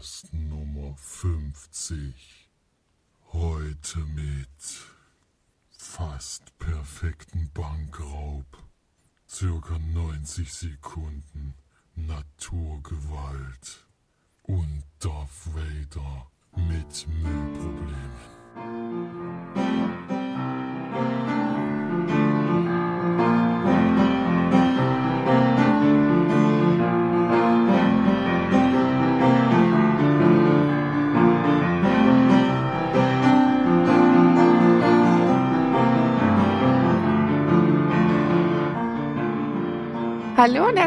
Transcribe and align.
Podcast 0.00 0.32
Nummer 0.32 0.94
50. 0.96 2.48
Heute 3.34 3.98
mit 3.98 4.48
fast 5.76 6.58
perfekten 6.58 7.50
Bankraub, 7.52 8.46
circa 9.28 9.78
90 9.78 10.50
Sekunden 10.50 11.52
Naturgewalt 11.96 13.86
und 14.44 14.84
Darth 15.00 15.28
Vader 15.54 16.30
mit 16.56 17.06
Müllproblemen. 17.06 18.40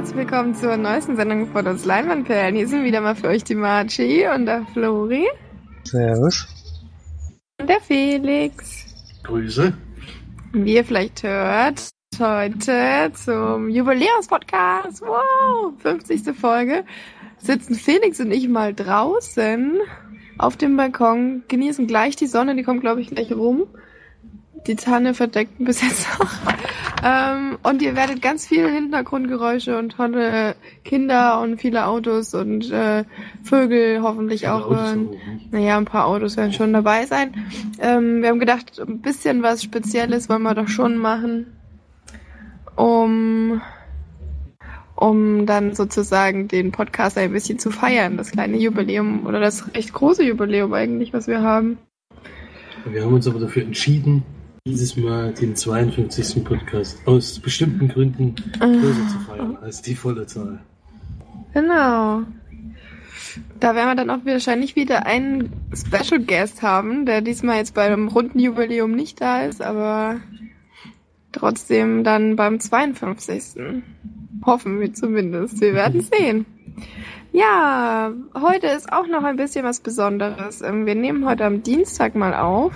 Herzlich 0.04 0.20
willkommen 0.20 0.54
zur 0.54 0.76
neuesten 0.76 1.16
Sendung 1.16 1.48
von 1.48 1.66
uns 1.66 1.86
Leinwandperlen. 1.86 2.58
Hier 2.58 2.68
sind 2.68 2.84
wieder 2.84 3.00
mal 3.00 3.16
für 3.16 3.30
euch 3.30 3.46
die 3.46 3.56
Marci 3.56 4.28
und 4.28 4.48
der 4.48 4.66
Flori 4.74 5.26
Servus. 5.86 6.46
und 7.58 7.70
der 7.70 7.80
Felix. 7.80 8.86
Grüße. 9.24 9.72
Wie 10.52 10.76
ihr 10.76 10.84
vielleicht 10.84 11.24
hört, 11.24 11.88
heute 12.20 13.14
zum 13.14 13.70
Jubiläumspodcast, 13.70 15.04
wow, 15.04 15.72
50. 15.78 16.36
Folge, 16.36 16.84
sitzen 17.38 17.76
Felix 17.76 18.20
und 18.20 18.34
ich 18.34 18.50
mal 18.50 18.74
draußen 18.74 19.80
auf 20.38 20.58
dem 20.58 20.76
Balkon, 20.76 21.44
genießen 21.48 21.88
gleich 21.88 22.18
die 22.18 22.28
Sonne, 22.28 22.58
die 22.58 22.64
kommt 22.64 22.82
glaube 22.82 23.00
ich 23.00 23.08
gleich 23.08 23.32
rum. 23.32 23.68
Die 24.68 24.76
Tanne 24.76 25.14
verdeckt 25.14 25.54
bis 25.60 25.82
jetzt 25.82 26.08
noch. 26.20 26.32
Ähm, 27.06 27.58
und 27.64 27.82
ihr 27.82 27.96
werdet 27.96 28.22
ganz 28.22 28.48
viele 28.48 28.70
Hintergrundgeräusche 28.70 29.78
und 29.78 29.92
tolle 29.92 30.56
Kinder 30.86 31.42
und 31.42 31.60
viele 31.60 31.86
Autos 31.86 32.34
und 32.34 32.72
äh, 32.72 33.04
Vögel 33.44 34.02
hoffentlich 34.02 34.48
auch 34.48 34.70
hören. 34.70 35.10
Naja, 35.52 35.78
ein 35.78 35.86
paar 35.86 36.08
Autos 36.08 36.38
werden 36.38 36.54
schon 36.54 36.72
dabei 36.72 37.06
sein. 37.06 37.34
Ähm, 37.80 38.22
wir 38.22 38.30
haben 38.30 38.40
gedacht, 38.40 38.80
ein 38.80 39.02
bisschen 39.02 39.44
was 39.44 39.64
Spezielles 39.64 40.30
wollen 40.30 40.44
wir 40.44 40.56
doch 40.56 40.70
schon 40.70 40.96
machen, 40.96 41.48
um, 42.78 43.62
um 44.96 45.46
dann 45.46 45.76
sozusagen 45.76 46.48
den 46.48 46.72
Podcast 46.72 47.18
ein 47.18 47.34
bisschen 47.34 47.60
zu 47.60 47.70
feiern, 47.70 48.16
das 48.16 48.32
kleine 48.32 48.58
Jubiläum 48.58 49.26
oder 49.26 49.42
das 49.42 49.76
recht 49.76 49.92
große 49.92 50.24
Jubiläum 50.24 50.74
eigentlich, 50.74 51.12
was 51.12 51.28
wir 51.28 51.42
haben. 51.42 51.78
Wir 52.86 53.04
haben 53.04 53.14
uns 53.14 53.28
aber 53.28 53.40
dafür 53.40 53.64
entschieden, 53.64 54.24
dieses 54.66 54.96
Mal 54.96 55.34
den 55.34 55.58
52. 55.58 56.42
Podcast 56.46 56.98
aus 57.06 57.38
bestimmten 57.38 57.90
Gründen 57.90 58.34
größer 58.62 59.08
zu 59.10 59.20
feiern 59.28 59.58
als 59.62 59.82
die 59.82 59.94
volle 59.94 60.26
Zahl. 60.26 60.62
Genau. 61.54 62.22
Da 63.60 63.76
werden 63.76 63.90
wir 63.90 63.96
dann 63.96 64.10
auch 64.10 64.26
wahrscheinlich 64.26 64.78
wieder 64.78 65.06
einen 65.06 65.52
Special 65.76 66.22
Guest 66.22 66.62
haben, 66.62 67.06
der 67.06 67.20
diesmal 67.20 67.58
jetzt 67.58 67.74
beim 67.74 68.08
runden 68.08 68.40
Jubiläum 68.40 68.92
nicht 68.92 69.20
da 69.20 69.42
ist, 69.42 69.62
aber 69.62 70.22
trotzdem 71.34 72.06
dann 72.06 72.38
beim 72.38 72.62
52. 72.62 73.62
Hoffen 74.46 74.80
wir 74.80 74.94
zumindest. 74.94 75.60
Wir 75.60 75.74
werden 75.74 76.00
sehen. 76.18 76.46
Ja, 77.34 78.14
heute 78.34 78.68
ist 78.68 78.94
auch 78.94 79.08
noch 79.08 79.26
ein 79.26 79.36
bisschen 79.36 79.66
was 79.66 79.82
Besonderes. 79.82 80.62
Ähm, 80.62 80.86
Wir 80.86 80.96
nehmen 80.96 81.26
heute 81.26 81.44
am 81.44 81.64
Dienstag 81.64 82.16
mal 82.16 82.34
auf 82.34 82.72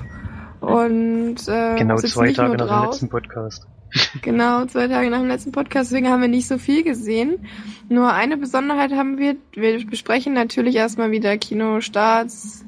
und 0.68 1.48
äh, 1.48 1.76
Genau 1.78 1.98
zwei 1.98 2.32
Tage 2.34 2.58
nach 2.58 2.58
dem 2.58 2.68
draußen. 2.68 2.86
letzten 2.92 3.10
Podcast. 3.10 3.68
Genau, 4.22 4.66
zwei 4.66 4.90
Tage 4.90 5.10
nach 5.10 5.20
dem 5.20 5.30
letzten 5.30 5.54
Podcast, 5.54 5.92
deswegen 5.92 6.10
haben 6.10 6.22
wir 6.22 6.28
nicht 6.28 6.48
so 6.48 6.58
viel 6.58 6.84
gesehen. 6.84 7.48
Nur 7.88 8.12
eine 8.12 8.36
Besonderheit 8.36 8.92
haben 8.92 9.18
wir, 9.18 9.38
wir 9.54 9.86
besprechen 9.86 10.34
natürlich 10.34 10.76
erstmal 10.76 11.12
wieder 11.12 11.38
Kinostarts, 11.38 12.66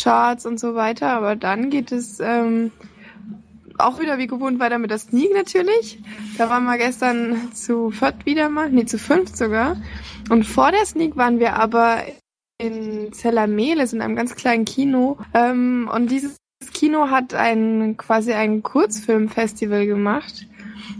Charts 0.00 0.46
und 0.46 0.58
so 0.58 0.74
weiter, 0.74 1.10
aber 1.10 1.36
dann 1.36 1.68
geht 1.68 1.92
es 1.92 2.20
ähm, 2.20 2.72
auch 3.78 4.00
wieder 4.00 4.18
wie 4.18 4.26
gewohnt 4.26 4.58
weiter 4.58 4.78
mit 4.78 4.90
der 4.90 4.98
Sneak 4.98 5.34
natürlich. 5.34 6.02
Da 6.38 6.48
waren 6.48 6.64
wir 6.64 6.78
gestern 6.78 7.52
zu 7.52 7.90
viert 7.90 8.24
wieder 8.24 8.48
mal, 8.48 8.70
nee, 8.70 8.86
zu 8.86 8.98
fünf 8.98 9.34
sogar. 9.36 9.76
Und 10.30 10.44
vor 10.44 10.72
der 10.72 10.86
Sneak 10.86 11.16
waren 11.16 11.38
wir 11.38 11.56
aber 11.56 11.98
in 12.58 13.12
Zellermeles 13.12 13.92
in 13.92 14.00
einem 14.00 14.16
ganz 14.16 14.34
kleinen 14.34 14.64
Kino. 14.64 15.18
Ähm, 15.34 15.90
und 15.92 16.10
dieses 16.10 16.36
Kino 16.72 17.10
hat 17.10 17.34
ein 17.34 17.96
quasi 17.96 18.32
ein 18.32 18.62
Kurzfilmfestival 18.62 19.86
gemacht. 19.86 20.46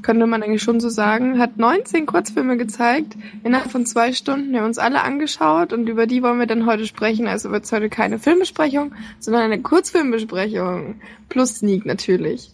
Könnte 0.03 0.27
man 0.27 0.43
eigentlich 0.43 0.63
schon 0.63 0.81
so 0.81 0.89
sagen. 0.89 1.39
Hat 1.39 1.59
19 1.59 2.07
Kurzfilme 2.07 2.57
gezeigt 2.57 3.17
innerhalb 3.45 3.71
von 3.71 3.87
zwei 3.87 4.13
Stunden. 4.13 4.53
Wir 4.53 4.61
haben 4.61 4.67
uns 4.67 4.79
alle 4.79 5.03
angeschaut 5.03 5.73
und 5.73 5.89
über 5.89 6.07
die 6.07 6.23
wollen 6.23 6.39
wir 6.39 6.47
dann 6.47 6.67
heute 6.67 6.87
sprechen. 6.87 7.29
Also 7.29 7.51
wird 7.51 7.65
es 7.65 7.73
heute 7.73 7.89
keine 7.89 8.19
Filmbesprechung, 8.19 8.93
sondern 9.19 9.43
eine 9.43 9.63
Kurzfilmbesprechung. 9.63 11.01
Plus 11.29 11.57
Sneak 11.57 11.87
natürlich. 11.87 12.51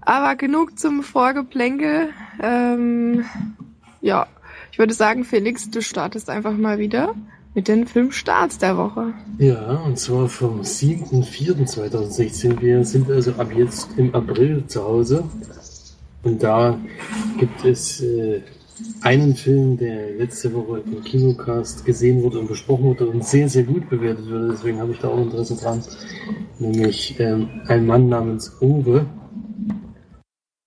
Aber 0.00 0.34
genug 0.36 0.78
zum 0.78 1.02
Vorgeplänkel. 1.02 2.10
Ähm, 2.40 3.24
ja, 4.00 4.26
ich 4.72 4.78
würde 4.78 4.94
sagen, 4.94 5.24
Felix, 5.24 5.70
du 5.70 5.82
startest 5.82 6.30
einfach 6.30 6.56
mal 6.56 6.78
wieder 6.78 7.14
mit 7.56 7.66
den 7.68 7.86
Filmstarts 7.86 8.58
der 8.58 8.76
Woche. 8.76 9.14
Ja, 9.38 9.82
und 9.86 9.98
zwar 9.98 10.28
vom 10.28 10.60
7.4.2016. 10.60 12.60
Wir 12.60 12.84
sind 12.84 13.10
also 13.10 13.32
ab 13.32 13.48
jetzt 13.56 13.88
im 13.96 14.14
April 14.14 14.64
zu 14.66 14.84
Hause. 14.84 15.24
Und 16.22 16.42
da 16.42 16.78
gibt 17.38 17.64
es 17.64 18.02
äh, 18.02 18.42
einen 19.00 19.34
Film, 19.34 19.78
der 19.78 20.16
letzte 20.16 20.52
Woche 20.52 20.82
im 20.84 21.02
Kinocast 21.02 21.86
gesehen 21.86 22.22
wurde 22.22 22.40
und 22.40 22.48
besprochen 22.48 22.84
wurde 22.84 23.06
und 23.06 23.24
sehr, 23.24 23.48
sehr 23.48 23.62
gut 23.62 23.88
bewertet 23.88 24.30
wurde. 24.30 24.48
Deswegen 24.50 24.78
habe 24.78 24.92
ich 24.92 24.98
da 24.98 25.08
auch 25.08 25.22
Interesse 25.22 25.56
dran. 25.56 25.82
Nämlich 26.58 27.18
ähm, 27.18 27.48
ein 27.68 27.86
Mann 27.86 28.10
namens 28.10 28.54
Uwe. 28.60 29.06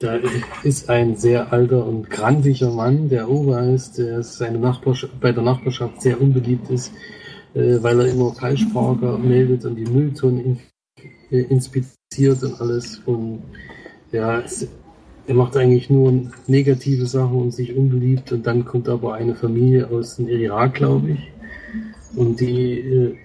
Da 0.02 0.18
ist 0.64 0.90
ein 0.90 1.18
sehr 1.18 1.52
alter 1.52 1.86
und 1.86 2.10
grantiger 2.10 2.72
Mann, 2.72 3.10
der 3.10 3.30
Uwe 3.30 3.58
heißt, 3.58 3.98
der 3.98 4.24
seine 4.24 4.58
Nachbarschaft, 4.58 5.20
bei 5.20 5.34
der 5.34 5.44
Nachbarschaft 5.44 6.02
sehr 6.02 6.22
unbeliebt 6.22 6.70
ist, 6.70 6.94
äh, 7.54 7.80
weil 7.82 8.00
er 8.00 8.08
immer 8.08 8.34
Falschparker 8.34 9.18
meldet 9.18 9.66
und 9.66 9.76
die 9.76 9.84
Mülltonnen 9.84 10.40
in, 10.40 10.60
äh, 11.32 11.42
inspiziert 11.42 12.42
und 12.44 12.62
alles. 12.62 13.02
Und 13.06 13.44
ja, 14.14 14.40
es, 14.40 14.70
er 15.28 15.36
macht 15.36 15.58
eigentlich 15.58 15.90
nur 15.90 16.32
negative 16.48 17.06
Sachen 17.06 17.42
und 17.42 17.52
sich 17.52 17.76
unbeliebt. 17.76 18.32
Und 18.32 18.48
dann 18.48 18.64
kommt 18.64 18.88
aber 18.88 19.16
eine 19.16 19.36
Familie 19.36 19.90
aus 19.90 20.16
dem 20.16 20.30
Irak, 20.30 20.76
glaube 20.76 21.10
ich. 21.10 21.32
Und 22.16 22.40
die 22.40 22.80
äh, 22.80 23.16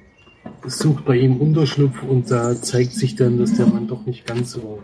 sucht 0.67 1.05
bei 1.05 1.19
ihm 1.19 1.37
Unterschlupf 1.37 2.03
und 2.03 2.33
da 2.33 2.61
zeigt 2.61 2.95
sich 2.95 3.15
dann, 3.15 3.39
dass 3.39 3.55
der 3.55 3.67
Mann 3.67 3.87
doch 3.87 4.05
nicht 4.07 4.27
ganz 4.27 4.51
so 4.51 4.81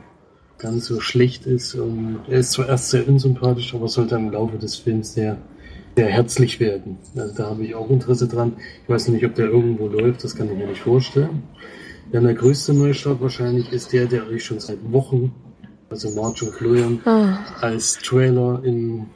ganz 0.60 0.86
so 0.86 1.00
schlecht 1.00 1.46
ist. 1.46 1.74
Und 1.74 2.20
er 2.28 2.38
ist 2.40 2.52
zwar 2.52 2.68
erst 2.68 2.90
sehr 2.90 3.08
unsympathisch, 3.08 3.74
aber 3.74 3.88
soll 3.88 4.06
dann 4.06 4.26
im 4.26 4.32
Laufe 4.32 4.58
des 4.58 4.76
Films 4.76 5.14
sehr, 5.14 5.36
sehr 5.96 6.06
herzlich 6.08 6.60
werden. 6.60 6.98
Also 7.16 7.34
da 7.34 7.50
habe 7.50 7.64
ich 7.64 7.74
auch 7.74 7.88
Interesse 7.90 8.28
dran. 8.28 8.52
Ich 8.84 8.88
weiß 8.88 9.08
nicht, 9.08 9.24
ob 9.24 9.34
der 9.34 9.46
irgendwo 9.46 9.88
läuft, 9.88 10.22
das 10.24 10.34
kann 10.36 10.50
ich 10.50 10.56
mir 10.56 10.66
nicht 10.66 10.80
vorstellen. 10.82 11.42
Dann 12.12 12.24
der 12.24 12.34
größte 12.34 12.74
Neustart 12.74 13.20
wahrscheinlich 13.20 13.72
ist 13.72 13.92
der, 13.92 14.06
der 14.06 14.26
euch 14.26 14.44
schon 14.44 14.58
seit 14.60 14.78
Wochen, 14.92 15.32
also 15.90 16.10
March 16.10 16.42
und 16.42 16.52
Florian, 16.52 17.00
Ah. 17.04 17.38
als 17.60 17.94
Trailer 17.98 18.60
in, 18.64 19.06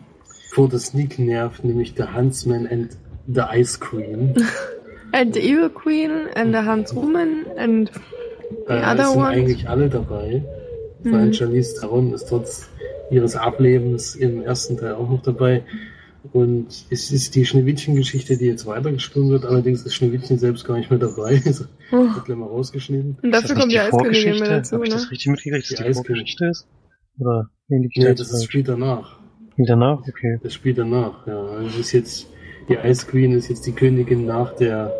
vor 0.52 0.68
der 0.68 0.78
Sneak 0.78 1.18
nervt, 1.18 1.64
nämlich 1.64 1.94
The 1.96 2.04
Huntsman 2.14 2.66
and 2.68 2.90
the 3.26 3.42
Ice 3.52 3.78
Cream. 3.80 4.34
And 5.12 5.32
the 5.34 5.40
Evil 5.40 5.70
Queen 5.70 6.10
and 6.34 6.52
the 6.52 6.60
Hans 6.60 6.94
Rumen 6.94 7.44
and 7.56 7.90
the 8.66 8.72
Äh, 8.72 8.82
other 8.84 9.06
sind 9.06 9.16
one. 9.20 9.26
eigentlich 9.28 9.68
alle 9.68 9.88
dabei. 9.88 10.42
Allem 11.12 11.32
Charlize 11.32 11.80
Theron 11.80 12.12
ist 12.14 12.28
trotz 12.28 12.68
ihres 13.10 13.36
Ablebens 13.36 14.14
im 14.16 14.42
ersten 14.42 14.76
Teil 14.76 14.94
auch 14.94 15.08
noch 15.10 15.22
dabei. 15.22 15.62
Und 16.32 16.86
es 16.90 17.12
ist 17.12 17.34
die 17.34 17.44
Schneewittchen-Geschichte, 17.44 18.38
die 18.38 18.46
jetzt 18.46 18.64
weitergesponnen 18.64 19.28
wird. 19.30 19.44
Allerdings 19.44 19.82
ist 19.84 19.94
Schneewittchen 19.94 20.38
selbst 20.38 20.64
gar 20.64 20.78
nicht 20.78 20.88
mehr 20.90 20.98
dabei. 20.98 21.42
Also, 21.46 21.64
Oh. 21.92 21.96
wird 21.98 22.24
gleich 22.24 22.38
mal 22.38 22.46
rausgeschnitten. 22.46 23.18
Und 23.22 23.28
Ist 23.28 23.34
dafür 23.34 23.48
das 23.54 23.58
kommt 23.58 23.72
die 23.72 23.76
nicht 23.76 23.86
die 23.86 23.96
mit 23.96 24.00
Vorgeschichte? 24.00 24.44
dazu, 24.48 24.74
Habe 24.76 24.84
ich 24.86 24.90
ne? 24.90 24.96
das 24.96 25.10
richtig 25.10 25.26
mitgekriegt, 25.32 25.70
dass 25.70 25.76
Die 25.78 25.84
die. 25.84 25.92
Vorgeschichte 25.94 26.46
ist? 26.46 26.66
Oder 27.20 27.50
ähnlich 27.70 27.92
Nee, 27.96 28.14
das 28.14 28.32
ist 28.32 28.44
spielt 28.44 28.68
danach. 28.68 29.18
danach? 29.58 30.00
Okay. 30.00 30.38
Das 30.42 30.54
spielt 30.54 30.78
danach, 30.78 31.26
ja. 31.26 31.38
Also 31.44 31.68
es 31.68 31.78
ist 31.78 31.92
jetzt, 31.92 32.26
die 32.70 32.74
Ice 32.82 33.06
Queen 33.06 33.32
ist 33.32 33.48
jetzt 33.50 33.66
die 33.66 33.72
Königin 33.72 34.24
nach 34.24 34.54
der, 34.56 34.92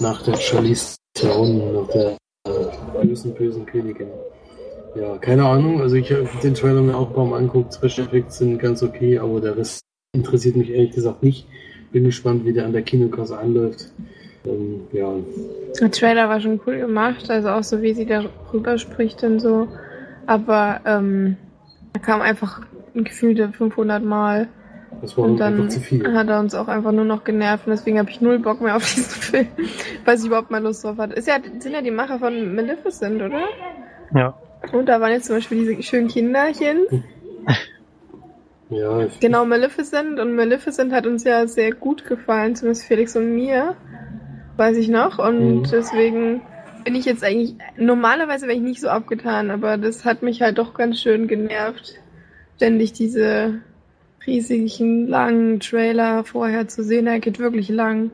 nach 0.00 0.22
der 0.22 0.36
Charlize 0.36 0.96
Theron, 1.14 1.74
nach 1.74 1.88
der 1.88 2.16
äh, 2.46 3.06
bösen, 3.06 3.34
bösen 3.34 3.66
Königin. 3.66 4.08
Ja, 4.94 5.18
keine 5.18 5.44
Ahnung. 5.44 5.80
Also 5.80 5.96
ich 5.96 6.10
habe 6.10 6.28
den 6.42 6.54
Trailer 6.54 6.80
mir 6.80 6.96
auch 6.96 7.14
Mal 7.16 7.38
angeguckt. 7.38 7.74
Special 7.74 8.06
Effects 8.06 8.38
sind 8.38 8.58
ganz 8.58 8.82
okay, 8.82 9.18
aber 9.18 9.40
der 9.40 9.56
Rest 9.56 9.82
interessiert 10.12 10.56
mich 10.56 10.70
ehrlich 10.70 10.92
gesagt 10.92 11.22
nicht. 11.22 11.46
Bin 11.92 12.04
gespannt, 12.04 12.44
wie 12.44 12.52
der 12.52 12.66
an 12.66 12.72
der 12.72 12.82
Kinokasse 12.82 13.38
anläuft. 13.38 13.92
Ähm, 14.46 14.82
ja, 14.92 15.14
Der 15.80 15.90
Trailer 15.90 16.28
war 16.28 16.40
schon 16.40 16.60
cool 16.66 16.78
gemacht, 16.78 17.30
also 17.30 17.48
auch 17.48 17.64
so 17.64 17.82
wie 17.82 17.94
sie 17.94 18.06
darüber 18.06 18.78
spricht 18.78 19.22
und 19.24 19.40
so. 19.40 19.68
Aber 20.26 20.80
ähm, 20.84 21.36
er 21.92 22.00
kam 22.00 22.20
einfach 22.20 22.60
ein 22.94 23.04
gefühlte 23.04 23.52
500 23.52 24.02
Mal 24.02 24.48
das 25.00 25.16
war 25.16 25.24
und 25.24 25.38
dann 25.38 25.70
zu 25.70 25.80
viel. 25.80 26.14
hat 26.14 26.28
er 26.28 26.40
uns 26.40 26.54
auch 26.54 26.68
einfach 26.68 26.92
nur 26.92 27.04
noch 27.04 27.24
genervt 27.24 27.66
und 27.66 27.70
deswegen 27.72 27.98
habe 27.98 28.10
ich 28.10 28.20
null 28.20 28.38
Bock 28.38 28.60
mehr 28.60 28.76
auf 28.76 28.82
diesen 28.94 29.10
Film, 29.10 29.48
weil 30.04 30.18
ich 30.18 30.24
überhaupt 30.24 30.50
mal 30.50 30.62
Lust 30.62 30.84
drauf 30.84 30.98
hatte. 30.98 31.14
Ist 31.14 31.28
ja, 31.28 31.36
sind 31.58 31.72
ja 31.72 31.82
die 31.82 31.90
Macher 31.90 32.18
von 32.18 32.54
Maleficent, 32.54 33.22
oder? 33.22 33.40
Ja. 34.14 34.34
Und 34.72 34.86
da 34.86 35.00
waren 35.00 35.12
jetzt 35.12 35.26
zum 35.26 35.36
Beispiel 35.36 35.58
diese 35.58 35.82
schönen 35.82 36.08
Kinderchen. 36.08 36.86
Ja, 38.70 39.06
Genau, 39.20 39.46
Maleficent 39.46 40.20
und 40.20 40.34
Maleficent 40.34 40.92
hat 40.92 41.06
uns 41.06 41.24
ja 41.24 41.46
sehr 41.46 41.72
gut 41.72 42.04
gefallen, 42.04 42.54
zumindest 42.54 42.84
Felix 42.84 43.16
und 43.16 43.34
mir, 43.34 43.76
weiß 44.58 44.76
ich 44.76 44.88
noch. 44.88 45.18
Und 45.18 45.60
Mhm. 45.62 45.62
deswegen 45.72 46.42
bin 46.84 46.94
ich 46.94 47.06
jetzt 47.06 47.24
eigentlich, 47.24 47.54
normalerweise 47.78 48.46
wäre 48.46 48.56
ich 48.58 48.62
nicht 48.62 48.80
so 48.80 48.88
abgetan, 48.88 49.50
aber 49.50 49.78
das 49.78 50.04
hat 50.04 50.22
mich 50.22 50.42
halt 50.42 50.58
doch 50.58 50.74
ganz 50.74 51.00
schön 51.00 51.28
genervt, 51.28 51.94
ständig 52.56 52.92
diese 52.92 53.60
riesigen, 54.26 55.06
langen 55.08 55.60
Trailer 55.60 56.24
vorher 56.24 56.68
zu 56.68 56.82
sehen. 56.82 57.06
Er 57.06 57.20
geht 57.20 57.38
wirklich 57.38 57.70
lang. 57.70 58.10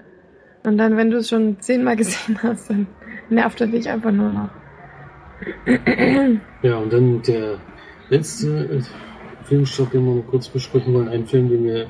Und 0.62 0.78
dann, 0.78 0.96
wenn 0.96 1.10
du 1.10 1.16
es 1.18 1.28
schon 1.28 1.60
zehnmal 1.60 1.96
gesehen 1.96 2.38
hast, 2.44 2.70
dann 2.70 2.86
nervt 3.28 3.60
er 3.60 3.66
dich 3.66 3.88
einfach 3.88 4.12
nur 4.12 4.30
noch. 4.30 4.50
Ja, 6.62 6.78
und 6.78 6.92
dann 6.92 7.22
der 7.22 7.58
letzte 8.08 8.64
äh, 8.64 8.80
Filmstoff, 9.44 9.90
den 9.90 10.06
wir 10.06 10.14
noch 10.16 10.26
kurz 10.26 10.48
besprechen 10.48 10.94
wollen. 10.94 11.08
Ein 11.08 11.26
Film, 11.26 11.48
den 11.48 11.64
wir 11.64 11.86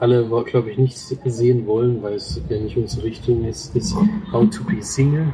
alle, 0.00 0.24
glaube 0.44 0.70
ich, 0.70 0.78
nicht 0.78 0.96
sehen 0.96 1.66
wollen, 1.66 2.02
weil 2.02 2.14
es 2.14 2.40
ja 2.48 2.58
nicht 2.58 2.76
unsere 2.76 3.04
Richtung 3.04 3.44
ist, 3.44 3.76
ist 3.76 3.94
How 4.32 4.48
to 4.50 4.64
be 4.64 4.82
Single 4.82 5.32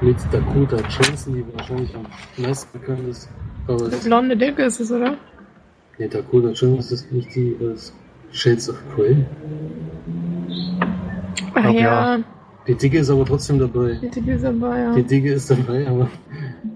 mit 0.00 0.16
Dakota 0.32 0.76
Johnson, 0.88 1.34
die 1.34 1.44
wahrscheinlich 1.56 1.94
am 1.94 2.06
meisten 2.36 2.78
bekannt 2.78 3.08
ist. 3.08 3.28
Aber 3.66 3.82
es, 3.82 4.04
blonde 4.04 4.36
Dicke 4.36 4.62
ist 4.62 4.80
es, 4.80 4.90
oder? 4.90 5.16
nee, 5.98 6.08
Dakota 6.08 6.48
Johnson 6.48 6.78
ist 6.78 7.12
nicht 7.12 7.34
die 7.34 7.56
Shades 8.30 8.70
of 8.70 8.76
Grey. 8.94 9.24
Ach 11.54 11.62
Glaub, 11.62 11.74
ja, 11.74 12.18
Die 12.68 12.74
Dicke 12.74 12.98
ist 12.98 13.08
aber 13.08 13.24
trotzdem 13.24 13.58
dabei. 13.58 13.98
die 14.00 14.10
Dicke 14.10 14.32
ist 14.34 14.44
dabei, 14.44 14.78
ja. 14.80 14.94
Die 14.94 15.02
Dicke 15.02 15.32
ist 15.32 15.50
dabei, 15.50 15.88
aber, 15.88 16.10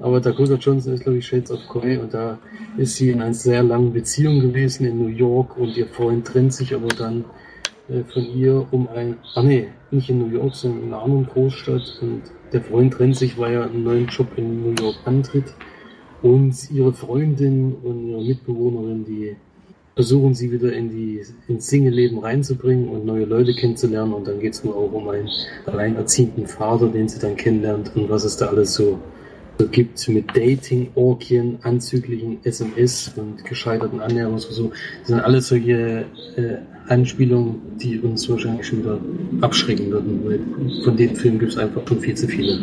aber 0.00 0.20
Dakota 0.20 0.54
Johnson 0.54 0.94
ist, 0.94 1.02
glaube 1.02 1.18
ich, 1.18 1.26
Shades 1.26 1.50
of 1.50 1.60
Grey 1.68 1.98
und 1.98 2.14
da 2.14 2.38
ist 2.78 2.96
sie 2.96 3.10
in 3.10 3.20
einer 3.20 3.34
sehr 3.34 3.62
langen 3.62 3.92
Beziehung 3.92 4.40
gewesen 4.40 4.86
in 4.86 4.98
New 4.98 5.08
York 5.08 5.58
und 5.58 5.76
ihr 5.76 5.86
Freund 5.86 6.26
trennt 6.26 6.54
sich 6.54 6.74
aber 6.74 6.88
dann 6.88 7.26
äh, 7.90 8.04
von 8.04 8.24
ihr 8.24 8.66
um 8.70 8.88
ein, 8.88 9.18
ah 9.34 9.42
nee, 9.42 9.68
nicht 9.90 10.08
in 10.08 10.18
New 10.18 10.34
York, 10.34 10.54
sondern 10.54 10.84
in 10.84 10.94
einer 10.94 11.02
anderen 11.02 11.26
Großstadt 11.26 11.98
und 12.00 12.22
der 12.54 12.62
Freund 12.62 12.94
trennt 12.94 13.16
sich, 13.16 13.36
weil 13.36 13.52
er 13.52 13.64
einen 13.64 13.84
neuen 13.84 14.06
Job 14.06 14.28
in 14.36 14.62
New 14.62 14.82
York 14.82 14.96
antritt 15.04 15.54
und 16.22 16.54
ihre 16.70 16.94
Freundin 16.94 17.74
und 17.82 18.08
ihre 18.08 18.24
Mitbewohnerin, 18.24 19.04
die 19.04 19.36
versuchen 19.94 20.34
sie 20.34 20.50
wieder 20.50 20.72
in 20.72 20.90
die 20.90 21.20
ins 21.48 21.68
Single-Leben 21.68 22.18
reinzubringen 22.18 22.88
und 22.88 23.04
neue 23.04 23.24
Leute 23.24 23.54
kennenzulernen 23.54 24.14
und 24.14 24.26
dann 24.26 24.40
geht 24.40 24.54
es 24.54 24.64
nur 24.64 24.76
auch 24.76 24.92
um 24.92 25.08
einen 25.08 25.28
alleinerziehenden 25.66 26.46
Vater, 26.46 26.88
den 26.88 27.08
sie 27.08 27.18
dann 27.18 27.36
kennenlernt 27.36 27.92
und 27.94 28.08
was 28.08 28.24
es 28.24 28.36
da 28.36 28.46
alles 28.46 28.74
so, 28.74 28.98
so 29.58 29.68
gibt 29.68 30.08
mit 30.08 30.34
Dating, 30.34 30.90
Orgien, 30.94 31.58
anzüglichen 31.62 32.38
SMS 32.44 33.12
und 33.16 33.44
gescheiterten 33.44 34.00
Annäherungsversuchen. 34.00 34.72
Das 35.00 35.08
sind 35.08 35.20
alles 35.20 35.48
solche 35.48 36.06
äh, 36.36 36.56
Anspielungen, 36.88 37.56
die 37.76 37.98
uns 38.00 38.28
wahrscheinlich 38.28 38.66
schon 38.66 38.80
wieder 38.80 38.98
abschrecken 39.42 39.90
würden, 39.90 40.20
weil 40.24 40.40
von 40.84 40.96
den 40.96 41.14
Filmen 41.14 41.38
gibt 41.38 41.52
es 41.52 41.58
einfach 41.58 41.86
schon 41.86 42.00
viel 42.00 42.14
zu 42.14 42.26
viele. 42.26 42.60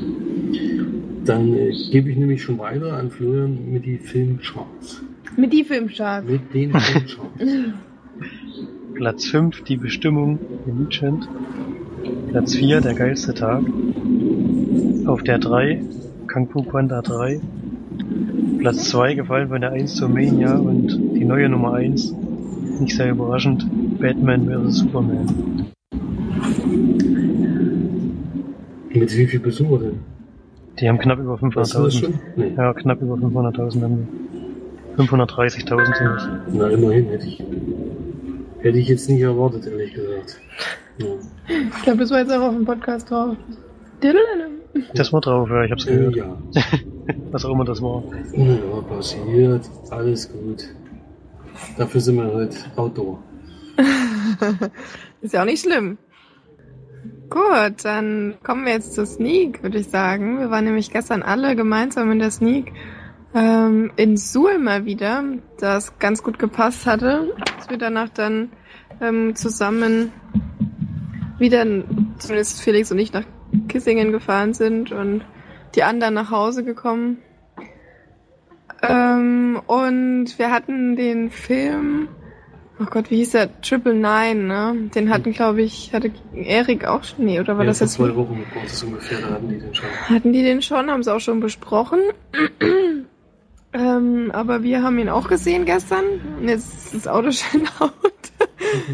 Dann 1.26 1.54
äh, 1.54 1.72
gebe 1.92 2.10
ich 2.10 2.18
nämlich 2.18 2.42
schon 2.42 2.58
weiter 2.58 2.94
an 2.94 3.12
Florian 3.12 3.72
mit 3.72 3.86
die 3.86 4.00
Filmcharts. 4.00 5.04
Mit 5.40 5.54
die 5.54 5.64
Filmstarts. 5.64 6.28
Mit 6.28 6.54
den 6.54 6.74
Filmcharts. 6.74 7.18
Platz 8.94 9.26
5, 9.28 9.64
die 9.64 9.78
Bestimmung, 9.78 10.38
Legend. 10.66 11.30
Platz 12.32 12.56
4, 12.56 12.82
der 12.82 12.94
geilste 12.94 13.34
Tag. 13.34 13.64
Auf 15.06 15.24
der 15.24 15.38
3, 15.38 15.82
Kung 16.32 16.50
Fu 16.50 16.62
Panda 16.64 17.02
3. 17.02 17.40
Platz 18.60 18.90
2, 18.90 19.14
gefallen 19.14 19.48
von 19.48 19.62
der 19.62 19.72
1 19.72 19.96
zur 19.96 20.10
Mania 20.10 20.58
und 20.58 20.88
die 21.16 21.24
neue 21.24 21.48
Nummer 21.48 21.76
1, 21.76 22.14
nicht 22.82 22.98
sehr 22.98 23.12
überraschend, 23.12 23.66
Batman 23.98 24.46
vs. 24.46 24.80
Superman. 24.80 25.68
Mit 28.90 29.18
wie 29.18 29.26
viel 29.28 29.40
Besucher 29.40 29.80
denn? 29.80 30.00
Die 30.80 30.90
haben 30.90 30.98
knapp 30.98 31.20
über 31.20 31.42
Weißt 31.42 31.76
du 31.76 31.84
das 31.84 31.96
500.000. 31.96 32.00
schon? 32.02 32.14
Nee. 32.36 32.52
Ja, 32.58 32.74
knapp 32.74 33.02
über 33.02 33.16
500.000 33.16 33.82
haben 33.82 34.08
die. 34.34 34.39
530.000 34.98 35.98
sind 35.98 36.08
es. 36.08 36.30
Na, 36.54 36.70
immerhin 36.70 37.08
hätte 37.10 37.26
ich, 37.26 37.44
hätte 38.60 38.78
ich 38.78 38.88
jetzt 38.88 39.10
nicht 39.10 39.22
erwartet, 39.22 39.66
ehrlich 39.68 39.94
gesagt. 39.94 40.40
Ja. 40.98 41.08
Ich 41.48 41.84
glaube, 41.84 42.00
das 42.00 42.12
war 42.12 42.20
jetzt 42.20 42.32
auch 42.32 42.42
auf 42.42 42.56
dem 42.56 42.66
Podcast 42.66 43.10
drauf. 43.10 43.38
Das 44.94 45.14
war 45.14 45.22
drauf, 45.22 45.50
ja, 45.50 45.64
ich 45.64 45.72
hab's 45.72 45.86
gehört. 45.86 46.16
ja. 46.16 46.38
Was 47.32 47.46
auch 47.46 47.52
immer 47.52 47.66
das 47.66 47.82
war. 47.82 48.04
ja, 48.34 48.82
passiert. 48.82 49.70
Alles 49.90 50.32
gut. 50.32 50.64
Dafür 51.78 52.02
sind 52.02 52.18
wir 52.18 52.32
heute 52.34 52.58
Outdoor. 52.76 53.20
Ist 55.22 55.34
ja 55.34 55.42
auch 55.42 55.46
nicht 55.46 55.64
schlimm. 55.64 55.98
Gut, 57.30 57.84
dann 57.84 58.36
kommen 58.44 58.66
wir 58.66 58.74
jetzt 58.74 58.94
zur 58.94 59.06
Sneak, 59.06 59.62
würde 59.64 59.80
ich 59.80 59.88
sagen. 59.90 60.40
Wir 60.40 60.50
waren 60.50 60.66
nämlich 60.66 60.92
gestern 60.92 61.22
alle 61.24 61.56
gemeinsam 61.56 62.12
in 62.12 62.20
der 62.20 62.32
Sneak 62.32 62.74
ähm, 63.34 63.92
in 63.96 64.18
Suhl 64.18 64.58
mal 64.60 64.86
wieder, 64.86 65.24
das 65.60 65.98
ganz 66.00 66.24
gut 66.24 66.40
gepasst 66.40 66.86
hatte, 66.86 67.34
dass 67.58 67.70
wir 67.70 67.78
danach 67.78 68.10
dann 68.10 68.50
ähm, 69.02 69.36
zusammen 69.36 70.12
wieder, 71.38 71.66
zumindest 72.18 72.62
Felix 72.62 72.92
und 72.92 73.00
ich, 73.00 73.14
nach 73.14 73.26
Kissingen 73.68 74.12
gefahren 74.12 74.54
sind 74.54 74.92
und 74.92 75.24
die 75.76 75.84
anderen 75.84 76.14
nach 76.16 76.32
Hause 76.32 76.64
gekommen. 76.64 77.18
Ähm, 78.82 79.62
und 79.68 80.38
wir 80.38 80.52
hatten 80.52 80.96
den 80.96 81.32
Film 81.32 82.10
Oh 82.82 82.86
Gott, 82.86 83.12
wie 83.12 83.18
hieß 83.18 83.32
der? 83.32 83.62
Triple 83.62 83.94
Nine, 83.94 84.36
ne? 84.36 84.90
Den 84.96 85.10
hatten, 85.10 85.34
glaube 85.34 85.62
ich, 85.62 85.94
hatte 85.94 86.14
Erik 86.34 86.86
auch 86.86 87.04
schon. 87.04 87.26
Nee, 87.26 87.38
oder 87.42 87.58
war 87.58 87.66
ja, 87.66 87.72
das 87.72 87.82
jetzt? 87.82 87.94
zwei 87.94 88.16
Wochen 88.16 88.42
ungefähr, 88.86 89.20
da 89.20 89.32
hatten 89.32 89.50
die 89.50 89.60
den 89.60 89.76
schon. 89.76 89.90
Hatten 90.08 90.32
die 90.32 90.44
den 90.44 90.62
schon? 90.62 90.90
Haben 90.90 91.04
sie 91.04 91.14
auch 91.14 91.20
schon 91.20 91.42
besprochen. 91.42 92.00
Ähm, 93.74 94.32
aber 94.34 94.64
wir 94.64 94.84
haben 94.84 94.98
ihn 95.00 95.10
auch 95.10 95.28
gesehen 95.28 95.66
gestern. 95.66 96.04
Und 96.40 96.48
jetzt 96.48 96.86
ist 96.86 96.94
das 96.96 97.08
Auto 97.08 97.32
schon 97.32 97.62
laut. 97.80 97.94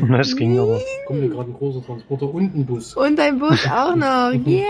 Das 0.09 0.35
ging 0.35 0.57
aber. 0.59 0.79
Kommt 1.07 1.19
mir 1.21 1.29
gerade 1.29 1.49
ein 1.49 1.53
großer 1.53 1.85
Transporter 1.85 2.33
und 2.33 2.55
ein 2.55 2.65
Bus. 2.65 2.95
Und 2.95 3.19
ein 3.19 3.39
Bus 3.39 3.65
auch 3.67 3.95
noch. 3.95 4.31
Yeah! 4.47 4.63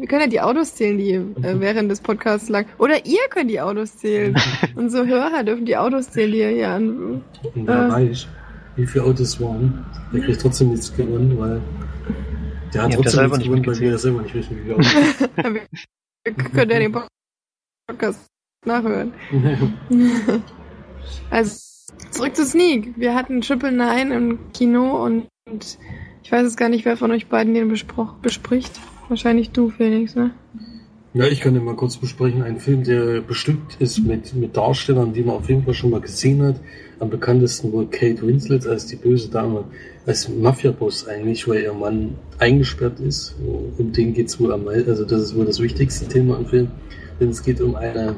Wir 0.00 0.06
können 0.06 0.22
ja 0.22 0.26
die 0.26 0.40
Autos 0.40 0.74
zählen, 0.74 0.98
die 0.98 1.12
äh, 1.12 1.60
während 1.60 1.90
des 1.90 2.00
Podcasts 2.00 2.48
lang. 2.48 2.66
Oder 2.78 3.06
ihr 3.06 3.20
könnt 3.30 3.50
die 3.50 3.60
Autos 3.60 3.96
zählen. 3.96 4.36
Unsere 4.76 5.06
Hörer 5.06 5.44
dürfen 5.44 5.64
die 5.64 5.76
Autos 5.76 6.10
zählen, 6.10 6.30
die 6.32 6.38
ihr 6.38 6.48
hier 6.50 6.68
an. 6.70 6.98
Und 6.98 7.66
wer 7.66 7.86
Äh. 7.86 7.90
weiß, 7.90 8.26
wie 8.76 8.86
viele 8.86 9.04
Autos 9.04 9.40
waren, 9.40 9.84
der 10.12 10.20
kriegt 10.20 10.40
trotzdem 10.42 10.70
nichts 10.70 10.94
gewonnen, 10.94 11.38
weil 11.38 11.60
der 12.74 12.82
hat 12.82 12.92
trotzdem 12.92 13.22
nichts 13.22 13.38
nicht 13.38 13.46
gewonnen, 13.46 13.66
weil 13.66 13.80
wir 13.80 13.90
ja 13.92 13.98
selber 13.98 14.22
nicht 14.22 14.34
wissen, 14.34 14.56
wie 14.56 14.62
viele 14.62 14.74
Autos 14.74 14.94
Ihr 16.26 16.34
könnt 16.34 16.72
ja 16.72 16.78
den 16.78 16.92
Podcast 16.92 18.26
nachhören. 18.64 19.12
Also, 21.30 21.58
zurück 22.10 22.36
zu 22.36 22.44
Sneak. 22.44 22.98
Wir 22.98 23.14
hatten 23.14 23.40
Triple 23.40 23.72
Nine 23.72 24.14
im 24.14 24.52
Kino 24.52 25.04
und, 25.04 25.26
und 25.48 25.78
ich 26.22 26.32
weiß 26.32 26.42
jetzt 26.42 26.56
gar 26.58 26.68
nicht, 26.68 26.84
wer 26.84 26.96
von 26.96 27.10
euch 27.10 27.28
beiden 27.28 27.54
den 27.54 27.68
bespricht. 27.68 28.80
Wahrscheinlich 29.08 29.50
du, 29.50 29.70
Felix, 29.70 30.14
ne? 30.14 30.32
Ja, 31.14 31.26
ich 31.26 31.40
kann 31.40 31.54
den 31.54 31.64
mal 31.64 31.74
kurz 31.74 31.96
besprechen. 31.96 32.42
Ein 32.42 32.60
Film, 32.60 32.84
der 32.84 33.22
bestückt 33.22 33.76
ist 33.78 33.98
mit, 34.00 34.34
mit 34.34 34.56
Darstellern, 34.56 35.14
die 35.14 35.22
man 35.22 35.36
auf 35.36 35.48
jeden 35.48 35.64
Fall 35.64 35.72
schon 35.72 35.90
mal 35.90 36.00
gesehen 36.00 36.42
hat. 36.42 36.60
Am 37.00 37.08
bekanntesten 37.08 37.72
wohl 37.72 37.86
Kate 37.86 38.26
Winslet 38.26 38.66
als 38.66 38.86
die 38.86 38.96
böse 38.96 39.30
Dame, 39.30 39.64
als 40.04 40.28
Mafia-Boss 40.28 41.08
eigentlich, 41.08 41.48
weil 41.48 41.62
ihr 41.62 41.72
Mann 41.72 42.16
eingesperrt 42.38 43.00
ist. 43.00 43.36
Um 43.78 43.92
den 43.92 44.12
geht's 44.12 44.38
wohl 44.38 44.52
am 44.52 44.64
meisten, 44.64 44.90
also 44.90 45.04
das 45.04 45.22
ist 45.22 45.36
wohl 45.36 45.46
das 45.46 45.60
wichtigste 45.60 46.06
Thema 46.06 46.36
im 46.36 46.46
Film. 46.46 46.68
Denn 47.18 47.30
es 47.30 47.42
geht 47.42 47.60
um 47.62 47.74
eine 47.74 48.14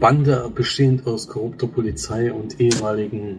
Bande 0.00 0.50
bestehend 0.54 1.06
aus 1.06 1.28
korrupter 1.28 1.66
Polizei 1.66 2.32
und 2.32 2.58
ehemaligen 2.58 3.38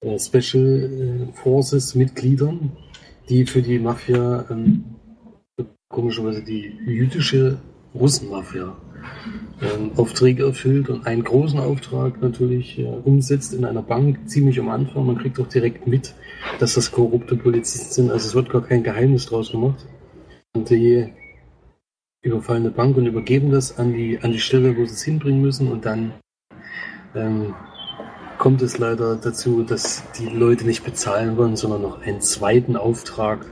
äh, 0.00 0.18
Special 0.18 1.28
äh, 1.30 1.32
Forces 1.32 1.94
Mitgliedern, 1.94 2.72
die 3.28 3.46
für 3.46 3.62
die 3.62 3.78
Mafia 3.78 4.44
ähm, 4.50 4.84
komischerweise 5.88 6.42
die 6.42 6.76
jüdische 6.86 7.58
Russenmafia 7.94 8.76
ähm, 9.62 9.92
Aufträge 9.96 10.44
erfüllt 10.44 10.88
und 10.88 11.06
einen 11.06 11.24
großen 11.24 11.60
Auftrag 11.60 12.20
natürlich 12.20 12.78
äh, 12.78 12.86
umsetzt 12.86 13.54
in 13.54 13.64
einer 13.64 13.82
Bank, 13.82 14.28
ziemlich 14.28 14.58
am 14.58 14.68
Anfang. 14.68 15.06
Man 15.06 15.18
kriegt 15.18 15.38
auch 15.38 15.48
direkt 15.48 15.86
mit, 15.86 16.14
dass 16.58 16.74
das 16.74 16.90
korrupte 16.90 17.36
Polizisten 17.36 17.92
sind. 17.92 18.10
Also 18.10 18.26
es 18.26 18.34
wird 18.34 18.50
gar 18.50 18.62
kein 18.62 18.82
Geheimnis 18.82 19.26
draus 19.26 19.50
gemacht. 19.50 19.86
die 20.56 21.12
überfallene 22.22 22.70
Bank 22.70 22.96
und 22.96 23.06
übergeben 23.06 23.50
das 23.50 23.78
an 23.78 23.92
die, 23.92 24.18
an 24.20 24.32
die 24.32 24.40
Stelle, 24.40 24.76
wo 24.76 24.84
sie 24.84 24.94
es 24.94 25.02
hinbringen 25.02 25.40
müssen 25.40 25.70
und 25.70 25.86
dann 25.86 26.12
ähm, 27.14 27.54
kommt 28.38 28.62
es 28.62 28.78
leider 28.78 29.16
dazu, 29.16 29.62
dass 29.62 30.02
die 30.18 30.26
Leute 30.26 30.66
nicht 30.66 30.84
bezahlen 30.84 31.36
wollen, 31.36 31.56
sondern 31.56 31.82
noch 31.82 32.02
einen 32.02 32.20
zweiten 32.20 32.76
Auftrag 32.76 33.46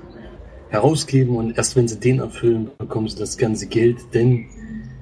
herausgeben 0.71 1.37
und 1.37 1.57
erst 1.57 1.77
wenn 1.77 1.89
sie 1.89 1.99
den 1.99 2.19
erfüllen, 2.21 2.71
bekommen 2.79 3.09
sie 3.09 3.19
das 3.19 3.39
ganze 3.39 3.67
Geld, 3.67 4.15
denn 4.15 4.47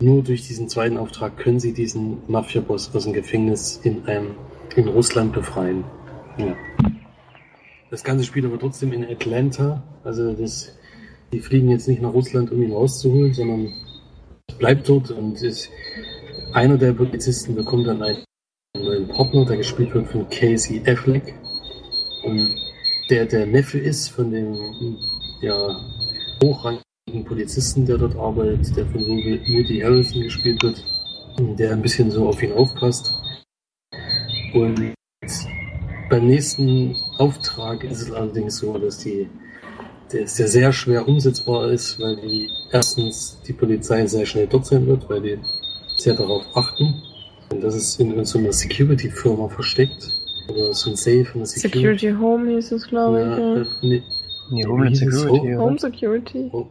nur 0.00 0.22
durch 0.22 0.46
diesen 0.46 0.68
zweiten 0.68 0.98
Auftrag 0.98 1.36
können 1.36 1.58
sie 1.58 1.72
diesen 1.72 2.18
Mafia-Boss 2.28 2.94
aus 2.94 3.04
dem 3.04 3.12
Gefängnis 3.12 3.80
in 3.82 4.04
einem 4.06 4.34
in 4.76 4.88
Russland 4.88 5.32
befreien. 5.32 5.84
Ja. 6.36 6.54
Das 7.90 8.04
ganze 8.04 8.24
spielt 8.24 8.44
aber 8.44 8.58
trotzdem 8.58 8.92
in 8.92 9.04
Atlanta, 9.04 9.82
also 10.04 10.34
das, 10.34 10.76
die 11.32 11.40
fliegen 11.40 11.70
jetzt 11.70 11.88
nicht 11.88 12.02
nach 12.02 12.12
Russland, 12.12 12.50
um 12.50 12.62
ihn 12.62 12.72
rauszuholen, 12.72 13.34
sondern 13.34 13.72
bleibt 14.58 14.88
dort 14.88 15.10
und 15.10 15.42
ist 15.42 15.70
einer 16.52 16.78
der 16.78 16.92
Polizisten 16.92 17.54
bekommt 17.54 17.86
dann 17.86 18.02
einen 18.02 18.24
neuen 18.78 19.08
Partner, 19.08 19.44
der 19.44 19.58
gespielt 19.58 19.92
wird 19.94 20.08
von 20.08 20.28
Casey 20.30 20.82
Affleck. 20.86 21.34
Und 22.24 22.56
der 23.10 23.26
der 23.26 23.46
Neffe 23.46 23.78
ist 23.78 24.08
von 24.08 24.30
dem 24.30 24.96
ja, 25.42 25.80
hochrangigen 26.42 27.24
Polizisten, 27.24 27.86
der 27.86 27.98
dort 27.98 28.16
arbeitet, 28.16 28.76
der 28.76 28.86
von 28.86 29.00
Woody 29.02 29.80
Harrison 29.80 30.22
gespielt 30.22 30.62
wird, 30.62 30.82
der 31.58 31.72
ein 31.72 31.82
bisschen 31.82 32.10
so 32.10 32.28
auf 32.28 32.42
ihn 32.42 32.52
aufpasst. 32.52 33.12
Und 34.54 34.94
beim 36.08 36.26
nächsten 36.26 36.96
Auftrag 37.18 37.84
ist 37.84 38.02
es 38.02 38.12
allerdings 38.12 38.58
so, 38.58 38.78
dass 38.78 38.98
die 38.98 39.28
der, 40.12 40.20
der 40.20 40.48
sehr 40.48 40.72
schwer 40.72 41.06
umsetzbar 41.08 41.70
ist, 41.70 41.98
weil 42.00 42.16
die 42.16 42.48
erstens 42.72 43.38
die 43.46 43.52
Polizei 43.52 44.06
sehr 44.06 44.26
schnell 44.26 44.46
dort 44.46 44.66
sein 44.66 44.86
wird, 44.86 45.08
weil 45.08 45.20
die 45.20 45.38
sehr 45.96 46.14
darauf 46.14 46.44
achten. 46.54 47.02
Und 47.50 47.62
das 47.62 47.74
ist 47.74 48.00
in, 48.00 48.24
so 48.24 48.38
einer 48.38 48.52
Security-Firma 48.52 49.48
versteckt. 49.48 50.14
Oder 50.48 50.72
so 50.74 50.90
ein 50.90 50.96
Safe 50.96 51.26
in 51.34 51.40
der 51.40 51.46
Security. 51.46 51.78
Security 51.78 52.20
Home 52.20 52.50
hieß 52.50 52.72
es, 52.72 52.86
glaube 52.86 53.20
ich. 53.20 53.26
Ja, 53.26 53.56
äh, 53.56 53.66
nee, 53.82 54.02
nee, 54.50 54.64
Homeland 54.66 54.96
Security. 54.96 55.38
Home, 55.38 55.58
Home 55.58 55.78
Security. 55.78 56.50
Oh. 56.52 56.66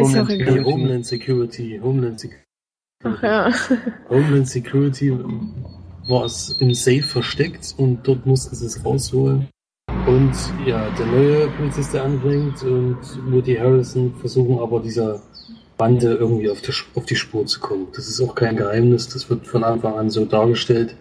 Homeland, 0.00 0.30
Security. 0.30 0.64
Homeland 0.64 1.06
Security. 1.06 1.80
Homeland 1.82 2.20
Security. 2.20 2.48
Ach 3.04 3.22
ja. 3.22 3.52
Homeland 4.08 4.48
Security 4.48 5.12
war 6.08 6.24
es 6.24 6.56
im 6.60 6.74
Safe 6.74 7.02
versteckt 7.02 7.74
und 7.76 8.06
dort 8.06 8.24
mussten 8.26 8.54
sie 8.54 8.66
es 8.66 8.84
rausholen. 8.84 9.48
Und 10.06 10.32
ja, 10.66 10.88
der 10.90 11.06
neue 11.06 11.48
Polizist, 11.50 11.92
der 11.94 12.04
anfängt 12.04 12.62
und 12.62 12.98
Woody 13.30 13.56
Harrison 13.56 14.14
versuchen 14.20 14.58
aber 14.58 14.80
dieser 14.80 15.20
Bande 15.76 16.14
irgendwie 16.14 16.50
auf 16.50 16.60
die, 16.60 16.72
auf 16.94 17.04
die 17.04 17.16
Spur 17.16 17.46
zu 17.46 17.60
kommen. 17.60 17.88
Das 17.94 18.08
ist 18.08 18.20
auch 18.20 18.34
kein 18.34 18.56
Geheimnis, 18.56 19.08
das 19.08 19.30
wird 19.30 19.46
von 19.46 19.64
Anfang 19.64 19.94
an 19.94 20.10
so 20.10 20.24
dargestellt. 20.24 20.96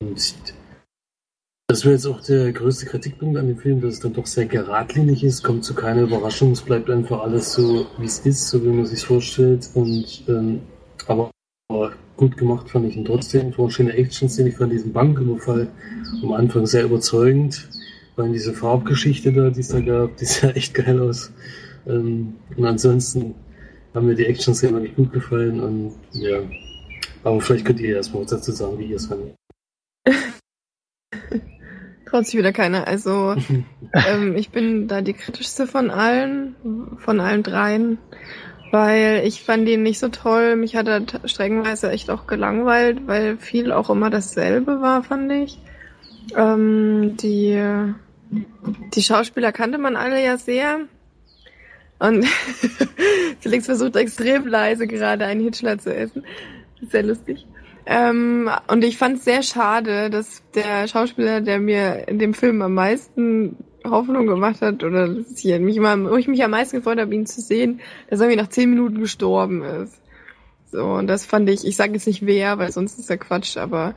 Und 0.00 0.34
das 1.68 1.84
wäre 1.84 1.94
jetzt 1.94 2.06
auch 2.06 2.20
der 2.20 2.52
größte 2.52 2.86
Kritikpunkt 2.86 3.36
an 3.36 3.48
dem 3.48 3.58
Film, 3.58 3.80
dass 3.80 3.94
es 3.94 4.00
dann 4.00 4.12
doch 4.12 4.26
sehr 4.26 4.46
geradlinig 4.46 5.24
ist, 5.24 5.42
kommt 5.42 5.64
zu 5.64 5.74
keiner 5.74 6.02
Überraschung, 6.02 6.52
es 6.52 6.62
bleibt 6.62 6.88
einfach 6.88 7.22
alles 7.22 7.52
so, 7.52 7.86
wie 7.98 8.04
es 8.04 8.20
ist, 8.20 8.48
so 8.48 8.62
wie 8.62 8.68
man 8.68 8.86
sich 8.86 9.04
vorstellt. 9.04 9.68
Und 9.74 10.22
ähm, 10.28 10.60
aber, 11.08 11.32
aber 11.68 11.92
gut 12.16 12.36
gemacht 12.36 12.70
fand 12.70 12.86
ich 12.86 12.96
ihn 12.96 13.04
trotzdem. 13.04 13.48
Es 13.48 13.58
war 13.58 13.64
eine 13.64 13.72
schöne 13.72 13.94
Action-Szene, 13.94 14.50
ich 14.50 14.56
fand 14.56 14.72
diesen 14.72 14.92
Banküberfall 14.92 15.66
am 16.22 16.32
Anfang 16.32 16.66
sehr 16.66 16.84
überzeugend. 16.84 17.68
Weil 18.16 18.32
diese 18.32 18.54
Farbgeschichte 18.54 19.32
da, 19.32 19.50
die 19.50 19.60
es 19.60 19.68
da 19.68 19.80
gab, 19.80 20.16
die 20.16 20.24
sah 20.24 20.48
echt 20.48 20.74
geil 20.74 21.00
aus. 21.00 21.32
Ähm, 21.86 22.34
und 22.56 22.64
ansonsten 22.64 23.34
haben 23.94 24.06
mir 24.06 24.14
die 24.14 24.26
Action-Szenen 24.26 24.82
nicht 24.82 24.96
gut 24.96 25.12
gefallen 25.12 25.60
und 25.60 25.94
ja. 26.12 26.40
Aber 27.24 27.40
vielleicht 27.40 27.64
könnt 27.64 27.80
ihr 27.80 27.96
erstmal 27.96 28.22
was 28.22 28.30
dazu 28.30 28.52
sagen, 28.52 28.78
wie 28.78 28.86
ihr 28.86 28.96
es 28.96 29.06
fandet. 29.06 29.34
Traut 32.06 32.26
sich 32.26 32.36
wieder 32.36 32.52
keiner. 32.52 32.86
Also 32.86 33.34
ähm, 33.92 34.36
ich 34.36 34.50
bin 34.50 34.86
da 34.86 35.00
die 35.00 35.14
kritischste 35.14 35.66
von 35.66 35.90
allen, 35.90 36.54
von 36.98 37.20
allen 37.20 37.42
dreien, 37.42 37.98
weil 38.70 39.22
ich 39.24 39.42
fand 39.42 39.68
ihn 39.68 39.82
nicht 39.82 39.98
so 39.98 40.08
toll. 40.08 40.56
Mich 40.56 40.76
hat 40.76 40.88
er 40.88 41.02
streckenweise 41.24 41.90
echt 41.90 42.10
auch 42.10 42.26
gelangweilt, 42.26 43.06
weil 43.06 43.38
viel 43.38 43.72
auch 43.72 43.90
immer 43.90 44.10
dasselbe 44.10 44.80
war, 44.80 45.02
fand 45.02 45.32
ich. 45.32 45.58
Ähm, 46.36 47.16
die 47.16 47.60
die 48.30 49.02
Schauspieler 49.02 49.52
kannte 49.52 49.78
man 49.78 49.96
alle 49.96 50.24
ja 50.24 50.36
sehr. 50.38 50.80
Und 51.98 52.26
Felix 53.40 53.66
versucht 53.66 53.96
extrem 53.96 54.46
leise 54.46 54.86
gerade 54.86 55.24
einen 55.24 55.40
Hitchler 55.40 55.78
zu 55.78 55.94
essen. 55.94 56.24
Sehr 56.90 57.02
lustig. 57.02 57.46
Ähm, 57.86 58.50
und 58.66 58.84
ich 58.84 58.98
fand 58.98 59.18
es 59.18 59.24
sehr 59.24 59.42
schade, 59.42 60.10
dass 60.10 60.42
der 60.54 60.88
Schauspieler, 60.88 61.40
der 61.40 61.60
mir 61.60 62.08
in 62.08 62.18
dem 62.18 62.34
Film 62.34 62.60
am 62.60 62.74
meisten 62.74 63.56
Hoffnung 63.84 64.26
gemacht 64.26 64.60
hat, 64.60 64.82
oder 64.82 65.14
hier, 65.36 65.60
mich 65.60 65.76
immer, 65.76 66.10
wo 66.10 66.16
ich 66.16 66.26
mich 66.26 66.42
am 66.42 66.50
meisten 66.50 66.78
gefreut 66.78 66.98
habe, 66.98 67.14
ihn 67.14 67.26
zu 67.26 67.40
sehen, 67.40 67.80
dass 68.10 68.20
er 68.20 68.26
irgendwie 68.26 68.42
nach 68.42 68.50
zehn 68.50 68.70
Minuten 68.70 68.98
gestorben 68.98 69.62
ist. 69.62 70.02
So, 70.72 70.84
und 70.84 71.06
das 71.06 71.24
fand 71.24 71.48
ich, 71.48 71.64
ich 71.64 71.76
sage 71.76 71.92
jetzt 71.92 72.08
nicht 72.08 72.26
wer, 72.26 72.58
weil 72.58 72.72
sonst 72.72 72.98
ist 72.98 73.08
ja 73.08 73.16
Quatsch, 73.16 73.56
aber 73.56 73.94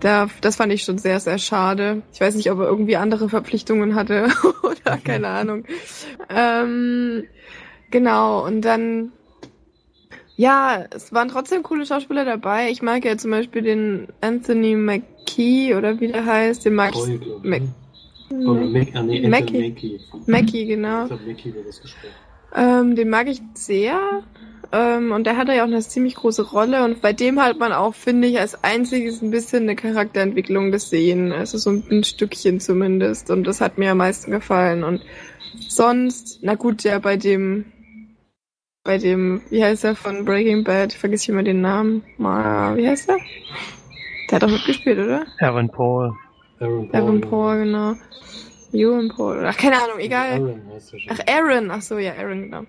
da, 0.00 0.28
das 0.40 0.56
fand 0.56 0.72
ich 0.72 0.82
schon 0.82 0.98
sehr, 0.98 1.20
sehr 1.20 1.38
schade. 1.38 2.02
Ich 2.12 2.20
weiß 2.20 2.34
nicht, 2.34 2.50
ob 2.50 2.58
er 2.60 2.66
irgendwie 2.66 2.96
andere 2.96 3.28
Verpflichtungen 3.28 3.94
hatte 3.94 4.28
oder 4.62 4.98
keine 4.98 5.28
Ahnung. 5.28 5.64
Ähm, 6.28 7.24
genau, 7.90 8.44
und 8.44 8.62
dann, 8.62 9.12
ja, 10.36 10.84
es 10.90 11.12
waren 11.12 11.28
trotzdem 11.28 11.62
coole 11.62 11.86
Schauspieler 11.86 12.24
dabei. 12.24 12.70
Ich 12.70 12.82
mag 12.82 13.04
ja 13.04 13.16
zum 13.16 13.30
Beispiel 13.30 13.62
den 13.62 14.08
Anthony 14.20 14.74
McKee 14.74 15.74
oder 15.74 16.00
wie 16.00 16.08
der 16.08 16.26
heißt, 16.26 16.64
den 16.64 16.74
mag 16.74 16.94
ich. 16.94 17.20
Mac 17.42 17.62
Mackie. 18.28 19.28
Mackie. 19.28 20.00
Mackie, 20.26 20.66
genau. 20.66 21.02
Ich 21.02 21.08
glaub, 21.08 21.26
Mackie 21.26 21.54
wird 21.54 21.68
das 21.68 21.80
gesprochen. 21.80 22.14
Ähm, 22.54 22.96
den 22.96 23.08
mag 23.08 23.28
ich 23.28 23.40
sehr. 23.54 24.22
Ähm, 24.72 25.12
und 25.12 25.24
der 25.24 25.36
hatte 25.36 25.54
ja 25.54 25.62
auch 25.62 25.68
eine 25.68 25.80
ziemlich 25.80 26.16
große 26.16 26.42
Rolle 26.50 26.84
und 26.84 27.00
bei 27.00 27.12
dem 27.12 27.40
hat 27.40 27.58
man 27.58 27.72
auch, 27.72 27.94
finde 27.94 28.28
ich, 28.28 28.38
als 28.38 28.62
einziges 28.64 29.22
ein 29.22 29.30
bisschen 29.30 29.64
eine 29.64 29.76
Charakterentwicklung 29.76 30.70
gesehen. 30.70 31.32
Also 31.32 31.58
so 31.58 31.70
ein 31.70 32.04
Stückchen 32.04 32.60
zumindest. 32.60 33.30
Und 33.30 33.44
das 33.44 33.60
hat 33.60 33.78
mir 33.78 33.92
am 33.92 33.98
meisten 33.98 34.30
gefallen. 34.30 34.84
Und 34.84 35.02
sonst, 35.68 36.40
na 36.42 36.54
gut, 36.54 36.82
ja, 36.82 36.98
bei 36.98 37.16
dem, 37.16 37.66
bei 38.84 38.98
dem, 38.98 39.42
wie 39.50 39.64
heißt 39.64 39.84
er 39.84 39.96
von 39.96 40.24
Breaking 40.24 40.64
Bad, 40.64 40.92
vergiss 40.92 41.22
ich 41.22 41.28
immer 41.28 41.42
den 41.42 41.60
Namen. 41.60 42.02
Mal, 42.18 42.76
wie 42.76 42.88
heißt 42.88 43.08
er? 43.08 43.18
Der 44.30 44.36
hat 44.36 44.42
doch 44.42 44.50
mitgespielt, 44.50 44.98
oder? 44.98 45.26
Aaron 45.40 45.68
Paul. 45.68 46.12
Aaron 46.58 46.88
Paul, 46.90 47.00
Aaron 47.00 47.20
Paul 47.20 47.58
genau. 47.58 47.94
Ewan 48.72 49.08
Paul. 49.08 49.44
Ach, 49.46 49.56
keine 49.56 49.76
Ahnung, 49.76 49.98
egal. 49.98 50.32
Aaron 50.32 50.62
heißt 50.72 50.92
er 50.92 50.98
schon. 51.00 51.12
Ach, 51.12 51.20
Aaron. 51.26 51.70
Ach 51.70 51.82
so, 51.82 51.98
ja, 51.98 52.14
Aaron, 52.14 52.42
genau. 52.42 52.62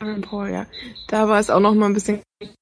Aaron 0.00 0.22
Paul, 0.22 0.48
ja. 0.50 0.66
Da 1.08 1.28
war 1.28 1.38
es 1.38 1.50
auch 1.50 1.60
noch 1.60 1.74
mal 1.74 1.86
ein 1.86 1.94
bisschen 1.94 2.20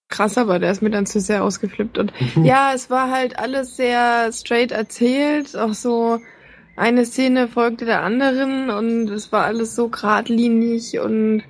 krasser, 0.09 0.43
aber 0.43 0.59
der 0.59 0.73
ist 0.73 0.83
mir 0.83 0.91
dann 0.91 1.07
zu 1.07 1.21
sehr 1.21 1.45
ausgeflippt. 1.45 1.99
Und 1.99 2.13
ja, 2.43 2.73
es 2.75 2.91
war 2.91 3.11
halt 3.11 3.39
alles 3.39 3.77
sehr 3.77 4.33
straight 4.33 4.73
erzählt. 4.73 5.57
Auch 5.57 5.75
so 5.75 6.21
eine 6.77 7.05
Szene 7.05 7.49
folgte 7.49 7.85
der 7.85 8.03
anderen 8.03 8.71
und 8.71 9.09
es 9.11 9.33
war 9.33 9.45
alles 9.45 9.75
so 9.75 9.89
geradlinig 9.89 10.99
und 11.01 11.43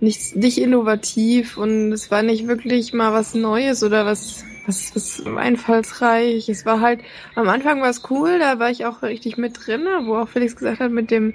nicht, 0.00 0.34
nicht 0.34 0.58
innovativ 0.58 1.56
und 1.56 1.92
es 1.92 2.10
war 2.10 2.22
nicht 2.22 2.48
wirklich 2.48 2.92
mal 2.92 3.12
was 3.12 3.34
Neues 3.34 3.84
oder 3.84 4.04
was, 4.04 4.44
was, 4.66 4.94
was 4.94 5.24
einfallsreich. 5.24 6.48
Es 6.48 6.66
war 6.66 6.80
halt, 6.80 7.00
am 7.36 7.48
Anfang 7.48 7.80
war 7.80 7.90
es 7.90 8.02
cool, 8.10 8.40
da 8.40 8.58
war 8.58 8.70
ich 8.70 8.84
auch 8.84 9.02
richtig 9.02 9.38
mit 9.38 9.64
drin, 9.64 9.86
wo 10.02 10.16
auch 10.16 10.28
Felix 10.28 10.56
gesagt 10.56 10.80
hat, 10.80 10.90
mit 10.90 11.12
dem 11.12 11.34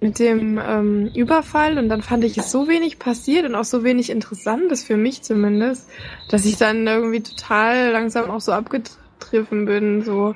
mit 0.00 0.18
dem 0.18 0.60
ähm, 0.62 1.10
Überfall 1.14 1.78
und 1.78 1.88
dann 1.88 2.02
fand 2.02 2.24
ich 2.24 2.36
es 2.36 2.50
so 2.50 2.68
wenig 2.68 2.98
passiert 2.98 3.46
und 3.46 3.54
auch 3.54 3.64
so 3.64 3.82
wenig 3.82 4.10
Interessantes 4.10 4.84
für 4.84 4.96
mich 4.96 5.22
zumindest, 5.22 5.88
dass 6.28 6.44
ich 6.44 6.56
dann 6.56 6.86
irgendwie 6.86 7.22
total 7.22 7.92
langsam 7.92 8.30
auch 8.30 8.40
so 8.40 8.52
abgetriffen 8.52 9.64
bin, 9.64 10.02
so. 10.02 10.34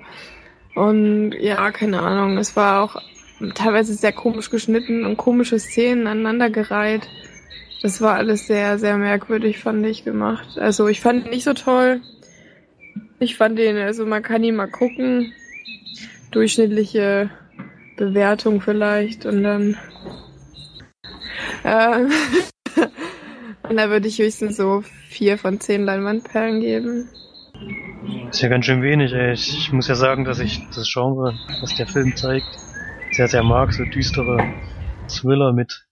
Und 0.75 1.33
ja, 1.33 1.71
keine 1.73 2.01
Ahnung, 2.01 2.39
es 2.39 2.57
war 2.57 2.83
auch 2.83 2.97
teilweise 3.55 3.95
sehr 3.95 4.13
komisch 4.13 4.51
geschnitten 4.51 5.05
und 5.05 5.17
komische 5.17 5.59
Szenen 5.59 6.07
aneinandergereiht. 6.07 7.09
Das 7.83 8.01
war 8.01 8.15
alles 8.15 8.47
sehr, 8.47 8.79
sehr 8.79 8.97
merkwürdig, 8.99 9.59
fand 9.59 9.85
ich, 9.87 10.05
gemacht. 10.05 10.59
Also 10.59 10.89
ich 10.89 11.01
fand 11.01 11.25
ihn 11.25 11.31
nicht 11.31 11.45
so 11.45 11.55
toll. 11.55 12.01
Ich 13.19 13.37
fand 13.37 13.59
ihn, 13.59 13.77
also 13.77 14.07
man 14.07 14.23
kann 14.23 14.45
ihn 14.45 14.57
mal 14.57 14.71
gucken. 14.71 15.33
Durchschnittliche 16.31 17.31
Bewertung 18.01 18.63
vielleicht 18.63 19.27
und 19.27 19.43
dann 19.43 19.77
äh, 21.65 22.01
und 23.69 23.77
da 23.77 23.91
würde 23.91 24.09
ich 24.09 24.19
höchstens 24.19 24.57
so 24.57 24.83
vier 25.09 25.37
von 25.37 25.61
zehn 25.61 25.85
Leinwandperlen 25.85 26.61
geben. 26.61 27.11
Ist 28.31 28.41
ja 28.41 28.49
ganz 28.49 28.65
schön 28.65 28.83
wenig, 28.83 29.13
ey. 29.13 29.33
Ich, 29.35 29.71
muss 29.73 29.87
ja 29.87 29.95
sagen, 29.95 30.25
dass 30.25 30.41
ich 30.41 30.67
das 30.75 30.91
Genre, 30.91 31.35
was 31.61 31.77
der 31.77 31.87
Film 31.87 32.17
zeigt, 32.17 32.47
sehr, 33.13 33.29
sehr 33.29 33.43
mag, 33.43 33.75
so 33.75 33.85
düstere 33.85 34.51
Thriller 35.09 35.53
mit 35.53 35.87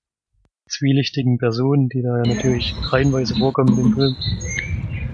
zwielichtigen 0.66 1.36
Personen, 1.36 1.90
die 1.90 2.00
da 2.00 2.22
ja 2.22 2.34
natürlich 2.34 2.74
reihenweise 2.90 3.34
vorkommen 3.34 3.76
dem 3.76 3.92
Film. 3.92 4.16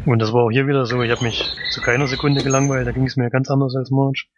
Und 0.06 0.20
das 0.20 0.32
war 0.32 0.44
auch 0.44 0.50
hier 0.50 0.68
wieder 0.68 0.86
so, 0.86 1.02
ich 1.02 1.10
habe 1.10 1.24
mich 1.24 1.56
zu 1.70 1.80
keiner 1.80 2.06
Sekunde 2.06 2.44
gelangweilt, 2.44 2.86
da 2.86 2.92
ging 2.92 3.06
es 3.06 3.16
mir 3.16 3.30
ganz 3.30 3.50
anders 3.50 3.74
als 3.74 3.90
March. 3.90 4.28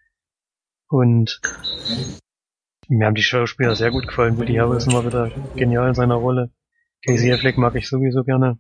Und 0.89 1.41
mir 2.89 3.07
haben 3.07 3.15
die 3.15 3.23
Schauspieler 3.23 3.75
sehr 3.75 3.91
gut 3.91 4.07
gefallen. 4.07 4.39
Woody 4.39 4.55
Harrelson 4.55 4.93
war 4.95 5.05
wieder 5.05 5.31
genial 5.55 5.89
in 5.89 5.95
seiner 5.95 6.15
Rolle. 6.17 6.51
Casey 7.05 7.33
Affleck 7.33 7.59
mag 7.59 7.75
ich 7.75 7.89
sowieso 7.89 8.25
gerne. 8.25 8.59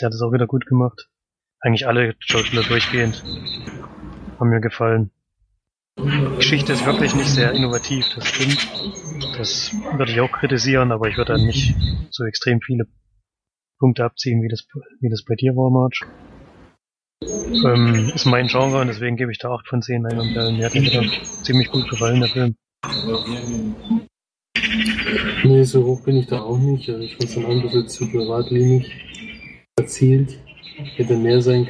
Der 0.00 0.06
hat 0.06 0.14
es 0.14 0.22
auch 0.22 0.32
wieder 0.32 0.46
gut 0.46 0.66
gemacht. 0.66 1.08
Eigentlich 1.60 1.86
alle 1.86 2.14
Schauspieler 2.18 2.62
durchgehend 2.62 3.22
haben 4.38 4.50
mir 4.50 4.60
gefallen. 4.60 5.10
Die 5.98 6.36
Geschichte 6.36 6.72
ist 6.72 6.86
wirklich 6.86 7.14
nicht 7.14 7.28
sehr 7.28 7.52
innovativ, 7.52 8.06
das 8.14 8.26
stimmt. 8.26 8.66
Das 9.36 9.72
würde 9.96 10.10
ich 10.10 10.20
auch 10.20 10.32
kritisieren, 10.32 10.90
aber 10.90 11.08
ich 11.08 11.16
würde 11.16 11.34
dann 11.34 11.46
nicht 11.46 11.74
so 12.10 12.24
extrem 12.24 12.60
viele 12.60 12.86
Punkte 13.78 14.04
abziehen, 14.04 14.42
wie 14.42 14.48
das, 14.48 14.66
wie 15.00 15.10
das 15.10 15.24
bei 15.24 15.34
dir 15.34 15.54
war, 15.54 15.70
March. 15.70 16.00
Ähm, 17.22 18.10
ist 18.14 18.26
mein 18.26 18.48
Genre 18.48 18.80
und 18.80 18.88
deswegen 18.88 19.16
gebe 19.16 19.30
ich 19.30 19.38
da 19.38 19.50
8 19.50 19.68
von 19.68 19.82
10 19.82 20.06
ein 20.06 20.18
und 20.18 20.36
äh, 20.36 20.50
mir 20.50 20.66
hat 20.66 20.74
wieder 20.74 21.02
ziemlich 21.42 21.70
gut 21.70 21.88
gefallen, 21.88 22.20
der 22.20 22.30
Film. 22.30 22.56
Nee, 25.44 25.64
so 25.64 25.84
hoch 25.84 26.00
bin 26.02 26.16
ich 26.16 26.26
da 26.26 26.40
auch 26.40 26.58
nicht. 26.58 26.88
Also 26.88 27.02
ich 27.02 27.16
fand 27.16 27.30
es 27.30 27.36
ein 27.36 27.62
bisschen 27.62 27.88
zu 27.88 28.08
geradlinig 28.10 28.90
erzielt. 29.78 30.38
Hätte 30.96 31.16
mehr 31.16 31.40
sein 31.40 31.68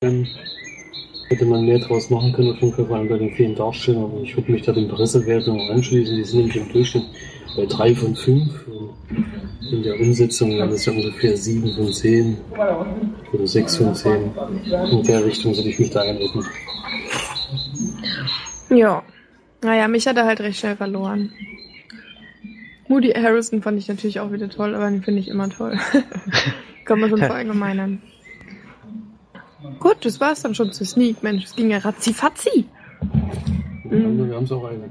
können. 0.00 0.28
Hätte 1.28 1.46
man 1.46 1.64
mehr 1.64 1.78
draus 1.78 2.10
machen 2.10 2.32
können, 2.32 2.52
auf 2.52 2.60
jeden 2.60 2.74
Fall, 2.74 2.86
vor 2.86 2.96
allem 2.96 3.08
bei 3.08 3.18
den 3.18 3.34
vielen 3.34 3.54
Darstellern. 3.54 4.04
Aber 4.04 4.20
ich 4.20 4.36
würde 4.36 4.52
mich 4.52 4.62
da 4.62 4.72
den 4.72 4.88
Pressewertungen 4.88 5.70
anschließen. 5.70 6.16
Die 6.16 6.24
sind 6.24 6.38
nämlich 6.40 6.56
im 6.56 6.70
Durchschnitt 6.70 7.04
bei 7.56 7.66
3 7.66 7.94
von 7.94 8.14
5. 8.14 8.66
Und 8.68 9.72
in 9.72 9.82
der 9.82 9.98
Umsetzung 9.98 10.50
wären 10.50 10.70
das 10.70 10.84
ja 10.84 10.92
ungefähr 10.92 11.36
7 11.36 11.72
von 11.74 11.92
10 11.92 12.36
oder 13.32 13.46
6 13.46 13.76
von 13.76 13.94
10. 13.94 14.30
In 14.92 15.02
der 15.02 15.24
Richtung 15.24 15.56
würde 15.56 15.70
ich 15.70 15.78
mich 15.78 15.90
da 15.90 16.02
einordnen. 16.02 16.44
Ja. 18.70 19.02
Naja, 19.64 19.88
mich 19.88 20.06
hat 20.06 20.18
er 20.18 20.26
halt 20.26 20.40
recht 20.40 20.60
schnell 20.60 20.76
verloren. 20.76 21.32
Moody 22.86 23.12
Harrison 23.12 23.62
fand 23.62 23.78
ich 23.78 23.88
natürlich 23.88 24.20
auch 24.20 24.30
wieder 24.30 24.50
toll, 24.50 24.74
aber 24.74 24.90
den 24.90 25.02
finde 25.02 25.20
ich 25.20 25.28
immer 25.28 25.48
toll. 25.48 25.78
Kann 26.84 27.00
man 27.00 27.08
schon 27.08 27.20
verallgemeinern. 27.20 28.02
Gut, 29.80 30.04
das 30.04 30.20
war's 30.20 30.42
dann 30.42 30.54
schon 30.54 30.70
zu 30.70 30.84
Sneak. 30.84 31.22
Mensch, 31.22 31.44
es 31.44 31.56
ging 31.56 31.70
ja 31.70 31.78
ratzifatzi. 31.78 32.66
Mhm. 33.84 34.28
Wir 34.28 34.36
haben 34.36 34.44
es 34.44 34.52
auch 34.52 34.64
eilig. 34.64 34.90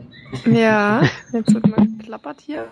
Ja, 0.52 1.04
jetzt 1.32 1.54
wird 1.54 1.68
mal 1.68 1.86
geklappert 1.86 2.42
hier. 2.42 2.66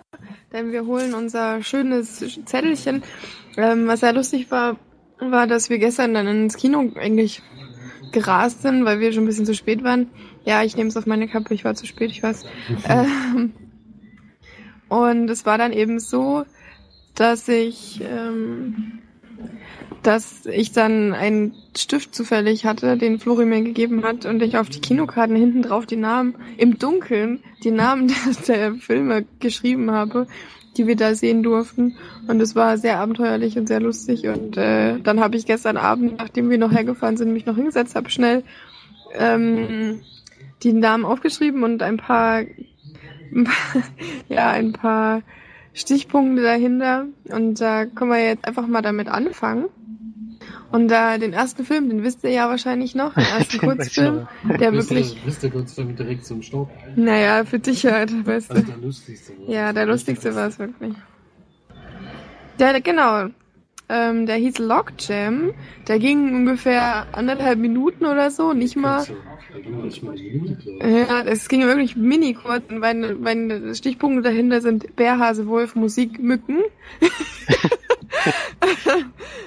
Denn 0.52 0.72
wir 0.72 0.84
holen 0.84 1.14
unser 1.14 1.62
schönes 1.62 2.18
Zettelchen. 2.46 3.04
Ähm, 3.56 3.86
was 3.86 4.00
sehr 4.00 4.12
lustig 4.12 4.50
war, 4.50 4.76
war, 5.20 5.46
dass 5.46 5.70
wir 5.70 5.78
gestern 5.78 6.14
dann 6.14 6.26
ins 6.26 6.56
Kino 6.56 6.90
eigentlich 6.96 7.42
gerast 8.10 8.62
sind, 8.62 8.84
weil 8.84 8.98
wir 8.98 9.12
schon 9.12 9.22
ein 9.22 9.26
bisschen 9.26 9.46
zu 9.46 9.54
spät 9.54 9.84
waren. 9.84 10.08
Ja, 10.44 10.62
ich 10.62 10.76
nehme 10.76 10.88
es 10.88 10.96
auf 10.96 11.06
meine 11.06 11.28
Kappe, 11.28 11.54
ich 11.54 11.64
war 11.64 11.74
zu 11.74 11.86
spät, 11.86 12.10
ich 12.10 12.22
weiß. 12.22 12.44
Ähm, 12.88 13.52
und 14.88 15.30
es 15.30 15.46
war 15.46 15.56
dann 15.56 15.72
eben 15.72 16.00
so, 16.00 16.44
dass 17.14 17.48
ich, 17.48 18.02
ähm, 18.02 18.98
dass 20.02 20.44
ich 20.46 20.72
dann 20.72 21.14
einen 21.14 21.54
Stift 21.76 22.14
zufällig 22.14 22.66
hatte, 22.66 22.98
den 22.98 23.18
Flori 23.18 23.46
mir 23.46 23.62
gegeben 23.62 24.04
hat 24.04 24.26
und 24.26 24.42
ich 24.42 24.58
auf 24.58 24.68
die 24.68 24.80
Kinokarten 24.80 25.36
hinten 25.36 25.62
drauf 25.62 25.86
die 25.86 25.96
Namen 25.96 26.34
im 26.58 26.78
Dunkeln, 26.78 27.42
die 27.64 27.70
Namen 27.70 28.08
der, 28.46 28.46
der 28.46 28.74
Filme 28.74 29.24
geschrieben 29.40 29.92
habe, 29.92 30.26
die 30.76 30.86
wir 30.86 30.96
da 30.96 31.14
sehen 31.14 31.42
durften. 31.42 31.96
Und 32.26 32.40
es 32.40 32.54
war 32.54 32.76
sehr 32.78 32.98
abenteuerlich 32.98 33.56
und 33.56 33.68
sehr 33.68 33.80
lustig. 33.80 34.26
Und 34.26 34.56
äh, 34.56 34.98
dann 35.00 35.20
habe 35.20 35.36
ich 35.36 35.46
gestern 35.46 35.76
Abend, 35.76 36.18
nachdem 36.18 36.50
wir 36.50 36.58
noch 36.58 36.72
hergefahren 36.72 37.16
sind, 37.16 37.32
mich 37.32 37.46
noch 37.46 37.56
hingesetzt, 37.56 37.94
habe 37.94 38.10
schnell 38.10 38.42
ähm, 39.14 40.00
die 40.62 40.72
Namen 40.72 41.04
aufgeschrieben 41.04 41.62
und 41.64 41.82
ein 41.82 41.96
paar, 41.96 42.42
ja, 44.28 44.50
ein 44.50 44.72
paar 44.72 45.22
Stichpunkte 45.74 46.42
dahinter. 46.42 47.06
Und 47.30 47.60
da 47.60 47.86
können 47.86 48.10
wir 48.10 48.22
jetzt 48.24 48.46
einfach 48.46 48.66
mal 48.66 48.82
damit 48.82 49.08
anfangen. 49.08 49.66
Und 50.70 50.88
da 50.88 51.18
den 51.18 51.34
ersten 51.34 51.64
Film, 51.66 51.90
den 51.90 52.02
wisst 52.02 52.24
ihr 52.24 52.30
ja 52.30 52.48
wahrscheinlich 52.48 52.94
noch, 52.94 53.12
den 53.14 53.24
ersten 53.38 53.58
Den 53.58 53.68
Kurzfilm, 53.68 54.28
der 54.58 54.72
Wisst 54.72 54.90
ihr- 54.90 54.96
wirklich, 54.96 55.22
Wisst 55.26 55.42
ihr 55.44 55.50
Kurzfilm 55.50 55.96
direkt 55.96 56.24
zum 56.24 56.40
Start? 56.42 56.68
naja, 56.96 57.44
für 57.44 57.58
dich 57.58 57.84
halt 57.84 58.10
der 58.10 58.22
beste. 58.22 58.54
Also 58.54 58.66
der 58.66 58.76
lustigste. 58.78 59.32
war. 59.38 59.48
Ja, 59.54 59.72
der 59.72 59.86
lustigste 59.86 60.34
war 60.34 60.48
es 60.48 60.58
wirklich. 60.58 60.94
Der, 62.58 62.80
genau. 62.80 63.26
Ähm, 63.94 64.24
der 64.24 64.36
hieß 64.36 64.56
Lockjam. 64.58 65.52
Der 65.86 65.98
ging 65.98 66.34
ungefähr 66.34 67.06
anderthalb 67.12 67.58
Minuten 67.58 68.06
oder 68.06 68.30
so, 68.30 68.54
nicht 68.54 68.74
mal. 68.74 69.04
Ja, 70.80 71.20
es 71.26 71.46
ging 71.46 71.60
wirklich 71.60 71.94
mini 71.94 72.32
kurz, 72.32 72.62
und 72.70 72.78
meine, 72.78 73.14
meine 73.16 73.74
Stichpunkte 73.74 74.22
dahinter 74.22 74.62
sind 74.62 74.96
Bärhase, 74.96 75.46
Wolf, 75.46 75.74
Musik, 75.74 76.18
Mücken. 76.18 76.60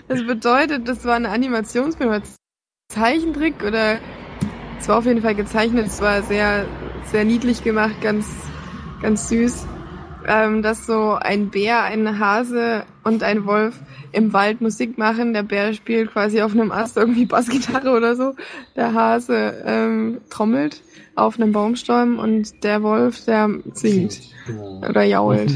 das 0.08 0.23
bedeutet, 0.27 0.88
das 0.88 1.05
war 1.05 1.15
eine 1.15 1.29
Animationsfilm, 1.29 2.12
oder 2.12 2.21
Zeichentrick 2.89 3.63
oder 3.63 3.97
es 4.79 4.88
war 4.88 4.99
auf 4.99 5.05
jeden 5.08 5.23
Fall 5.23 5.34
gezeichnet, 5.34 5.88
es 5.88 6.01
war 6.01 6.21
sehr, 6.21 6.67
sehr 7.05 7.25
niedlich 7.25 7.63
gemacht, 7.63 7.99
ganz, 8.01 8.27
ganz 9.01 9.27
süß. 9.29 9.65
Ähm, 10.27 10.62
dass 10.62 10.86
so 10.86 11.13
ein 11.13 11.49
Bär, 11.49 11.84
ein 11.84 12.19
Hase 12.19 12.86
und 13.03 13.23
ein 13.23 13.45
Wolf 13.45 13.79
im 14.15 14.34
Wald 14.34 14.62
Musik 14.62 14.97
machen. 14.97 15.34
Der 15.34 15.43
Bär 15.43 15.73
spielt 15.73 16.12
quasi 16.12 16.41
auf 16.41 16.54
einem 16.54 16.71
Ast 16.71 16.97
irgendwie 16.97 17.25
Bassgitarre 17.25 17.91
oder 17.91 18.15
so. 18.15 18.34
Der 18.75 18.93
Hase 18.93 19.63
ähm, 19.65 20.21
trommelt 20.30 20.82
auf 21.15 21.39
einem 21.39 21.51
Baumstamm 21.51 22.19
und 22.19 22.63
der 22.63 22.84
Wolf, 22.84 23.25
der 23.25 23.49
singt 23.73 24.19
oder 24.88 25.04
jault. 25.04 25.51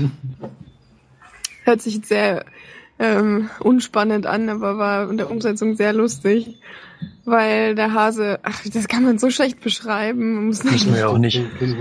Hört 1.63 1.82
sich 1.82 2.06
sehr 2.06 2.45
ähm, 2.98 3.50
unspannend 3.60 4.26
an, 4.26 4.50
aber 4.50 4.78
war 4.78 5.10
in 5.10 5.17
der 5.17 5.32
Umsetzung 5.32 5.76
sehr 5.76 5.93
lustig. 5.93 6.60
Weil 7.24 7.76
der 7.76 7.93
Hase, 7.93 8.39
ach, 8.43 8.62
das 8.74 8.88
kann 8.88 9.04
man 9.04 9.19
so 9.19 9.30
schlecht 9.30 9.62
beschreiben. 9.62 10.48
Muss 10.48 10.63
Müssen 10.63 10.93
wir 10.93 11.02
ja 11.02 11.08
auch 11.08 11.17
nicht. 11.17 11.41
Den. 11.62 11.78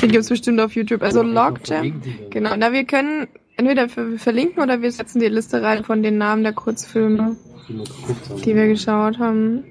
Den 0.00 0.10
gibt's 0.10 0.28
bestimmt 0.28 0.60
auf 0.60 0.74
YouTube. 0.74 1.02
Also 1.02 1.22
Logjam. 1.22 2.00
Genau, 2.30 2.54
na 2.56 2.72
wir 2.72 2.84
können 2.84 3.26
entweder 3.56 3.88
ver- 3.88 4.18
verlinken 4.18 4.62
oder 4.62 4.82
wir 4.82 4.90
setzen 4.92 5.20
die 5.20 5.26
Liste 5.28 5.62
rein 5.62 5.84
von 5.84 6.02
den 6.02 6.18
Namen 6.18 6.42
der 6.42 6.52
Kurzfilme, 6.52 7.36
Die 7.68 8.46
wir 8.46 8.54
wir 8.56 8.68
geschaut 8.68 9.18
haben. 9.18 9.64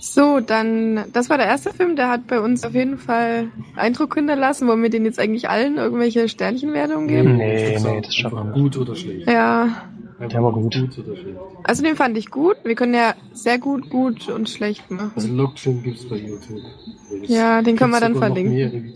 So, 0.00 0.40
dann, 0.40 1.04
das 1.14 1.30
war 1.30 1.38
der 1.38 1.46
erste 1.46 1.72
Film, 1.72 1.96
der 1.96 2.10
hat 2.10 2.26
bei 2.26 2.38
uns 2.38 2.62
auf 2.62 2.74
jeden 2.74 2.98
Fall 2.98 3.48
Eindruck 3.74 4.14
hinterlassen. 4.16 4.68
Wollen 4.68 4.82
wir 4.82 4.90
den 4.90 5.06
jetzt 5.06 5.18
eigentlich 5.18 5.48
allen 5.48 5.76
irgendwelche 5.78 6.28
Sternchenwertungen 6.28 7.08
geben? 7.08 7.36
Nee, 7.38 7.78
nee, 7.82 8.00
das 8.02 8.14
schaffen 8.14 8.36
wir 8.36 8.52
Gut 8.52 8.76
oder 8.76 8.94
schlecht? 8.94 9.26
Ja, 9.26 9.84
Der 10.20 10.42
war 10.42 10.52
gut. 10.52 10.74
Gut 10.74 10.98
oder 10.98 11.16
schlecht? 11.16 11.38
also 11.62 11.82
den 11.82 11.96
fand 11.96 12.18
ich 12.18 12.30
gut. 12.30 12.56
Wir 12.64 12.74
können 12.74 12.92
ja 12.92 13.14
sehr 13.32 13.58
gut, 13.58 13.88
gut 13.88 14.28
und 14.28 14.50
schlecht 14.50 14.90
machen. 14.90 15.12
Also 15.16 15.32
Lockchain 15.32 15.82
gibt's 15.82 16.04
bei 16.06 16.16
YouTube. 16.16 16.60
Ja, 17.26 17.62
den 17.62 17.74
können 17.76 17.92
wir 17.92 18.00
dann 18.00 18.12
sogar 18.12 18.28
noch 18.28 18.36
verlinken. 18.36 18.92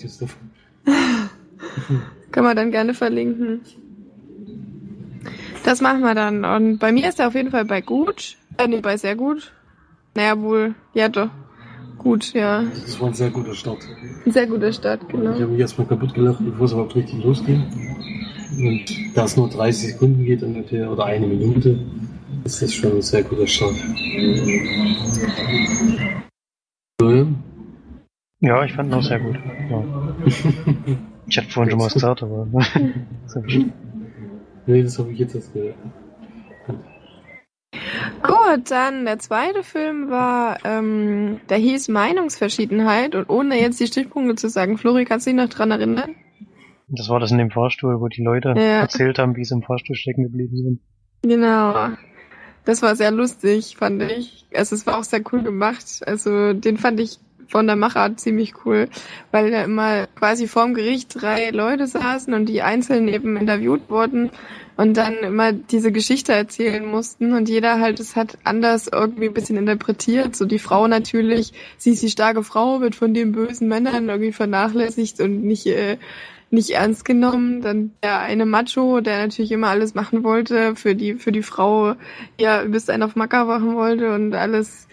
Können 2.39 2.51
wir 2.51 2.55
dann 2.55 2.71
gerne 2.71 2.95
verlinken. 2.95 3.63
Das 5.65 5.81
machen 5.81 6.03
wir 6.03 6.15
dann. 6.15 6.45
Und 6.45 6.79
bei 6.79 6.93
mir 6.93 7.09
ist 7.09 7.19
er 7.19 7.27
auf 7.27 7.35
jeden 7.35 7.51
Fall 7.51 7.65
bei 7.65 7.81
gut. 7.81 8.37
Äh, 8.59 8.69
nee, 8.69 8.81
bei 8.81 8.97
sehr 8.97 9.17
gut. 9.17 9.53
Naja, 10.15 10.41
wohl. 10.41 10.77
Ja, 10.95 11.09
doch. 11.09 11.31
Gut, 11.99 12.33
ja. 12.35 12.63
Das 12.63 13.01
war 13.01 13.09
ein 13.09 13.15
sehr 13.15 13.31
guter 13.31 13.55
Start. 13.55 13.79
Ein 14.25 14.31
sehr 14.31 14.47
guter 14.47 14.73
Start, 14.73 15.01
Ich 15.03 15.09
genau. 15.09 15.33
habe 15.33 15.49
mich 15.49 15.59
erstmal 15.59 15.89
kaputt 15.89 16.15
gelacht, 16.15 16.39
bevor 16.39 16.67
es 16.67 16.71
überhaupt 16.71 16.95
richtig 16.95 17.25
losging. 17.25 17.65
Und 18.57 19.17
da 19.17 19.25
es 19.25 19.37
nur 19.37 19.49
30 19.49 19.95
Sekunden 19.95 20.25
geht 20.25 20.41
ungefähr, 20.45 20.93
oder 20.93 21.07
eine 21.07 21.27
Minute, 21.27 21.77
ist 22.45 22.63
das 22.63 22.73
schon 22.73 22.93
ein 22.93 23.03
sehr 23.03 23.25
guter 23.25 23.49
Start. 23.49 23.75
Ja, 28.41 28.65
ich 28.65 28.73
fand 28.75 28.93
ihn 28.93 28.95
auch 28.95 29.03
sehr 29.03 29.19
gut. 29.19 29.37
Ja. 29.69 29.83
Ich 31.29 31.37
hatte 31.39 31.49
vorhin 31.51 31.71
schon 31.71 31.79
mal 31.79 31.87
was 31.87 31.95
gesagt, 31.95 32.23
aber. 32.23 32.47
so 33.27 33.43
viel. 33.43 33.73
Nee, 34.67 34.83
das 34.83 34.99
habe 34.99 35.13
ich 35.13 35.19
jetzt 35.19 35.35
erst 35.35 35.53
gehört. 35.53 35.77
Gut, 38.23 38.71
dann 38.71 39.05
der 39.05 39.19
zweite 39.19 39.63
Film 39.63 40.11
war, 40.11 40.59
ähm, 40.65 41.41
der 41.49 41.59
hieß 41.59 41.89
Meinungsverschiedenheit. 41.89 43.15
Und 43.15 43.29
ohne 43.31 43.61
jetzt 43.61 43.79
die 43.81 43.87
Stichpunkte 43.87 44.35
zu 44.35 44.49
sagen, 44.49 44.79
Flori, 44.79 45.05
kannst 45.05 45.27
du 45.27 45.31
dich 45.31 45.37
noch 45.41 45.49
dran 45.49 45.71
erinnern? 45.71 46.15
Das 46.89 47.09
war 47.09 47.21
das 47.21 47.31
in 47.31 47.39
dem 47.39 47.51
Fahrstuhl, 47.51 48.01
wo 48.01 48.09
die 48.09 48.23
Leute 48.23 48.49
Ja. 48.57 48.81
erzählt 48.81 49.19
haben, 49.19 49.37
wie 49.37 49.45
sie 49.45 49.55
im 49.55 49.63
Fahrstuhl 49.63 49.95
stecken 49.97 50.25
geblieben 50.25 50.57
sind. 50.57 50.81
Genau. 51.23 51.91
Das 52.65 52.83
war 52.83 52.97
sehr 52.97 53.11
lustig, 53.11 53.77
fand 53.79 54.03
ich. 54.03 54.47
Also 54.55 54.75
es 54.75 54.87
war 54.87 54.99
auch 54.99 55.05
sehr 55.05 55.21
cool 55.33 55.43
gemacht. 55.43 56.01
Also 56.07 56.53
den 56.55 56.77
fand 56.79 57.01
ich 57.01 57.19
von 57.49 57.67
der 57.67 57.77
Machart 57.77 58.21
ziemlich 58.21 58.55
cool, 58.65 58.89
weil 59.33 59.51
da 59.51 59.65
immer 59.65 60.07
quasi 60.07 60.47
vorm 60.47 60.75
Gericht 60.75 61.21
drei 61.21 61.51
Leute 61.51 61.87
saßen 61.87 62.33
und 62.35 62.47
die 62.47 62.63
einzeln 62.63 63.09
eben 63.09 63.37
interviewt 63.37 63.89
wurden 63.89 64.31
und 64.77 64.97
dann 64.97 65.15
immer 65.17 65.53
diese 65.53 65.91
Geschichte 65.91 66.33
erzählen 66.33 66.87
mussten 66.87 67.33
und 67.33 67.49
jeder 67.49 67.81
halt 67.81 67.99
es 67.99 68.15
hat 68.15 68.39
anders 68.45 68.89
irgendwie 68.93 69.27
ein 69.27 69.35
bisschen 69.35 69.57
interpretiert. 69.57 70.37
So 70.37 70.45
die 70.45 70.61
Frau 70.61 70.87
natürlich, 70.87 71.53
sie 71.79 71.91
ist 71.91 72.03
die 72.03 72.11
starke 72.11 72.45
Frau, 72.45 72.81
wird 72.81 72.95
von 72.95 73.13
den 73.13 73.33
bösen 73.33 73.67
Männern 73.67 74.09
irgendwie 74.09 74.33
vernachlässigt 74.33 75.21
und 75.21 75.43
nicht 75.43 75.67
äh, 75.67 75.97
nicht 76.51 76.71
ernst 76.71 77.05
genommen. 77.05 77.61
Dann 77.61 77.93
der 78.03 78.21
eine 78.21 78.47
Macho, 78.47 79.01
der 79.01 79.19
natürlich 79.19 79.53
immer 79.53 79.69
alles 79.69 79.95
machen 79.95 80.25
wollte, 80.25 80.77
für 80.77 80.95
die, 80.95 81.15
für 81.15 81.33
die 81.33 81.43
Frau 81.43 81.95
ja 82.41 82.63
bis 82.65 82.89
einen 82.89 83.03
auf 83.03 83.17
Macker 83.17 83.45
machen 83.45 83.75
wollte 83.75 84.15
und 84.15 84.35
alles 84.35 84.89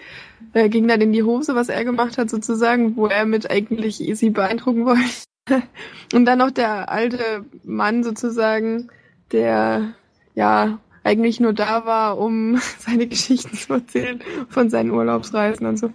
äh, 0.56 0.70
ging 0.70 0.88
dann 0.88 1.02
in 1.02 1.12
die 1.12 1.24
Hose, 1.24 1.54
was 1.54 1.70
er 1.70 1.84
gemacht 1.84 2.18
hat 2.18 2.30
sozusagen, 2.30 2.96
wo 2.96 3.08
er 3.08 3.26
mit 3.26 3.52
eigentlich 3.52 4.02
sie 4.14 4.30
beeindrucken 4.30 4.86
wollte. 4.86 5.04
und 6.14 6.26
dann 6.26 6.40
noch 6.40 6.52
der 6.52 6.90
alte 6.90 7.46
Mann 7.64 8.04
sozusagen, 8.04 8.90
der 9.34 9.94
ja 10.34 10.80
eigentlich 11.04 11.40
nur 11.40 11.54
da 11.54 11.86
war, 11.86 12.18
um 12.18 12.60
seine 12.80 13.06
Geschichten 13.06 13.56
zu 13.56 13.74
erzählen 13.74 14.22
von 14.50 14.70
seinen 14.70 14.92
Urlaubsreisen 14.92 15.68
und 15.68 15.78
so. 15.78 15.92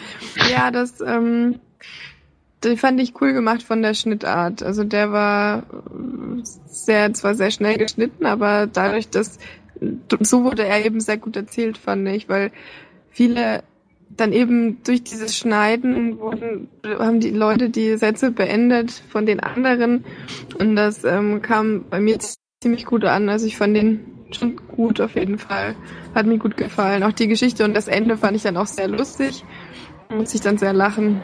Ja, 0.51 0.71
das 0.71 1.01
ähm, 1.01 1.59
die 2.63 2.77
fand 2.77 3.01
ich 3.01 3.19
cool 3.23 3.33
gemacht 3.33 3.63
von 3.63 3.81
der 3.81 3.95
Schnittart. 3.95 4.63
Also 4.63 4.85
der 4.85 5.11
war 5.11 5.63
sehr, 6.67 7.15
zwar 7.15 7.35
sehr 7.35 7.51
schnell 7.51 7.79
geschnitten, 7.79 8.27
aber 8.27 8.67
dadurch, 8.67 9.09
dass 9.09 9.39
so 10.21 10.45
wurde 10.45 10.67
er 10.67 10.85
eben 10.85 11.01
sehr 11.01 11.17
gut 11.17 11.37
erzählt, 11.37 11.79
fand 11.79 12.07
ich, 12.09 12.29
weil 12.29 12.53
viele 13.09 13.63
dann 14.17 14.33
eben 14.33 14.83
durch 14.85 15.03
dieses 15.03 15.37
Schneiden 15.37 16.19
wurden, 16.19 16.69
haben 16.85 17.21
die 17.21 17.31
Leute 17.31 17.71
die 17.71 17.97
Sätze 17.97 18.31
beendet 18.31 18.91
von 18.91 19.25
den 19.25 19.41
anderen 19.41 20.05
und 20.59 20.77
das 20.77 21.05
ähm, 21.05 21.43
kam 21.43 21.85
bei 21.89 22.01
mir 22.01 22.19
ziemlich 22.61 22.85
gut 22.85 23.05
an. 23.05 23.29
Also 23.29 23.47
ich 23.47 23.57
fand 23.57 23.77
den 23.77 24.01
schon 24.33 24.57
gut 24.57 25.01
auf 25.01 25.15
jeden 25.15 25.39
Fall. 25.39 25.75
Hat 26.15 26.27
mir 26.27 26.39
gut 26.39 26.57
gefallen. 26.57 27.03
Auch 27.03 27.13
die 27.13 27.29
Geschichte 27.29 27.65
und 27.65 27.75
das 27.75 27.89
Ende 27.89 28.17
fand 28.17 28.37
ich 28.37 28.43
dann 28.43 28.57
auch 28.57 28.67
sehr 28.67 28.89
lustig. 28.89 29.45
Muss 30.11 30.35
ich 30.35 30.41
dann 30.41 30.59
sehr 30.59 30.73
lachen. 30.73 31.21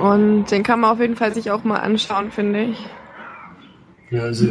Und 0.00 0.50
den 0.50 0.62
kann 0.62 0.80
man 0.80 0.92
auf 0.92 1.00
jeden 1.00 1.16
Fall 1.16 1.34
sich 1.34 1.50
auch 1.50 1.64
mal 1.64 1.78
anschauen, 1.78 2.30
finde 2.30 2.62
ich. 2.64 2.86
Ja, 4.10 4.22
also, 4.22 4.48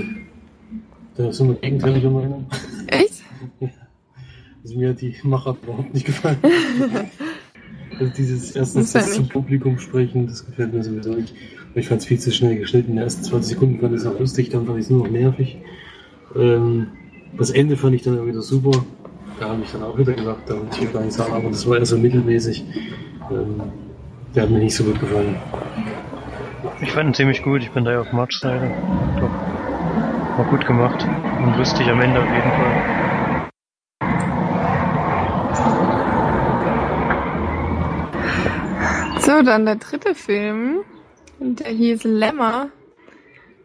da 1.16 1.32
sind 1.32 1.48
wir 1.48 1.56
gegenteiliger 1.56 2.10
Meinung. 2.10 2.48
Echt? 2.88 3.24
Also 4.68 4.80
mir 4.80 4.90
hat 4.90 5.00
die 5.00 5.16
Machart 5.24 5.60
überhaupt 5.64 5.94
nicht 5.94 6.06
gefallen. 6.06 6.40
also 8.00 8.12
dieses 8.18 8.54
erstens 8.54 8.92
Das 8.92 9.14
zum 9.14 9.30
Publikum 9.30 9.80
sprechen, 9.80 10.28
das 10.28 10.46
gefällt 10.46 10.74
mir 10.74 10.84
sowieso 10.84 11.14
nicht. 11.14 11.34
Ich 11.74 11.88
fand 11.88 12.02
es 12.02 12.08
viel 12.08 12.20
zu 12.20 12.34
schnell 12.34 12.58
geschnitten. 12.58 12.90
In 12.90 12.96
den 12.98 13.04
ersten 13.04 13.24
20 13.24 13.54
Sekunden 13.54 13.80
fand 13.80 13.94
ich 13.94 14.02
es 14.02 14.06
auch 14.06 14.20
lustig, 14.20 14.50
dann 14.50 14.66
fand 14.66 14.80
ich 14.80 14.84
es 14.84 14.90
nur 14.90 15.06
noch 15.06 15.10
nervig. 15.10 15.60
Ähm, 16.36 16.88
das 17.38 17.52
Ende 17.52 17.78
fand 17.78 17.96
ich 17.96 18.02
dann 18.02 18.28
wieder 18.28 18.42
super. 18.42 18.72
Da 19.40 19.48
habe 19.48 19.62
ich 19.64 19.72
dann 19.72 19.84
auch 19.84 19.98
wieder 19.98 20.12
gedacht, 20.12 20.40
da 20.48 20.56
muss 20.56 20.78
ich 20.78 20.92
gar 20.92 21.02
nicht 21.02 21.14
sagen, 21.14 21.32
aber 21.32 21.48
das 21.48 21.66
war 21.66 21.78
eher 21.78 21.86
so 21.86 21.98
mittelmäßig. 21.98 22.66
Ähm, 23.32 23.62
der 24.36 24.44
hat 24.44 24.50
mir 24.50 24.60
nicht 24.60 24.76
so 24.76 24.84
gut 24.84 25.00
gefallen. 25.00 25.38
Ich 26.82 26.92
fand 26.92 27.12
ihn 27.12 27.14
ziemlich 27.14 27.42
gut, 27.42 27.62
ich 27.62 27.72
bin 27.72 27.86
da 27.86 27.94
ja 27.94 28.02
auf 28.02 28.12
March 28.12 28.38
Seite. 28.38 28.70
War 30.36 30.46
gut 30.50 30.68
gemacht 30.68 31.08
und 31.42 31.58
lustig 31.58 31.88
am 31.88 32.02
Ende 32.02 32.20
auf 32.20 32.28
jeden 32.28 32.52
Fall. 32.52 32.97
So, 39.28 39.42
dann 39.42 39.66
der 39.66 39.76
dritte 39.76 40.16
Film. 40.16 40.86
Der 41.38 41.74
hieß 41.74 42.06
Lämmer. 42.06 42.70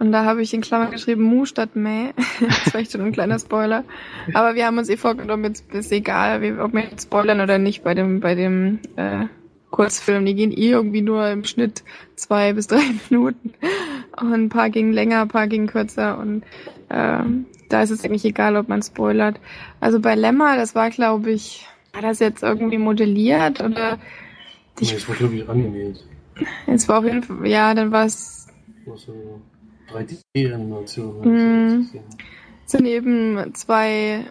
Und 0.01 0.11
da 0.11 0.25
habe 0.25 0.43
ich 0.43 0.53
in 0.53 0.61
Klammern 0.61 0.91
geschrieben 0.91 1.23
Mu 1.23 1.47
statt 1.47 1.77
Mäh. 1.77 2.15
das 2.41 2.59
ist 2.59 2.71
vielleicht 2.71 2.91
schon 2.91 3.03
ein 3.03 3.13
kleiner 3.13 3.39
Spoiler. 3.39 3.85
Aber 4.35 4.57
wir 4.57 4.67
haben 4.67 4.79
uns 4.79 4.89
eh 4.89 4.97
vorgenommen, 4.97 5.45
jetzt 5.45 5.73
ist 5.73 5.93
egal, 5.93 6.43
ob 6.59 6.73
wir 6.73 6.81
jetzt 6.83 7.05
spoilern 7.05 7.41
oder 7.41 7.59
nicht 7.59 7.85
bei 7.85 7.95
dem, 7.95 8.19
bei 8.19 8.35
dem 8.35 8.81
äh, 8.97 9.27
Kurzfilm. 9.71 10.27
Die 10.27 10.35
gehen 10.35 10.51
eh 10.51 10.71
irgendwie 10.71 11.01
nur 11.01 11.29
im 11.29 11.45
Schnitt 11.45 11.85
zwei 12.17 12.55
bis 12.55 12.67
drei 12.67 12.83
Minuten. 13.09 13.55
Und 14.21 14.33
ein 14.33 14.49
paar 14.49 14.69
gingen 14.69 14.93
länger, 14.93 15.23
ein 15.23 15.29
paar 15.29 15.47
gingen 15.47 15.69
kürzer. 15.69 16.19
Und 16.19 16.43
ähm, 16.91 17.47
da 17.69 17.83
ist 17.83 17.91
es 17.91 18.05
eigentlich 18.05 18.25
egal, 18.25 18.57
ob 18.57 18.69
man 18.69 18.83
spoilert. 18.83 19.39
Also 19.79 20.01
bei 20.01 20.17
Lämmer, 20.17 20.57
das 20.57 20.75
war, 20.75 20.91
glaube 20.91 21.31
ich, 21.31 21.69
war 21.93 22.03
das 22.03 22.19
jetzt 22.19 22.43
irgendwie 22.43 22.79
modelliert 22.79 23.63
oder 23.63 24.01
Ich 24.81 24.93
das 24.93 25.09
war, 25.09 25.15
glaube 25.17 25.35
ich, 25.37 25.49
animiert. 25.49 26.05
es 26.67 26.89
war 26.89 26.99
auf 26.99 27.05
jeden 27.05 27.23
Fall, 27.23 27.47
ja, 27.47 27.75
dann 27.75 27.93
war 27.93 28.07
es, 28.07 28.49
Das 28.85 28.87
war 28.87 28.97
so 28.97 29.41
3D-Animation. 29.93 31.29
Mhm. 31.29 31.89
sind 32.67 32.87
eben 32.87 33.55
zwei 33.55 34.27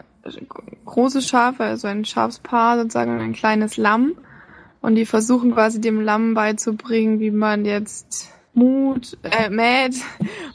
große 0.86 1.21
Schafe, 1.21 1.63
also 1.63 1.88
ein 1.88 2.06
Schafspaar 2.06 2.77
sozusagen 2.77 3.12
und 3.12 3.21
ein 3.21 3.34
kleines 3.34 3.77
Lamm. 3.77 4.13
Und 4.82 4.95
die 4.95 5.06
versuchen 5.06 5.54
quasi 5.54 5.80
dem 5.80 6.01
Lamm 6.01 6.34
beizubringen, 6.34 7.19
wie 7.19 7.32
man 7.32 7.65
jetzt 7.65 8.32
Mut, 8.54 9.17
äh, 9.23 9.49
mäht 9.49 9.95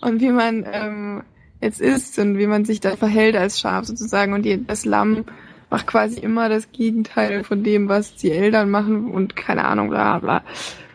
und 0.00 0.20
wie 0.20 0.30
man 0.30 0.66
ähm, 0.70 1.22
jetzt 1.60 1.80
isst 1.80 2.18
und 2.18 2.36
wie 2.36 2.46
man 2.46 2.64
sich 2.64 2.80
da 2.80 2.96
verhält 2.96 3.36
als 3.36 3.60
Schaf 3.60 3.86
sozusagen. 3.86 4.34
Und 4.34 4.46
das 4.68 4.84
Lamm 4.84 5.24
macht 5.70 5.86
quasi 5.86 6.20
immer 6.20 6.48
das 6.48 6.70
Gegenteil 6.72 7.44
von 7.44 7.62
dem, 7.64 7.88
was 7.88 8.14
die 8.14 8.30
Eltern 8.30 8.70
machen 8.70 9.10
und 9.10 9.36
keine 9.36 9.64
Ahnung, 9.64 9.90
bla 9.90 10.18
bla. 10.18 10.42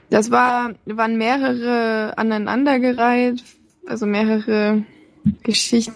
Das 0.10 0.32
war, 0.32 0.74
waren 0.86 1.18
mehrere 1.18 2.18
aneinandergereiht, 2.18 3.44
also 3.88 4.06
mehrere 4.06 4.84
Geschichten 5.44 5.96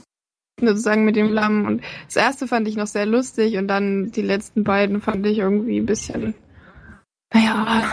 sozusagen 0.60 1.04
mit 1.04 1.16
dem 1.16 1.32
Lamm. 1.32 1.66
Und 1.66 1.82
das 2.06 2.16
erste 2.16 2.48
fand 2.48 2.68
ich 2.68 2.78
noch 2.78 2.88
sehr 2.88 3.06
lustig 3.06 3.58
und 3.58 3.68
dann 3.68 4.12
die 4.12 4.22
letzten 4.22 4.64
beiden 4.64 5.02
fand 5.02 5.26
ich 5.26 5.40
irgendwie 5.40 5.80
ein 5.80 5.86
bisschen, 5.86 6.34
naja, 7.34 7.84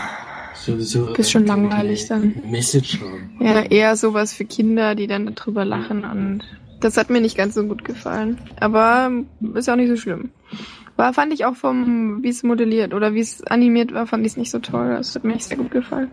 So, 0.55 0.79
so, 0.79 1.11
Bist 1.13 1.31
schon 1.31 1.43
äh, 1.43 1.47
langweilig 1.47 2.07
dann. 2.07 2.35
Message 2.49 2.99
ja, 3.39 3.63
eher 3.63 3.97
sowas 3.97 4.33
für 4.33 4.45
Kinder, 4.45 4.95
die 4.95 5.07
dann 5.07 5.35
darüber 5.35 5.65
lachen 5.65 6.05
und 6.05 6.43
das 6.79 6.97
hat 6.97 7.09
mir 7.09 7.21
nicht 7.21 7.37
ganz 7.37 7.55
so 7.55 7.63
gut 7.65 7.83
gefallen. 7.83 8.39
Aber 8.59 9.11
ist 9.55 9.67
ja 9.67 9.73
auch 9.73 9.77
nicht 9.77 9.89
so 9.89 9.97
schlimm. 9.97 10.31
War, 10.95 11.13
fand 11.13 11.33
ich 11.33 11.45
auch 11.45 11.55
vom, 11.55 12.21
wie 12.23 12.29
es 12.29 12.43
modelliert 12.43 12.93
oder 12.93 13.13
wie 13.13 13.19
es 13.21 13.43
animiert 13.43 13.93
war, 13.93 14.05
fand 14.05 14.25
ich 14.25 14.33
es 14.33 14.37
nicht 14.37 14.51
so 14.51 14.59
toll. 14.59 14.89
Das 14.89 15.15
hat 15.15 15.23
mir 15.23 15.33
echt 15.33 15.45
sehr 15.45 15.57
gut 15.57 15.71
gefallen. 15.71 16.11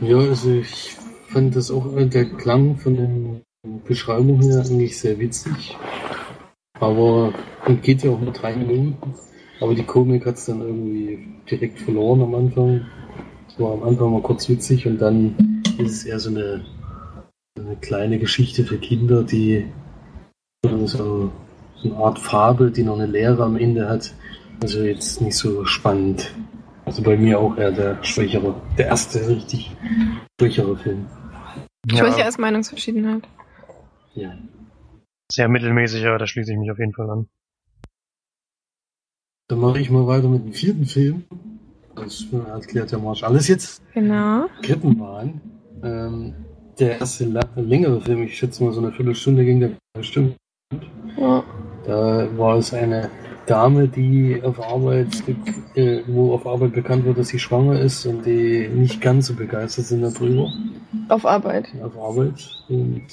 Ja, 0.00 0.18
also 0.18 0.50
ich 0.50 0.96
fand 1.28 1.54
das 1.56 1.70
auch, 1.70 1.96
äh, 1.96 2.06
der 2.06 2.24
Klang 2.24 2.76
von 2.76 2.96
den 2.96 3.42
Beschreibungen 3.84 4.42
her 4.42 4.64
eigentlich 4.64 4.98
sehr 4.98 5.18
witzig. 5.18 5.76
Aber 6.80 7.32
und 7.66 7.82
geht 7.82 8.02
ja 8.02 8.10
auch 8.10 8.20
nur 8.20 8.32
drei 8.32 8.54
Minuten. 8.54 8.96
Aber 9.60 9.74
die 9.74 9.84
Komik 9.84 10.24
hat 10.26 10.36
es 10.36 10.46
dann 10.46 10.60
irgendwie 10.60 11.26
direkt 11.50 11.80
verloren 11.80 12.22
am 12.22 12.34
Anfang. 12.34 12.86
Es 13.48 13.58
war 13.58 13.72
am 13.72 13.82
Anfang 13.82 14.12
mal 14.12 14.22
kurz 14.22 14.48
witzig 14.48 14.86
und 14.86 14.98
dann 14.98 15.62
ist 15.78 15.92
es 15.92 16.04
eher 16.04 16.20
so 16.20 16.30
eine, 16.30 16.64
eine 17.58 17.76
kleine 17.76 18.18
Geschichte 18.18 18.64
für 18.64 18.78
Kinder, 18.78 19.24
die 19.24 19.66
so, 20.84 21.32
so 21.82 21.88
eine 21.88 22.04
Art 22.04 22.18
Fabel, 22.18 22.70
die 22.70 22.82
noch 22.82 22.94
eine 22.94 23.06
Lehre 23.06 23.44
am 23.44 23.56
Ende 23.56 23.88
hat. 23.88 24.14
Also 24.62 24.82
jetzt 24.82 25.20
nicht 25.20 25.36
so 25.36 25.64
spannend. 25.64 26.34
Also 26.84 27.02
bei 27.02 27.16
mir 27.16 27.38
auch 27.38 27.56
eher 27.56 27.70
der 27.70 28.02
schwächere, 28.02 28.60
der 28.76 28.86
erste 28.86 29.28
richtig 29.28 29.70
schwächere 30.40 30.76
Film. 30.76 31.06
Schwächer 31.88 32.24
als 32.24 32.38
Meinungsverschiedenheit. 32.38 33.28
Ja. 34.14 34.36
sehr 35.30 35.48
mittelmäßig, 35.48 36.06
aber 36.06 36.18
da 36.18 36.26
schließe 36.26 36.52
ich 36.52 36.58
mich 36.58 36.70
auf 36.70 36.78
jeden 36.78 36.94
Fall 36.94 37.08
an. 37.10 37.28
Dann 39.48 39.60
mache 39.60 39.78
ich 39.78 39.90
mal 39.90 40.06
weiter 40.06 40.28
mit 40.28 40.44
dem 40.44 40.52
vierten 40.52 40.86
Film. 40.86 41.24
Das 41.94 42.24
erklärt 42.32 42.90
ja 42.90 42.98
Marsch 42.98 43.22
alles 43.22 43.48
jetzt. 43.48 43.82
Genau. 43.94 44.46
Krippenwahn. 44.62 45.40
Ähm, 45.82 46.34
der 46.78 47.00
erste 47.00 47.24
längere 47.56 48.00
Film, 48.00 48.22
ich 48.22 48.38
schätze 48.38 48.64
mal 48.64 48.72
so 48.72 48.80
eine 48.80 48.92
Viertelstunde 48.92 49.44
ging 49.44 49.60
der 49.60 49.72
bestimmt. 49.94 50.36
Ja. 51.16 51.44
Da 51.88 52.28
war 52.36 52.58
es 52.58 52.74
eine 52.74 53.08
Dame, 53.46 53.88
die 53.88 54.38
auf 54.42 54.60
Arbeit, 54.60 55.08
äh, 55.74 56.00
wo 56.06 56.34
auf 56.34 56.46
Arbeit 56.46 56.74
bekannt 56.74 57.06
wird, 57.06 57.16
dass 57.16 57.28
sie 57.28 57.38
schwanger 57.38 57.80
ist 57.80 58.04
und 58.04 58.26
die 58.26 58.68
nicht 58.68 59.00
ganz 59.00 59.28
so 59.28 59.34
begeistert 59.34 59.86
sind 59.86 60.02
darüber. 60.02 60.52
Auf 61.08 61.24
Arbeit. 61.24 61.68
auf 61.82 61.96
Arbeit 61.96 62.46
und 62.68 63.04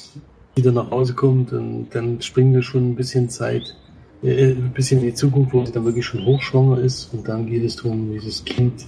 wieder 0.55 0.73
nach 0.73 0.91
Hause 0.91 1.13
kommt 1.13 1.53
und 1.53 1.88
dann 1.91 2.21
springen 2.21 2.53
wir 2.53 2.63
schon 2.63 2.89
ein 2.89 2.95
bisschen 2.95 3.29
Zeit, 3.29 3.77
äh, 4.23 4.51
ein 4.51 4.73
bisschen 4.73 4.99
in 4.99 5.05
die 5.05 5.13
Zukunft, 5.13 5.53
wo 5.53 5.63
sie 5.63 5.71
dann 5.71 5.85
wirklich 5.85 6.05
schon 6.05 6.25
hochschwanger 6.25 6.79
ist 6.79 7.13
und 7.13 7.25
dann 7.29 7.45
geht 7.45 7.63
es 7.63 7.77
darum, 7.77 8.11
dieses 8.11 8.43
Kind 8.43 8.88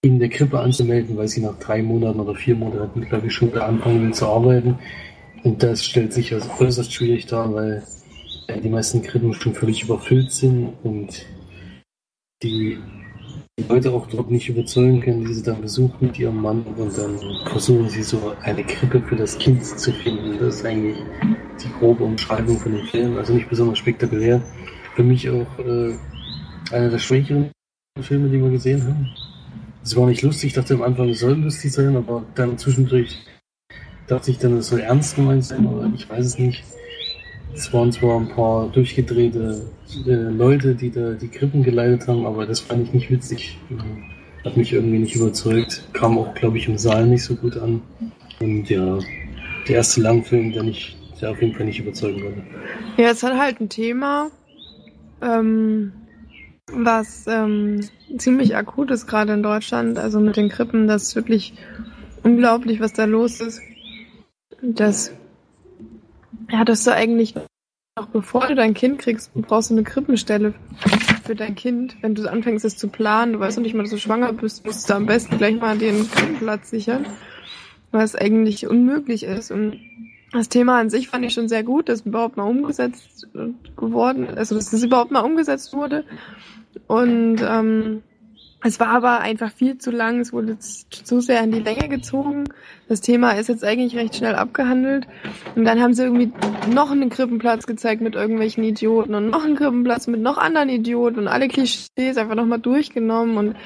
in 0.00 0.18
der 0.20 0.30
Krippe 0.30 0.58
anzumelden, 0.58 1.18
weil 1.18 1.28
sie 1.28 1.42
nach 1.42 1.58
drei 1.58 1.82
Monaten 1.82 2.18
oder 2.18 2.34
vier 2.34 2.56
Monaten, 2.56 3.02
glaube 3.02 3.26
ich, 3.26 3.34
schon 3.34 3.48
wieder 3.48 3.66
anfangen 3.66 4.02
will 4.02 4.14
zu 4.14 4.26
arbeiten. 4.26 4.78
Und 5.44 5.62
das 5.62 5.84
stellt 5.84 6.14
sich 6.14 6.32
als 6.32 6.48
äußerst 6.58 6.90
schwierig 6.90 7.26
dar, 7.26 7.52
weil 7.52 7.82
äh, 7.82 8.01
die 8.48 8.68
meisten 8.68 9.02
Krippen 9.02 9.32
schon 9.34 9.54
völlig 9.54 9.82
überfüllt 9.82 10.30
sind 10.30 10.74
und 10.82 11.26
die, 12.42 12.76
die 12.76 12.78
die 13.58 13.68
Leute 13.68 13.92
auch 13.92 14.06
dort 14.06 14.30
nicht 14.30 14.48
überzeugen 14.48 15.02
können, 15.02 15.26
die 15.26 15.34
sie 15.34 15.42
dann 15.42 15.60
besuchen 15.60 16.06
mit 16.06 16.18
ihrem 16.18 16.40
Mann 16.40 16.62
und 16.62 16.96
dann 16.96 17.18
versuchen 17.50 17.88
sie 17.90 18.02
so 18.02 18.32
eine 18.42 18.64
Krippe 18.64 19.02
für 19.02 19.16
das 19.16 19.36
Kind 19.38 19.62
zu 19.64 19.92
finden. 19.92 20.38
Das 20.38 20.56
ist 20.56 20.64
eigentlich 20.64 20.96
die 21.62 21.70
grobe 21.78 22.04
Umschreibung 22.04 22.58
von 22.58 22.72
dem 22.72 22.86
Film, 22.86 23.18
also 23.18 23.34
nicht 23.34 23.50
besonders 23.50 23.78
spektakulär. 23.78 24.40
Für 24.96 25.02
mich 25.02 25.28
auch 25.28 25.58
äh, 25.58 25.94
einer 26.72 26.88
der 26.88 26.98
schwächeren 26.98 27.50
Filme, 28.00 28.30
die 28.30 28.42
wir 28.42 28.50
gesehen 28.50 28.82
haben. 28.84 29.10
Es 29.82 29.96
war 29.96 30.06
nicht 30.06 30.22
lustig, 30.22 30.48
ich 30.48 30.54
dachte 30.54 30.74
am 30.74 30.82
Anfang, 30.82 31.10
es 31.10 31.20
soll 31.20 31.34
lustig 31.34 31.72
sein, 31.72 31.94
aber 31.94 32.24
dann 32.34 32.56
zwischendurch 32.56 33.18
dachte 34.06 34.30
ich 34.30 34.38
dann, 34.38 34.56
es 34.56 34.68
soll 34.68 34.80
ernst 34.80 35.16
gemeint 35.16 35.44
sein, 35.44 35.66
aber 35.66 35.90
ich 35.94 36.08
weiß 36.08 36.24
es 36.24 36.38
nicht. 36.38 36.64
Es 37.54 37.72
waren 37.72 37.92
zwar 37.92 38.18
ein 38.18 38.28
paar 38.28 38.68
durchgedrehte 38.68 39.62
äh, 40.06 40.10
Leute, 40.10 40.74
die 40.74 40.90
da 40.90 41.12
die 41.12 41.28
Krippen 41.28 41.62
geleitet 41.62 42.08
haben, 42.08 42.26
aber 42.26 42.46
das 42.46 42.60
fand 42.60 42.86
ich 42.88 42.94
nicht 42.94 43.10
witzig. 43.10 43.58
Äh, 43.70 44.44
Hat 44.46 44.56
mich 44.56 44.72
irgendwie 44.72 44.98
nicht 44.98 45.14
überzeugt. 45.14 45.84
Kam 45.92 46.18
auch, 46.18 46.34
glaube 46.34 46.58
ich, 46.58 46.66
im 46.68 46.78
Saal 46.78 47.06
nicht 47.06 47.24
so 47.24 47.34
gut 47.34 47.56
an. 47.56 47.82
Und 48.40 48.68
ja, 48.68 48.98
der 49.68 49.76
erste 49.76 50.00
Langfilm, 50.00 50.52
der, 50.52 50.62
nicht, 50.62 50.96
der 51.20 51.30
auf 51.30 51.40
jeden 51.40 51.54
Fall 51.54 51.66
nicht 51.66 51.78
überzeugen 51.78 52.22
konnte. 52.22 52.42
Ja, 52.96 53.10
es 53.10 53.22
hat 53.22 53.38
halt 53.38 53.60
ein 53.60 53.68
Thema, 53.68 54.30
ähm, 55.20 55.92
was 56.72 57.26
ähm, 57.28 57.80
ziemlich 58.16 58.56
akut 58.56 58.90
ist 58.90 59.06
gerade 59.06 59.34
in 59.34 59.42
Deutschland. 59.42 59.98
Also 59.98 60.20
mit 60.20 60.36
den 60.36 60.48
Krippen, 60.48 60.88
das 60.88 61.04
ist 61.04 61.16
wirklich 61.16 61.54
unglaublich, 62.22 62.80
was 62.80 62.92
da 62.92 63.04
los 63.04 63.40
ist. 63.40 63.60
Das, 64.62 65.12
ja, 66.52 66.64
dass 66.64 66.84
du 66.84 66.92
eigentlich 66.92 67.34
noch 67.96 68.06
bevor 68.06 68.46
du 68.46 68.54
dein 68.54 68.74
Kind 68.74 68.98
kriegst, 68.98 69.32
brauchst 69.34 69.70
du 69.70 69.74
eine 69.74 69.82
Krippenstelle 69.82 70.54
für 71.24 71.34
dein 71.34 71.54
Kind. 71.54 71.96
Wenn 72.00 72.14
du 72.14 72.30
anfängst, 72.30 72.64
es 72.64 72.76
zu 72.76 72.88
planen, 72.88 73.34
du 73.34 73.40
weißt 73.40 73.58
noch 73.58 73.62
nicht 73.62 73.74
mal, 73.74 73.82
dass 73.82 73.90
du 73.90 73.98
schwanger 73.98 74.32
bist, 74.32 74.64
musst 74.64 74.88
du 74.88 74.94
am 74.94 75.06
besten 75.06 75.36
gleich 75.36 75.58
mal 75.60 75.76
den 75.76 76.08
Krippenplatz 76.10 76.70
sichern, 76.70 77.06
was 77.90 78.14
eigentlich 78.14 78.66
unmöglich 78.66 79.24
ist. 79.24 79.50
Und 79.50 79.78
das 80.32 80.48
Thema 80.48 80.78
an 80.80 80.88
sich 80.88 81.08
fand 81.08 81.24
ich 81.24 81.34
schon 81.34 81.48
sehr 81.48 81.64
gut, 81.64 81.88
dass 81.88 82.02
überhaupt 82.02 82.38
mal 82.38 82.44
umgesetzt 82.44 83.28
geworden, 83.76 84.28
also 84.28 84.54
dass 84.54 84.72
es 84.72 84.82
überhaupt 84.82 85.10
mal 85.10 85.20
umgesetzt 85.20 85.74
wurde. 85.74 86.04
Und 86.86 87.42
ähm, 87.42 88.02
es 88.64 88.78
war 88.78 88.88
aber 88.88 89.20
einfach 89.20 89.50
viel 89.50 89.78
zu 89.78 89.90
lang, 89.90 90.20
es 90.20 90.32
wurde 90.32 90.58
zu 90.58 91.20
sehr 91.20 91.42
in 91.42 91.50
die 91.50 91.60
Länge 91.60 91.88
gezogen. 91.88 92.44
Das 92.88 93.00
Thema 93.00 93.32
ist 93.32 93.48
jetzt 93.48 93.64
eigentlich 93.64 93.96
recht 93.96 94.14
schnell 94.14 94.36
abgehandelt. 94.36 95.08
Und 95.56 95.64
dann 95.64 95.80
haben 95.80 95.94
sie 95.94 96.04
irgendwie 96.04 96.32
noch 96.72 96.90
einen 96.90 97.10
Krippenplatz 97.10 97.66
gezeigt 97.66 98.02
mit 98.02 98.14
irgendwelchen 98.14 98.62
Idioten 98.62 99.14
und 99.14 99.30
noch 99.30 99.44
einen 99.44 99.56
Krippenplatz 99.56 100.06
mit 100.06 100.20
noch 100.20 100.38
anderen 100.38 100.68
Idioten 100.68 101.18
und 101.20 101.28
alle 101.28 101.48
Klischees 101.48 102.16
einfach 102.16 102.36
nochmal 102.36 102.60
durchgenommen. 102.60 103.36
Und 103.36 103.56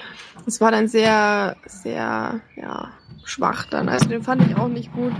es 0.46 0.60
war 0.60 0.70
dann 0.70 0.88
sehr, 0.88 1.56
sehr, 1.66 2.40
ja, 2.56 2.90
schwach 3.24 3.66
dann. 3.66 3.88
Also 3.88 4.08
den 4.08 4.22
fand 4.22 4.48
ich 4.48 4.56
auch 4.56 4.68
nicht 4.68 4.92
gut. 4.92 5.12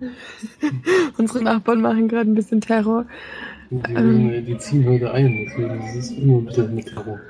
Unsere 1.18 1.44
Nachbarn 1.44 1.80
machen 1.80 2.08
gerade 2.08 2.30
ein 2.30 2.34
bisschen 2.34 2.60
Terror. 2.60 3.06
Die, 3.70 3.92
ähm, 3.92 4.44
die 4.44 4.58
ziehen 4.58 4.88
heute 4.88 5.12
ein, 5.12 5.46
deswegen 5.46 5.80
ist 5.82 5.94
es 5.94 6.10
immer 6.10 6.40
bitte 6.40 6.64
mit 6.64 6.86
Terror. 6.86 7.20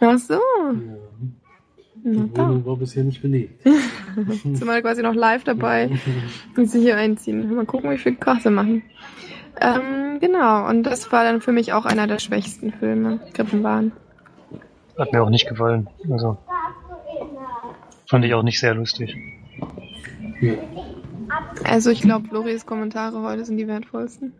Ach 0.00 0.18
so. 0.18 0.34
Ja. 0.34 2.12
Die 2.12 2.36
Wohnung 2.36 2.64
war 2.64 2.76
bisher 2.76 3.02
nicht 3.02 3.20
belegt. 3.20 3.62
Sind 4.14 4.64
wir 4.64 4.80
quasi 4.80 5.02
noch 5.02 5.14
live 5.14 5.42
dabei, 5.42 5.90
wie 6.54 6.66
sie 6.66 6.80
hier 6.80 6.96
einziehen. 6.96 7.52
Mal 7.52 7.66
gucken, 7.66 7.90
wie 7.90 7.98
viel 7.98 8.14
Krach 8.14 8.40
sie 8.40 8.50
machen. 8.50 8.82
Ähm, 9.60 10.20
genau, 10.20 10.68
und 10.68 10.84
das 10.84 11.10
war 11.10 11.24
dann 11.24 11.40
für 11.40 11.50
mich 11.50 11.72
auch 11.72 11.84
einer 11.84 12.06
der 12.06 12.18
schwächsten 12.18 12.72
Filme, 12.72 13.20
Krippenbahn. 13.32 13.92
Hat 14.96 15.12
mir 15.12 15.22
auch 15.22 15.30
nicht 15.30 15.48
gefallen. 15.48 15.88
Also 16.08 16.38
fand 18.06 18.24
ich 18.24 18.34
auch 18.34 18.42
nicht 18.42 18.60
sehr 18.60 18.74
lustig. 18.74 19.16
Ja. 20.40 20.54
Also 21.64 21.90
ich 21.90 22.02
glaube, 22.02 22.28
Loris 22.30 22.66
Kommentare 22.66 23.20
heute 23.22 23.44
sind 23.44 23.56
die 23.56 23.66
wertvollsten. 23.66 24.32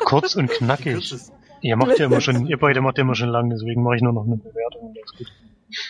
Kurz 0.00 0.34
und 0.34 0.50
knackig. 0.50 1.14
Ihr 1.62 1.76
macht 1.76 1.98
ja 1.98 2.06
immer 2.06 2.20
schon, 2.20 2.46
ihr 2.48 2.56
beide 2.58 2.80
macht 2.80 2.98
ja 2.98 3.02
immer 3.04 3.14
schon 3.14 3.28
lang, 3.30 3.50
deswegen 3.50 3.82
mache 3.82 3.96
ich 3.96 4.02
nur 4.02 4.12
noch 4.12 4.26
eine 4.26 4.36
Bewertung. 4.36 4.94
Das 4.94 5.12
ist 5.12 5.18
gut. 5.18 5.32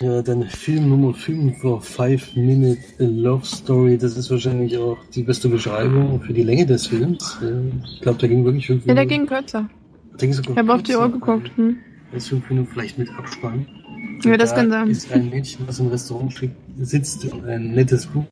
Ja, 0.01 0.23
dann 0.23 0.43
Film 0.45 0.89
Nummer 0.89 1.15
5 1.15 1.63
war 1.63 1.81
Five 1.81 2.35
Minute 2.35 2.81
Love 2.99 3.45
Story. 3.47 3.97
Das 3.97 4.17
ist 4.17 4.29
wahrscheinlich 4.31 4.77
auch 4.77 4.99
die 5.15 5.23
beste 5.23 5.49
Beschreibung 5.49 6.21
für 6.21 6.33
die 6.33 6.43
Länge 6.43 6.67
des 6.67 6.89
Films. 6.89 7.39
Ich 7.95 8.01
glaube, 8.01 8.19
der 8.19 8.29
ging 8.29 8.45
wirklich 8.45 8.67
fünf 8.67 8.85
Ja, 8.87 8.95
Minuten. 8.95 9.09
der 9.09 9.19
ging 9.19 9.27
kürzer. 9.27 9.69
Der 10.13 10.19
ging 10.19 10.33
sogar 10.33 10.51
Ich 10.53 10.59
habe 10.59 10.75
auf 10.75 10.83
die 10.83 10.93
kürzer. 10.93 11.05
Uhr 11.07 11.13
geguckt. 11.13 11.51
Hm. 11.57 11.77
Ist 12.13 12.29
fünf 12.29 12.49
Minuten 12.51 12.69
vielleicht 12.73 12.99
mit 12.99 13.09
Abspann. 13.17 13.67
Ja, 14.25 14.37
das 14.37 14.51
da 14.51 14.57
kann 14.57 14.71
sein. 14.71 14.89
ist 14.91 15.13
ein 15.13 15.31
Mädchen, 15.31 15.65
das 15.67 15.79
im 15.79 15.87
Restaurant 15.89 16.35
sitzt 16.81 17.25
und 17.33 17.45
ein 17.47 17.71
nettes 17.73 18.07
Buch 18.07 18.25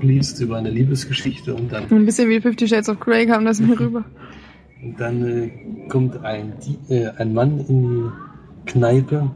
liest 0.00 0.40
über 0.40 0.56
eine 0.56 0.70
Liebesgeschichte 0.70 1.54
und 1.54 1.72
dann 1.72 1.90
Ein 1.90 2.06
bisschen 2.06 2.30
wie 2.30 2.40
Fifty 2.40 2.66
Shades 2.68 2.88
of 2.88 3.00
Grey 3.00 3.26
kam 3.26 3.44
das 3.44 3.60
mir 3.60 3.78
rüber. 3.80 4.04
Und 4.82 5.00
dann 5.00 5.26
äh, 5.26 5.50
kommt 5.88 6.22
ein, 6.24 6.52
äh, 6.88 7.08
ein 7.16 7.32
Mann 7.32 7.58
in 7.60 7.82
die 7.82 8.70
Kneipe 8.70 9.30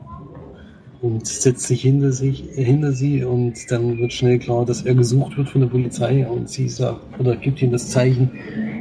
und 1.01 1.27
setzt 1.27 1.67
sich 1.67 1.83
hinter, 1.83 2.13
sich 2.13 2.45
hinter 2.55 2.93
sie 2.93 3.25
und 3.25 3.71
dann 3.71 3.99
wird 3.99 4.13
schnell 4.13 4.39
klar, 4.39 4.67
dass 4.67 4.83
er 4.83 4.95
gesucht 4.95 5.37
wird 5.39 5.49
von 5.49 5.63
der 5.63 5.69
Polizei 5.69 6.27
und 6.27 6.51
sie 6.51 6.69
sagt 6.69 7.19
oder 7.19 7.37
gibt 7.37 7.63
ihm 7.63 7.73
das 7.73 7.89
Zeichen, 7.89 8.31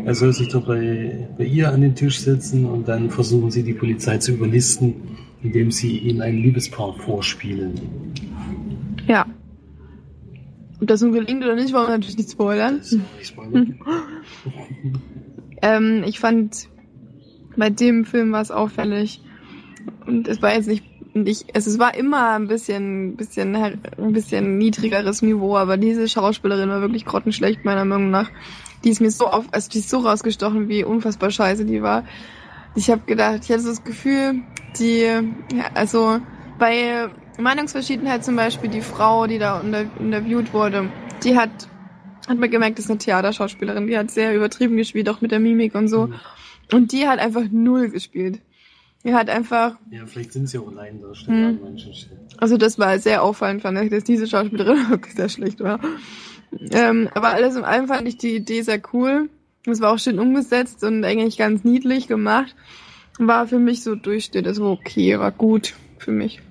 er 0.05 0.13
soll 0.15 0.33
sich 0.33 0.49
doch 0.49 0.65
bei, 0.65 1.29
bei 1.37 1.45
ihr 1.45 1.71
an 1.71 1.81
den 1.81 1.95
Tisch 1.95 2.19
setzen 2.19 2.65
und 2.65 2.87
dann 2.89 3.09
versuchen 3.09 3.51
sie 3.51 3.63
die 3.63 3.73
Polizei 3.73 4.17
zu 4.17 4.33
überlisten, 4.33 4.95
indem 5.43 5.71
sie 5.71 5.97
ihnen 5.97 6.21
ein 6.21 6.35
Liebespaar 6.35 6.93
vorspielen. 6.95 7.79
Ja. 9.07 9.25
Ob 10.81 10.87
das 10.87 11.01
nun 11.01 11.13
gelingt 11.13 11.43
oder 11.43 11.55
nicht, 11.55 11.73
wollen 11.73 11.87
wir 11.87 11.91
natürlich 11.91 12.17
nicht 12.17 12.31
spoilern. 12.31 12.77
Das 12.79 12.91
ist 12.91 13.01
nicht 13.17 13.27
Spoiler. 13.27 13.65
Ähm, 15.61 16.03
ich 16.05 16.19
fand, 16.19 16.69
bei 17.55 17.69
dem 17.69 18.05
Film 18.05 18.31
war 18.31 18.41
es 18.41 18.51
auffällig. 18.51 19.21
Und 20.05 20.27
es 20.27 20.41
war 20.41 20.53
jetzt 20.53 20.67
nicht, 20.67 20.83
nicht 21.15 21.45
es 21.53 21.79
war 21.79 21.95
immer 21.95 22.31
ein 22.31 22.47
bisschen, 22.47 23.15
bisschen, 23.15 23.55
ein 23.55 24.13
bisschen 24.13 24.57
niedrigeres 24.57 25.21
Niveau, 25.21 25.57
aber 25.57 25.77
diese 25.77 26.07
Schauspielerin 26.07 26.69
war 26.69 26.81
wirklich 26.81 27.05
grottenschlecht, 27.05 27.65
meiner 27.65 27.85
Meinung 27.85 28.09
nach. 28.09 28.29
Die 28.83 28.89
ist 28.89 29.01
mir 29.01 29.11
so 29.11 29.27
auf, 29.27 29.45
also 29.51 29.69
die 29.69 29.79
ist 29.79 29.89
so 29.89 29.99
rausgestochen, 29.99 30.69
wie 30.69 30.83
unfassbar 30.83 31.31
scheiße 31.31 31.65
die 31.65 31.81
war. 31.81 32.05
Ich 32.75 32.89
habe 32.89 33.01
gedacht, 33.05 33.41
ich 33.43 33.51
hatte 33.51 33.61
so 33.61 33.69
das 33.69 33.83
Gefühl, 33.83 34.41
die, 34.79 35.01
ja, 35.01 35.23
also 35.73 36.19
bei 36.59 37.09
Meinungsverschiedenheit 37.37 38.23
zum 38.23 38.35
Beispiel 38.35 38.69
die 38.69 38.81
Frau, 38.81 39.27
die 39.27 39.39
da 39.39 39.61
interviewt 39.99 40.53
wurde, 40.53 40.89
die 41.23 41.37
hat 41.37 41.49
hat 42.29 42.37
man 42.37 42.49
gemerkt, 42.49 42.77
das 42.77 42.85
ist 42.85 42.91
eine 42.91 42.99
Theaterschauspielerin. 42.99 43.87
Die 43.87 43.97
hat 43.97 44.11
sehr 44.11 44.35
übertrieben 44.35 44.77
gespielt, 44.77 45.09
auch 45.09 45.19
mit 45.21 45.31
der 45.31 45.39
Mimik 45.39 45.75
und 45.75 45.87
so. 45.89 46.09
Und 46.71 46.91
die 46.93 47.07
hat 47.07 47.19
einfach 47.19 47.43
null 47.51 47.89
gespielt. 47.89 48.39
Die 49.03 49.13
hat 49.13 49.29
einfach, 49.29 49.75
Ja, 49.91 50.05
vielleicht 50.05 50.33
sind 50.33 50.47
sie 50.47 50.57
auch 50.59 50.71
Laiendarsteller 50.71 51.37
Hm. 51.37 51.45
an 51.45 51.59
manchen 51.61 51.93
Stellen. 51.93 52.19
also 52.37 52.57
das 52.57 52.77
war 52.79 52.99
sehr 52.99 53.23
auffallend, 53.23 53.61
fand 53.61 53.79
ich, 53.79 53.89
dass 53.89 54.03
diese 54.03 54.27
Schauspielerin 54.27 54.77
wirklich 54.89 55.15
sehr 55.15 55.29
schlecht 55.29 55.61
war. 55.61 55.79
Ähm, 56.71 57.09
aber 57.13 57.29
alles 57.29 57.55
in 57.55 57.63
allem 57.63 57.87
fand 57.87 58.07
ich 58.07 58.17
die 58.17 58.35
Idee 58.35 58.61
sehr 58.61 58.81
cool. 58.93 59.29
Es 59.65 59.81
war 59.81 59.93
auch 59.93 59.99
schön 59.99 60.19
umgesetzt 60.19 60.83
und 60.83 61.03
eigentlich 61.05 61.37
ganz 61.37 61.63
niedlich 61.63 62.07
gemacht. 62.07 62.55
War 63.19 63.47
für 63.47 63.59
mich 63.59 63.83
so 63.83 63.95
Durchschnitt, 63.95 64.45
es 64.47 64.59
war 64.59 64.71
okay, 64.71 65.17
war 65.19 65.31
gut 65.31 65.75
für 65.97 66.11
mich. 66.11 66.41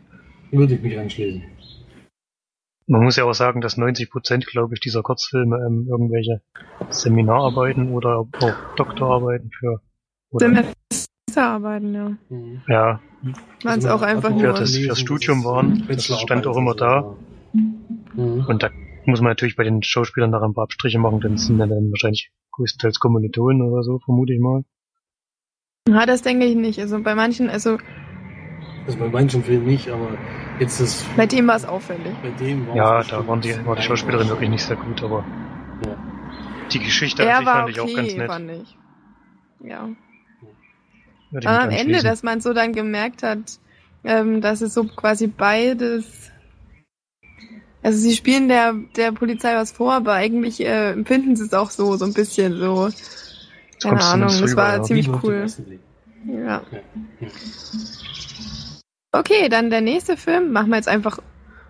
Würde 0.50 0.74
ich 0.74 0.82
mich 0.82 0.98
anschließen. 0.98 1.42
Man 2.90 3.04
muss 3.04 3.16
ja 3.16 3.24
auch 3.24 3.34
sagen, 3.34 3.60
dass 3.60 3.76
90 3.76 4.10
Prozent, 4.10 4.46
glaube 4.46 4.74
ich, 4.74 4.80
dieser 4.80 5.02
Kurzfilme 5.02 5.56
ähm, 5.64 5.86
irgendwelche 5.88 6.40
Seminararbeiten 6.90 7.90
oder 7.90 8.18
auch 8.40 8.54
Doktorarbeiten 8.76 9.50
für 9.50 9.82
oder, 10.30 10.46
Semesterarbeiten, 11.28 11.94
ja. 11.94 12.08
Mhm. 12.30 12.62
ja, 12.66 13.00
Waren 13.62 13.78
es 13.78 13.86
auch 13.86 14.00
einfach 14.02 14.30
Für 14.30 14.34
nur. 14.42 14.52
das- 14.54 14.74
fürs 14.74 15.00
Studium 15.00 15.44
waren. 15.44 15.84
Das 15.86 16.04
stand 16.06 16.46
auch 16.46 16.56
immer 16.56 16.74
da. 16.74 17.14
Mhm. 17.52 18.46
und 18.48 18.62
da 18.62 18.70
muss 19.04 19.20
man 19.20 19.30
natürlich 19.30 19.56
bei 19.56 19.64
den 19.64 19.82
Schauspielern 19.82 20.32
daran 20.32 20.50
ein 20.50 20.54
paar 20.54 20.64
Abstriche 20.64 20.98
machen, 20.98 21.20
denn 21.20 21.34
es 21.34 21.46
sind 21.46 21.58
ja 21.58 21.66
dann 21.66 21.90
wahrscheinlich 21.90 22.30
größtenteils 22.52 22.98
Kommilitonen 23.00 23.62
oder 23.62 23.82
so, 23.82 23.98
vermute 24.00 24.32
ich 24.32 24.40
mal. 24.40 24.64
Ja, 25.88 26.04
das 26.06 26.22
denke 26.22 26.46
ich 26.46 26.56
nicht. 26.56 26.78
Also 26.80 27.02
bei 27.02 27.14
manchen, 27.14 27.48
also 27.50 27.78
Also 28.86 28.98
bei 28.98 29.08
manchen 29.08 29.42
Filmen 29.44 29.66
nicht, 29.66 29.88
aber 29.88 30.16
jetzt 30.60 30.80
ist 30.80 31.04
bei 31.16 31.26
dem 31.26 31.46
war 31.46 31.56
es 31.56 31.64
auffällig. 31.64 32.14
bei 32.22 32.30
dem 32.30 32.66
war 32.68 32.76
Ja, 32.76 33.02
da 33.02 33.26
waren 33.26 33.40
die, 33.40 33.54
war 33.66 33.76
die 33.76 33.82
Schauspielerin 33.82 34.28
wirklich 34.28 34.50
nicht 34.50 34.64
sehr 34.64 34.76
gut, 34.76 35.02
aber 35.02 35.24
Ja. 35.86 35.96
die 36.72 36.78
Geschichte 36.80 37.22
an 37.30 37.38
sich 37.38 37.46
war 37.46 37.54
fand 37.54 37.70
ich 37.70 37.80
auch 37.80 37.94
ganz 37.94 38.16
nett. 38.16 38.26
fand 38.30 38.50
ich. 38.50 38.76
Ja. 39.60 39.88
Ich 41.38 41.46
Aber 41.46 41.62
am 41.64 41.70
Ende, 41.70 42.02
dass 42.02 42.22
man 42.22 42.40
so 42.40 42.54
dann 42.54 42.72
gemerkt 42.72 43.22
hat, 43.22 43.38
ähm, 44.04 44.40
dass 44.40 44.60
es 44.62 44.72
so 44.74 44.84
quasi 44.84 45.26
beides. 45.26 46.30
Also 47.82 47.98
sie 47.98 48.16
spielen 48.16 48.48
der, 48.48 48.74
der 48.96 49.12
Polizei 49.12 49.54
was 49.54 49.72
vor, 49.72 49.92
aber 49.92 50.14
eigentlich 50.14 50.60
äh, 50.60 50.92
empfinden 50.92 51.36
sie 51.36 51.44
es 51.44 51.52
auch 51.52 51.70
so, 51.70 51.96
so 51.96 52.04
ein 52.04 52.14
bisschen 52.14 52.58
so. 52.58 52.88
Keine 53.82 54.02
Ahnung, 54.02 54.28
das 54.28 54.42
rüber, 54.42 54.56
war 54.56 54.76
ja. 54.76 54.82
ziemlich 54.82 55.08
cool. 55.22 55.46
Ja. 56.26 56.62
Ja. 57.20 57.28
Okay, 59.12 59.48
dann 59.48 59.70
der 59.70 59.80
nächste 59.80 60.16
Film. 60.16 60.52
Machen 60.52 60.70
wir 60.70 60.76
jetzt 60.76 60.88
einfach, 60.88 61.18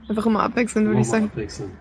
einfach 0.09 0.27
immer 0.27 0.42
abwechselnd, 0.42 0.88
würde 0.88 1.01
ich 1.01 1.09
sagen. 1.09 1.27
abwechselnd. 1.27 1.72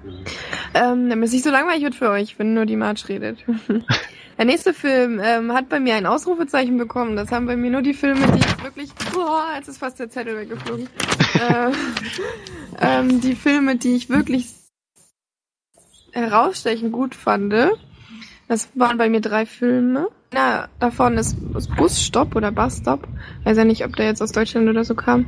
Ja. 0.73 0.91
Ähm, 0.91 1.09
damit 1.09 1.27
es 1.27 1.33
nicht 1.33 1.43
so 1.43 1.51
langweilig 1.51 1.83
wird 1.83 1.95
für 1.95 2.09
euch, 2.09 2.37
wenn 2.37 2.53
nur 2.53 2.65
die 2.65 2.75
March 2.75 3.07
redet. 3.09 3.43
Der 4.37 4.45
nächste 4.45 4.71
Film 4.71 5.19
ähm, 5.23 5.51
hat 5.51 5.67
bei 5.67 5.79
mir 5.79 5.95
ein 5.95 6.05
Ausrufezeichen 6.05 6.77
bekommen. 6.77 7.15
Das 7.15 7.31
haben 7.31 7.47
bei 7.47 7.55
mir 7.55 7.71
nur 7.71 7.81
die 7.81 7.95
Filme, 7.95 8.19
die 8.33 8.39
ich 8.39 8.63
wirklich... 8.63 8.93
Boah, 9.11 9.47
jetzt 9.55 9.67
ist 9.67 9.79
fast 9.79 9.99
der 9.99 10.11
Zettel 10.11 10.37
weggeflogen. 10.37 10.87
äh, 11.39 11.71
ähm, 12.79 13.19
die 13.19 13.33
Filme, 13.33 13.77
die 13.77 13.95
ich 13.95 14.09
wirklich 14.09 14.53
herausstechend 16.11 16.91
gut 16.91 17.15
fand. 17.15 17.51
Das 18.47 18.69
waren 18.75 18.99
bei 18.99 19.09
mir 19.09 19.21
drei 19.21 19.47
Filme. 19.47 20.07
Einer 20.31 20.69
davon 20.79 21.17
ist, 21.17 21.37
ist 21.55 21.75
Busstopp 21.75 22.35
oder 22.35 22.51
Busstop. 22.51 23.07
Weiß 23.43 23.57
ja 23.57 23.65
nicht, 23.65 23.85
ob 23.85 23.95
der 23.95 24.07
jetzt 24.07 24.21
aus 24.21 24.31
Deutschland 24.31 24.69
oder 24.69 24.83
so 24.83 24.95
kam. 24.95 25.25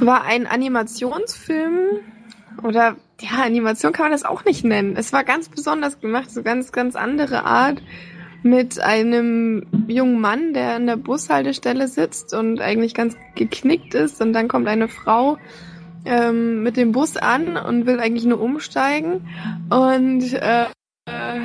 War 0.00 0.24
ein 0.24 0.46
Animationsfilm 0.46 2.00
oder 2.62 2.96
ja, 3.20 3.44
Animation 3.44 3.92
kann 3.92 4.06
man 4.06 4.12
das 4.12 4.24
auch 4.24 4.44
nicht 4.44 4.64
nennen. 4.64 4.96
Es 4.96 5.12
war 5.12 5.24
ganz 5.24 5.48
besonders 5.48 6.00
gemacht, 6.00 6.30
so 6.30 6.42
ganz, 6.42 6.72
ganz 6.72 6.96
andere 6.96 7.44
Art 7.44 7.80
mit 8.42 8.80
einem 8.80 9.66
jungen 9.86 10.20
Mann, 10.20 10.52
der 10.52 10.74
an 10.74 10.86
der 10.86 10.96
Bushaltestelle 10.96 11.86
sitzt 11.86 12.34
und 12.34 12.60
eigentlich 12.60 12.94
ganz 12.94 13.16
geknickt 13.36 13.94
ist 13.94 14.20
und 14.20 14.32
dann 14.32 14.48
kommt 14.48 14.66
eine 14.66 14.88
Frau 14.88 15.38
ähm, 16.04 16.62
mit 16.62 16.76
dem 16.76 16.92
Bus 16.92 17.16
an 17.16 17.56
und 17.56 17.86
will 17.86 18.00
eigentlich 18.00 18.24
nur 18.24 18.40
umsteigen 18.40 19.28
und 19.70 20.32
äh, 20.32 20.64
äh, 21.06 21.40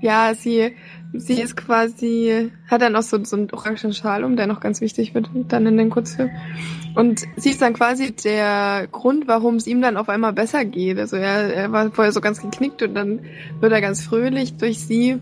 ja, 0.00 0.34
sie 0.34 0.74
sie 1.18 1.40
ist 1.40 1.56
quasi 1.56 2.50
hat 2.68 2.82
dann 2.82 2.96
auch 2.96 3.02
so, 3.02 3.22
so 3.24 3.36
einen 3.36 3.50
orangen 3.50 3.92
Schal 3.92 4.24
um, 4.24 4.36
der 4.36 4.46
noch 4.46 4.60
ganz 4.60 4.80
wichtig 4.80 5.14
wird 5.14 5.28
dann 5.48 5.66
in 5.66 5.76
den 5.76 5.90
Kurzfilm. 5.90 6.30
Und 6.94 7.22
sie 7.36 7.50
ist 7.50 7.62
dann 7.62 7.74
quasi 7.74 8.12
der 8.12 8.88
Grund, 8.90 9.28
warum 9.28 9.56
es 9.56 9.66
ihm 9.66 9.80
dann 9.80 9.96
auf 9.96 10.08
einmal 10.08 10.32
besser 10.32 10.64
geht. 10.64 10.98
Also 10.98 11.16
er, 11.16 11.54
er 11.54 11.72
war 11.72 11.90
vorher 11.90 12.12
so 12.12 12.20
ganz 12.20 12.40
geknickt 12.40 12.82
und 12.82 12.94
dann 12.94 13.20
wird 13.60 13.72
er 13.72 13.80
ganz 13.80 14.02
fröhlich 14.02 14.56
durch 14.56 14.80
sie. 14.80 15.18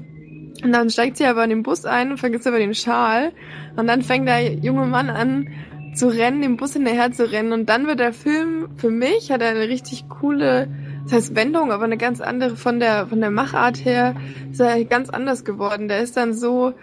Und 0.62 0.72
dann 0.72 0.88
steigt 0.88 1.18
sie 1.18 1.26
aber 1.26 1.44
in 1.44 1.50
den 1.50 1.62
Bus 1.62 1.84
ein 1.84 2.12
und 2.12 2.18
vergisst 2.18 2.46
aber 2.46 2.58
den 2.58 2.74
Schal. 2.74 3.32
Und 3.76 3.86
dann 3.86 4.02
fängt 4.02 4.26
der 4.26 4.54
junge 4.54 4.86
Mann 4.86 5.10
an 5.10 5.48
zu 5.94 6.08
rennen, 6.08 6.42
dem 6.42 6.56
Bus 6.56 6.74
hinterher 6.74 7.12
zu 7.12 7.30
rennen. 7.30 7.52
Und 7.52 7.68
dann 7.68 7.86
wird 7.86 8.00
der 8.00 8.12
Film, 8.12 8.68
für 8.76 8.90
mich, 8.90 9.30
hat 9.30 9.42
er 9.42 9.50
eine 9.50 9.68
richtig 9.68 10.08
coole, 10.08 10.68
das 11.06 11.12
heißt 11.12 11.36
Wendung, 11.36 11.70
aber 11.70 11.84
eine 11.84 11.96
ganz 11.96 12.20
andere 12.20 12.56
von 12.56 12.80
der, 12.80 13.06
von 13.06 13.20
der 13.20 13.30
Machart 13.30 13.84
her, 13.84 14.16
ist 14.50 14.60
er 14.60 14.84
ganz 14.84 15.08
anders 15.08 15.44
geworden. 15.44 15.86
Der 15.86 16.00
ist 16.00 16.16
dann 16.16 16.34
so, 16.34 16.74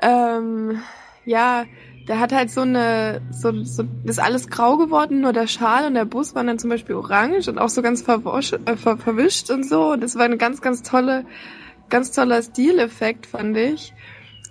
ähm, 0.00 0.80
ja, 1.24 1.64
der 2.06 2.20
hat 2.20 2.32
halt 2.32 2.50
so 2.50 2.60
eine, 2.60 3.20
so, 3.32 3.64
so, 3.64 3.84
ist 4.04 4.20
alles 4.20 4.48
grau 4.48 4.76
geworden, 4.76 5.20
nur 5.20 5.32
der 5.32 5.48
Schal 5.48 5.86
und 5.86 5.94
der 5.94 6.04
Bus 6.04 6.34
waren 6.34 6.46
dann 6.46 6.60
zum 6.60 6.70
Beispiel 6.70 6.94
orange 6.94 7.48
und 7.48 7.58
auch 7.58 7.68
so 7.68 7.82
ganz 7.82 8.06
äh, 8.06 8.76
ver, 8.76 8.98
verwischt 8.98 9.50
und 9.50 9.68
so. 9.68 9.96
Das 9.96 10.14
war 10.14 10.26
eine 10.26 10.36
ganz, 10.36 10.60
ganz 10.60 10.82
tolle, 10.82 11.24
ganz 11.88 12.12
toller 12.12 12.40
Stileffekt, 12.40 13.26
fand 13.26 13.56
ich, 13.56 13.92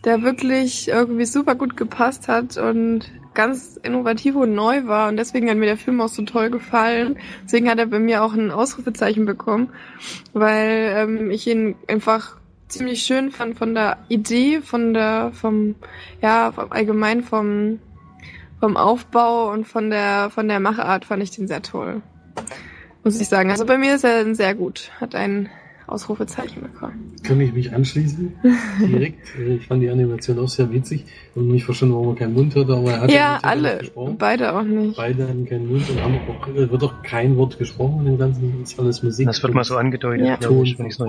der 0.04 0.24
wirklich 0.24 0.90
irgendwie 0.90 1.26
super 1.26 1.56
gut 1.56 1.78
gepasst 1.78 2.28
hat 2.28 2.58
und 2.58 3.10
ganz 3.34 3.80
innovativ 3.82 4.36
und 4.36 4.54
neu 4.54 4.86
war 4.86 5.10
und 5.10 5.18
deswegen 5.18 5.50
hat 5.50 5.58
mir 5.58 5.66
der 5.66 5.78
Film 5.78 6.02
auch 6.02 6.10
so 6.10 6.24
toll 6.24 6.50
gefallen. 6.50 7.18
Deswegen 7.46 7.70
hat 7.70 7.80
er 7.80 7.86
bei 7.86 8.00
mir 8.00 8.24
auch 8.24 8.34
ein 8.34 8.52
Ausrufezeichen 8.52 9.26
bekommen, 9.26 9.70
weil 10.34 10.94
ähm, 10.96 11.32
ich 11.32 11.48
ihn 11.48 11.76
einfach 11.88 12.38
ziemlich 12.68 13.04
schön 13.04 13.32
fand 13.32 13.58
von 13.58 13.74
der 13.74 13.98
Idee, 14.08 14.62
von 14.62 14.94
der, 14.94 15.32
vom, 15.34 15.76
ja, 16.22 16.52
vom 16.52 16.72
allgemein 16.72 17.24
vom, 17.24 17.80
vom 18.60 18.78
Aufbau 18.78 19.52
und 19.52 19.68
von 19.68 19.90
der, 19.90 20.30
von 20.30 20.48
der 20.48 20.60
Machart 20.60 21.06
fand 21.06 21.22
ich 21.24 21.32
den 21.32 21.48
sehr 21.48 21.62
toll. 21.62 22.02
Muss 23.04 23.20
ich 23.20 23.28
sagen. 23.28 23.50
Also 23.50 23.66
bei 23.66 23.78
mir 23.78 23.96
ist 23.96 24.04
er 24.04 24.34
sehr 24.36 24.54
gut. 24.54 24.92
Hat 25.00 25.16
ein 25.16 25.50
Ausrufezeichen 25.92 26.62
bekommen. 26.64 27.16
Kann 27.24 27.40
ich 27.42 27.54
mich 27.54 27.74
anschließen? 27.74 28.34
Direkt. 28.80 29.20
Äh, 29.38 29.56
ich 29.56 29.68
fand 29.68 29.82
die 29.84 29.90
Animation 29.90 30.40
auch 30.40 30.48
sehr 30.50 30.72
witzig 30.72 31.06
und 31.36 31.48
nicht 31.50 31.66
verstanden, 31.66 31.96
warum 31.96 32.10
er 32.10 32.16
keinen 32.16 32.34
Mund 32.34 32.56
hatte, 32.56 32.74
aber 32.76 32.92
er 32.92 33.02
hat 33.02 33.12
Ja, 33.12 33.40
alle. 33.44 33.78
gesprochen. 33.80 34.16
Beide 34.18 34.54
auch 34.56 34.64
nicht. 34.64 34.96
Beide 34.98 35.28
hatten 35.28 35.46
keinen 35.46 35.70
Mund 35.72 35.90
und 35.90 36.02
haben 36.02 36.16
auch, 36.30 36.48
äh, 36.48 36.72
wird 36.72 36.84
auch 36.84 37.02
kein 37.04 37.38
Wort 37.38 37.58
gesprochen 37.60 38.00
in 38.02 38.06
dem 38.14 38.18
ganzen, 38.18 38.62
ist 38.64 38.80
alles 38.80 39.04
Musik. 39.04 39.28
Das 39.28 39.42
wird 39.44 39.54
mal 39.54 39.64
so 39.64 39.78
angedeutet, 39.78 40.26
Ja. 40.26 40.38
Ton 40.38 40.66
ich, 40.66 40.78
wenn 40.80 40.86
ich 40.88 40.94
es 40.94 40.98
vom 40.98 41.08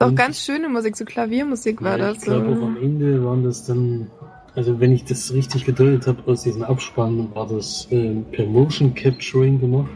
noch 0.00 0.08
Und- 0.10 0.14
ganz 0.16 0.44
schöne 0.44 0.68
Musik, 0.68 0.96
so 0.96 1.04
Klaviermusik 1.04 1.82
war 1.82 1.98
Ja, 1.98 2.08
das. 2.08 2.18
ich 2.18 2.22
glaube, 2.24 2.54
So. 2.54 2.62
am 2.66 2.76
Ende 2.76 3.24
waren 3.24 3.42
das 3.42 3.64
dann, 3.66 4.08
also 4.54 4.78
wenn 4.78 4.92
ich 4.92 5.04
das 5.04 5.32
richtig 5.32 5.64
gedeutet 5.64 6.06
habe 6.06 6.22
aus 6.30 6.44
diesem 6.44 6.62
Abspann, 6.62 7.28
war 7.34 7.48
das 7.48 7.88
ähm, 7.90 8.24
per 8.30 8.46
Motion 8.46 8.94
Capturing 8.94 9.58
gemacht. 9.60 9.90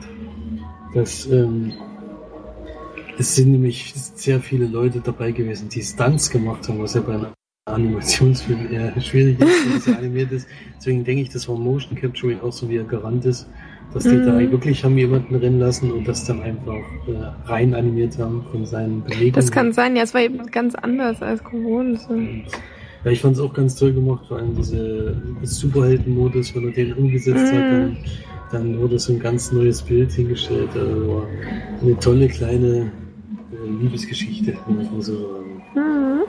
Das, 0.95 1.27
ähm, 1.31 1.73
es 3.23 3.37
sind 3.37 3.53
nämlich 3.53 3.93
sehr 3.95 4.41
viele 4.41 4.67
Leute 4.67 5.01
dabei 5.01 5.31
gewesen, 5.31 5.69
die 5.69 5.81
Stunts 5.83 6.29
gemacht 6.29 6.69
haben, 6.69 6.81
was 6.81 6.95
ja 6.95 7.01
bei 7.03 7.15
einem 7.15 7.27
Animationsfilm 7.67 8.73
eher 8.73 9.01
schwierig 9.01 9.39
ist, 9.41 9.65
wenn 9.65 9.77
es 9.77 9.87
ja 9.87 9.95
animiert 9.95 10.33
ist. 10.33 10.49
Deswegen 10.77 11.05
denke 11.05 11.23
ich, 11.23 11.29
das 11.29 11.49
war 11.49 11.57
Motion 11.57 11.97
Capturing 11.97 12.41
auch 12.41 12.53
so 12.53 12.69
wie 12.69 12.81
ein 12.81 12.89
Garant 12.89 13.25
ist, 13.25 13.47
dass 13.95 14.03
die 14.05 14.17
Mhm. 14.17 14.27
da 14.27 14.51
wirklich 14.51 14.83
haben 14.85 14.99
jemanden 14.99 15.37
rennen 15.37 15.61
lassen 15.61 15.93
und 15.93 16.09
das 16.09 16.25
dann 16.25 16.43
einfach 16.43 16.83
äh, 17.07 17.49
rein 17.49 17.75
animiert 17.75 18.19
haben 18.19 18.45
von 18.51 18.67
seinen 18.67 19.05
Bewegungen. 19.05 19.33
Das 19.35 19.53
kann 19.53 19.73
sein, 19.73 19.95
ja, 19.95 20.03
es 20.03 20.13
war 20.15 20.23
eben 20.23 20.45
ganz 20.47 20.75
anders 20.75 21.23
als 21.23 21.45
gewohnt. 21.45 22.01
Und, 22.09 22.43
ja, 23.05 23.11
ich 23.13 23.21
fand 23.21 23.37
es 23.37 23.41
auch 23.41 23.55
ganz 23.55 23.77
toll 23.77 23.93
gemacht, 23.93 24.25
vor 24.27 24.39
allem 24.39 24.57
diese 24.57 25.23
Superhelden-Modus, 25.43 26.57
wenn 26.57 26.65
er 26.65 26.73
den 26.73 26.93
umgesetzt 26.95 27.53
hat, 27.53 27.71
Mhm. 27.71 27.71
dann, 27.71 27.97
dann 28.51 28.79
wurde 28.81 28.99
so 28.99 29.13
ein 29.13 29.21
ganz 29.21 29.53
neues 29.53 29.81
Bild 29.83 30.11
hingestellt. 30.11 30.71
Also 30.75 31.25
eine 31.83 31.97
tolle 32.01 32.27
kleine 32.27 32.91
Liebesgeschichte, 33.67 34.57
muss 34.67 34.91
man 34.91 35.03
so 35.03 35.15
sagen. 35.17 35.63
Mhm. 35.75 36.23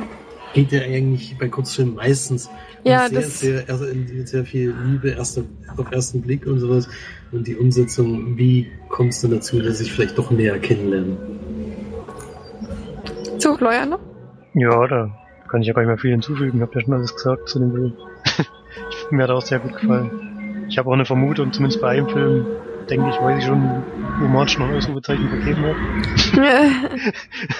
Geht 0.54 0.72
ja 0.72 0.82
eigentlich 0.82 1.36
bei 1.40 1.48
Kurzfilmen 1.50 1.96
meistens 1.96 2.46
um 2.84 2.92
Ja, 2.92 3.08
sehr, 3.10 3.22
das- 3.22 3.40
sehr, 3.40 3.64
also 3.68 3.86
sehr 4.26 4.46
viel 4.46 4.74
Liebe 4.86 5.10
erste, 5.10 5.46
auf 5.78 5.92
ersten 5.92 6.22
Blick 6.22 6.46
und 6.46 6.60
sowas. 6.60 6.88
Und 7.32 7.48
die 7.48 7.56
Umsetzung, 7.56 8.38
wie 8.38 8.68
es 9.10 9.22
dann 9.22 9.32
dazu, 9.32 9.60
dass 9.60 9.82
ich 9.82 9.92
vielleicht 9.92 10.18
doch 10.18 10.30
näher 10.30 10.60
kennenlernen? 10.60 11.18
So, 13.40 13.56
Florian 13.58 13.90
noch? 13.90 14.00
Ja, 14.54 14.88
da 14.88 15.10
kann 15.50 15.62
ich 15.62 15.68
ja 15.68 15.74
gar 15.74 15.82
nicht 15.82 15.88
mehr 15.88 15.98
viel 15.98 16.12
hinzufügen. 16.12 16.62
Habt 16.62 16.76
ja 16.76 16.82
schon 16.82 16.94
alles 16.94 17.14
gesagt 17.16 17.50
zu 17.50 17.60
dem 17.60 17.72
Film. 17.72 17.94
Mir 19.12 19.24
hat 19.24 19.32
auch 19.32 19.42
sehr 19.42 19.60
gut 19.60 19.74
gefallen. 19.76 20.66
Ich 20.70 20.78
habe 20.78 20.90
auch 20.90 20.94
eine 20.94 21.06
Vermutung, 21.06 21.52
zumindest 21.52 21.82
bei 21.82 21.90
einem 21.90 22.08
Film, 22.10 22.46
denke 22.90 23.10
ich, 23.10 23.16
weiß 23.16 23.40
ich 23.40 23.46
schon, 23.46 23.84
wo 24.20 24.28
March 24.28 24.58
noch 24.58 24.68
ein 24.68 24.76
Ausrufezeichen 24.76 25.30
vergeben 25.30 25.64
hat. 25.64 25.76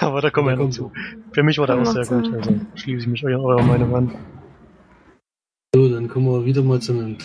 Aber 0.00 0.20
da 0.20 0.30
kommen 0.30 0.48
wir 0.48 0.52
ja 0.52 0.58
noch 0.58 0.70
zu. 0.70 0.92
Für 1.32 1.42
mich 1.42 1.58
war 1.58 1.66
der 1.66 1.76
auch 1.76 1.86
sehr 1.86 2.06
gut, 2.06 2.32
also 2.32 2.60
schließe 2.74 3.02
ich 3.02 3.06
mich 3.06 3.24
eurer, 3.24 3.42
eurer 3.42 3.62
Meinung 3.62 3.94
an. 3.94 4.14
So, 5.74 5.88
dann 5.88 6.08
kommen 6.08 6.26
wir 6.26 6.44
wieder 6.44 6.62
mal 6.62 6.80
zu 6.80 6.92
einem 6.92 7.18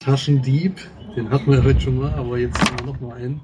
Taschendieb. 0.00 0.76
Den 1.16 1.30
hatten 1.30 1.50
wir 1.50 1.64
heute 1.64 1.80
schon 1.80 1.98
mal, 1.98 2.12
aber 2.12 2.38
jetzt 2.38 2.60
haben 2.60 2.78
wir 2.78 2.92
noch 2.92 3.00
mal 3.00 3.14
einen. 3.14 3.40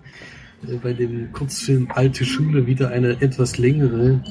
Äh, 0.68 0.76
Bei 0.76 0.92
dem 0.92 1.32
Kurzfilm 1.32 1.88
Alte 1.94 2.24
Schule 2.24 2.66
wieder 2.66 2.90
eine 2.90 3.20
etwas 3.22 3.58
längere, 3.58 4.22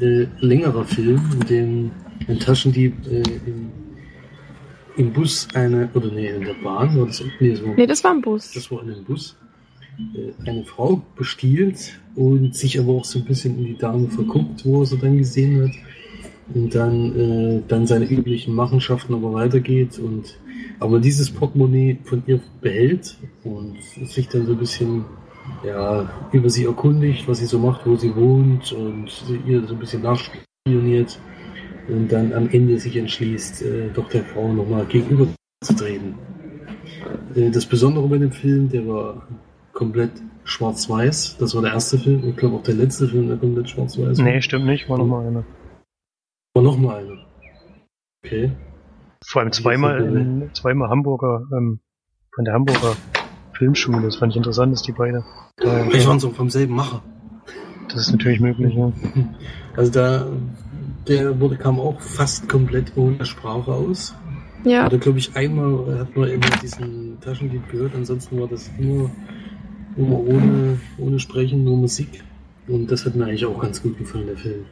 äh, 0.00 0.26
längerer 0.40 0.84
Film, 0.84 1.20
in 1.32 1.46
dem 1.46 1.90
ein 2.28 2.38
Taschendieb 2.38 3.06
äh, 3.06 3.22
im, 3.46 3.83
im 4.96 5.12
Bus 5.12 5.48
eine, 5.54 5.88
oder 5.94 6.10
nee, 6.10 6.28
in 6.28 6.44
der 6.44 6.54
Bahn, 6.54 6.96
war 6.98 7.06
das, 7.06 7.22
nee, 7.40 7.54
so, 7.54 7.66
Nee, 7.76 7.86
das 7.86 8.02
war 8.04 8.12
ein 8.12 8.20
Bus. 8.20 8.52
das 8.52 8.70
war 8.70 8.82
in 8.82 8.92
einem 8.92 9.04
Bus, 9.04 9.36
äh, 10.14 10.48
eine 10.48 10.64
Frau 10.64 11.02
bestiehlt 11.16 11.98
und 12.14 12.54
sich 12.54 12.78
aber 12.78 12.92
auch 12.92 13.04
so 13.04 13.18
ein 13.18 13.24
bisschen 13.24 13.58
in 13.58 13.64
die 13.66 13.78
Dame 13.78 14.08
verguckt, 14.08 14.64
wo 14.64 14.82
er 14.82 14.86
sie 14.86 14.98
dann 14.98 15.18
gesehen 15.18 15.62
hat. 15.62 15.74
Und 16.54 16.74
dann, 16.74 17.18
äh, 17.18 17.62
dann 17.68 17.86
seine 17.86 18.04
üblichen 18.04 18.54
Machenschaften 18.54 19.14
aber 19.14 19.32
weitergeht 19.32 19.98
und 19.98 20.38
aber 20.78 21.00
dieses 21.00 21.30
Portemonnaie 21.30 21.98
von 22.04 22.22
ihr 22.26 22.38
behält 22.60 23.16
und 23.44 23.78
sich 24.04 24.28
dann 24.28 24.44
so 24.44 24.52
ein 24.52 24.58
bisschen 24.58 25.04
ja, 25.64 26.10
über 26.32 26.50
sie 26.50 26.64
erkundigt, 26.64 27.26
was 27.26 27.38
sie 27.38 27.46
so 27.46 27.58
macht, 27.58 27.86
wo 27.86 27.96
sie 27.96 28.14
wohnt 28.14 28.72
und 28.72 29.10
ihr 29.46 29.66
so 29.66 29.72
ein 29.74 29.80
bisschen 29.80 30.02
nachspioniert 30.02 31.18
und 31.88 32.08
dann 32.08 32.32
am 32.32 32.48
Ende 32.50 32.78
sich 32.78 32.96
entschließt, 32.96 33.62
äh, 33.62 33.88
doch 33.92 34.08
der 34.08 34.24
Frau 34.24 34.52
nochmal 34.52 34.86
gegenüber 34.86 35.26
zu 35.62 35.74
treten. 35.74 36.16
Äh, 37.34 37.50
das 37.50 37.66
Besondere 37.66 38.08
bei 38.08 38.18
dem 38.18 38.32
Film, 38.32 38.68
der 38.68 38.86
war 38.86 39.26
komplett 39.72 40.12
schwarz-weiß. 40.44 41.38
Das 41.38 41.54
war 41.54 41.62
der 41.62 41.72
erste 41.72 41.98
Film. 41.98 42.28
Ich 42.28 42.36
glaube 42.36 42.56
auch 42.56 42.62
der 42.62 42.74
letzte 42.74 43.08
Film, 43.08 43.28
der 43.28 43.36
komplett 43.36 43.70
schwarz-weiß 43.70 44.18
war. 44.18 44.24
Nee, 44.24 44.40
stimmt 44.40 44.66
nicht, 44.66 44.88
war 44.88 44.98
noch 44.98 45.06
mal 45.06 45.26
einer. 45.26 45.44
War 46.54 46.62
nochmal 46.62 47.04
einer. 47.04 47.26
Okay. 48.24 48.52
Vor 49.26 49.42
allem 49.42 49.52
zweimal, 49.52 50.00
in, 50.02 50.50
zweimal 50.54 50.90
Hamburger, 50.90 51.46
ähm, 51.56 51.80
von 52.34 52.44
der 52.44 52.54
Hamburger 52.54 52.96
Filmschule. 53.56 54.02
Das 54.02 54.16
fand 54.16 54.32
ich 54.32 54.36
interessant, 54.36 54.72
dass 54.72 54.82
die 54.82 54.92
beide. 54.92 55.24
Ich 55.92 56.06
waren 56.06 56.20
so 56.20 56.30
vom 56.30 56.50
selben 56.50 56.74
Macher. 56.74 57.02
das 57.88 58.08
ist 58.08 58.12
natürlich 58.12 58.40
möglich, 58.40 58.74
ja. 58.74 58.92
Also 59.76 59.90
da, 59.90 60.26
der 61.08 61.40
wurde, 61.40 61.56
kam 61.56 61.80
auch 61.80 62.00
fast 62.00 62.48
komplett 62.48 62.96
ohne 62.96 63.24
Sprache 63.24 63.72
aus. 63.72 64.14
Ja, 64.64 64.86
Oder 64.86 64.98
glaube 64.98 65.18
ich, 65.18 65.36
einmal 65.36 65.98
hat 65.98 66.16
man 66.16 66.30
immer 66.30 66.46
diesen 66.62 67.20
Taschendieb 67.20 67.68
gehört, 67.70 67.94
ansonsten 67.94 68.40
war 68.40 68.48
das 68.48 68.70
nur, 68.78 69.10
nur 69.96 70.26
ohne, 70.26 70.78
ohne 70.98 71.18
Sprechen, 71.20 71.64
nur 71.64 71.76
Musik. 71.76 72.22
Und 72.66 72.90
das 72.90 73.04
hat 73.04 73.14
mir 73.14 73.24
eigentlich 73.26 73.44
auch 73.44 73.60
ganz 73.60 73.82
gut 73.82 73.98
gefallen, 73.98 74.26
der 74.26 74.36
Film. 74.38 74.64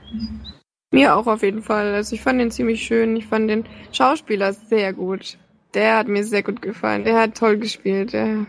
mir 0.93 1.15
auch 1.15 1.27
auf 1.27 1.43
jeden 1.43 1.63
Fall. 1.63 1.93
Also 1.95 2.15
ich 2.15 2.23
fand 2.23 2.41
den 2.41 2.51
ziemlich 2.51 2.83
schön. 2.83 3.17
Ich 3.17 3.27
fand 3.27 3.51
den 3.51 3.65
Schauspieler 3.93 4.55
sehr 4.55 4.95
gut. 4.95 5.39
Der 5.75 5.99
hat 5.99 6.09
mir 6.09 6.25
sehr 6.25 6.43
gut 6.43 6.63
gefallen. 6.63 7.05
Der 7.05 7.19
hat 7.19 7.37
toll 7.37 7.59
gespielt. 7.59 8.15
Der, 8.15 8.47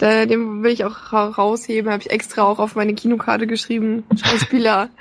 der, 0.00 0.26
den 0.26 0.62
will 0.62 0.72
ich 0.72 0.84
auch 0.84 1.12
ra- 1.12 1.28
rausheben. 1.28 1.90
Habe 1.90 2.02
ich 2.02 2.10
extra 2.10 2.42
auch 2.42 2.58
auf 2.58 2.74
meine 2.74 2.94
Kinokarte 2.94 3.46
geschrieben. 3.46 4.04
Schauspieler. 4.16 4.88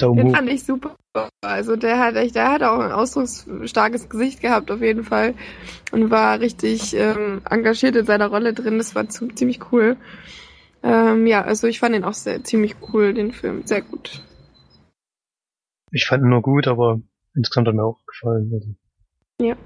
Den 0.00 0.30
fand 0.34 0.48
ich 0.48 0.64
super. 0.64 0.94
Also 1.40 1.74
der 1.76 1.98
hat 1.98 2.14
echt, 2.14 2.36
der 2.36 2.52
hat 2.52 2.62
auch 2.62 2.78
ein 2.78 2.92
ausdrucksstarkes 2.92 4.08
Gesicht 4.08 4.40
gehabt 4.40 4.70
auf 4.70 4.80
jeden 4.80 5.02
Fall 5.02 5.34
und 5.90 6.10
war 6.10 6.38
richtig 6.38 6.94
ähm, 6.94 7.40
engagiert 7.48 7.96
in 7.96 8.06
seiner 8.06 8.28
Rolle 8.28 8.52
drin. 8.52 8.78
Das 8.78 8.94
war 8.94 9.08
zu, 9.08 9.26
ziemlich 9.28 9.72
cool. 9.72 9.96
Ähm, 10.82 11.26
ja, 11.26 11.42
also 11.42 11.66
ich 11.66 11.80
fand 11.80 11.94
den 11.94 12.04
auch 12.04 12.12
sehr 12.12 12.44
ziemlich 12.44 12.76
cool, 12.92 13.14
den 13.14 13.32
Film, 13.32 13.62
sehr 13.66 13.82
gut. 13.82 14.22
Ich 15.90 16.06
fand 16.06 16.22
ihn 16.22 16.28
nur 16.28 16.42
gut, 16.42 16.68
aber 16.68 17.00
insgesamt 17.34 17.66
hat 17.66 17.74
mir 17.74 17.84
auch 17.84 17.98
gefallen. 18.06 18.52
Also, 19.40 19.56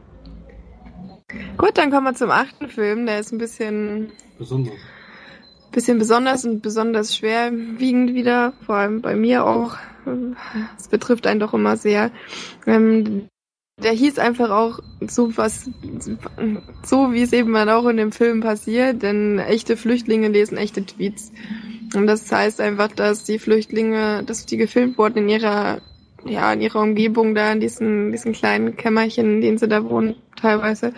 Gut, 1.57 1.79
dann 1.79 1.91
kommen 1.91 2.07
wir 2.07 2.15
zum 2.15 2.31
achten 2.31 2.69
Film. 2.69 3.07
Der 3.07 3.21
ist 3.21 3.33
ein 3.33 3.39
bisschen 3.39 4.13
Besonders. 4.39 4.75
bisschen 5.71 5.99
besonders 5.99 6.45
und 6.45 6.63
besonders 6.63 7.17
schwerwiegend 7.17 8.15
wieder, 8.15 8.53
vor 8.67 8.77
allem 8.77 9.03
bei 9.03 9.17
mir 9.17 9.47
auch. 9.47 9.77
Es 10.79 10.89
betrifft 10.89 11.27
einen 11.27 11.41
doch 11.41 11.55
immer 11.55 11.77
sehr. 11.77 12.11
Ähm, 12.67 13.29
der 13.83 13.93
hieß 13.93 14.19
einfach 14.19 14.51
auch 14.51 14.81
so 15.07 15.37
was, 15.37 15.69
so 16.85 17.13
wie 17.13 17.23
es 17.23 17.33
eben 17.33 17.53
dann 17.53 17.69
auch 17.69 17.87
in 17.87 17.97
dem 17.97 18.13
Film 18.13 18.41
passiert, 18.41 19.03
denn 19.03 19.39
echte 19.39 19.77
Flüchtlinge 19.77 20.29
lesen 20.29 20.59
echte 20.59 20.85
Tweets. 20.85 21.33
Und 21.95 22.07
das 22.07 22.31
heißt 22.31 22.61
einfach, 22.61 22.89
dass 22.89 23.25
die 23.25 23.39
Flüchtlinge, 23.39 24.23
dass 24.25 24.47
die 24.47 24.57
gefilmt 24.57 24.99
wurden 24.99 25.19
in 25.19 25.29
ihrer, 25.29 25.81
ja, 26.25 26.53
in 26.53 26.61
ihrer 26.61 26.81
Umgebung 26.81 27.35
da, 27.35 27.53
in 27.53 27.61
diesen, 27.61 28.13
diesen 28.13 28.33
kleinen 28.33 28.77
Kämmerchen, 28.77 29.37
in 29.37 29.41
denen 29.41 29.59
sie 29.59 29.69
da 29.69 29.85
wohnen, 29.89 30.17
teilweise. 30.37 30.93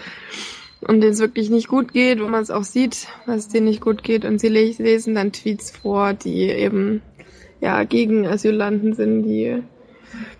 Und 0.81 1.01
denen 1.01 1.13
es 1.13 1.21
wirklich 1.21 1.49
nicht 1.49 1.69
gut 1.69 1.93
geht, 1.93 2.21
wo 2.21 2.27
man 2.27 2.43
es 2.43 2.51
auch 2.51 2.65
sieht, 2.65 3.09
dass 3.27 3.37
es 3.37 3.49
denen 3.49 3.67
nicht 3.67 3.81
gut 3.81 4.03
geht 4.03 4.25
und 4.25 4.39
sie 4.39 4.49
le- 4.49 4.75
lesen 4.79 5.15
dann 5.15 5.33
Tweets 5.33 5.71
vor, 5.71 6.13
die 6.13 6.43
eben 6.43 7.01
ja 7.61 7.85
gegen 7.85 8.27
Asylanten 8.27 8.95
sind, 8.95 9.23
die 9.23 9.63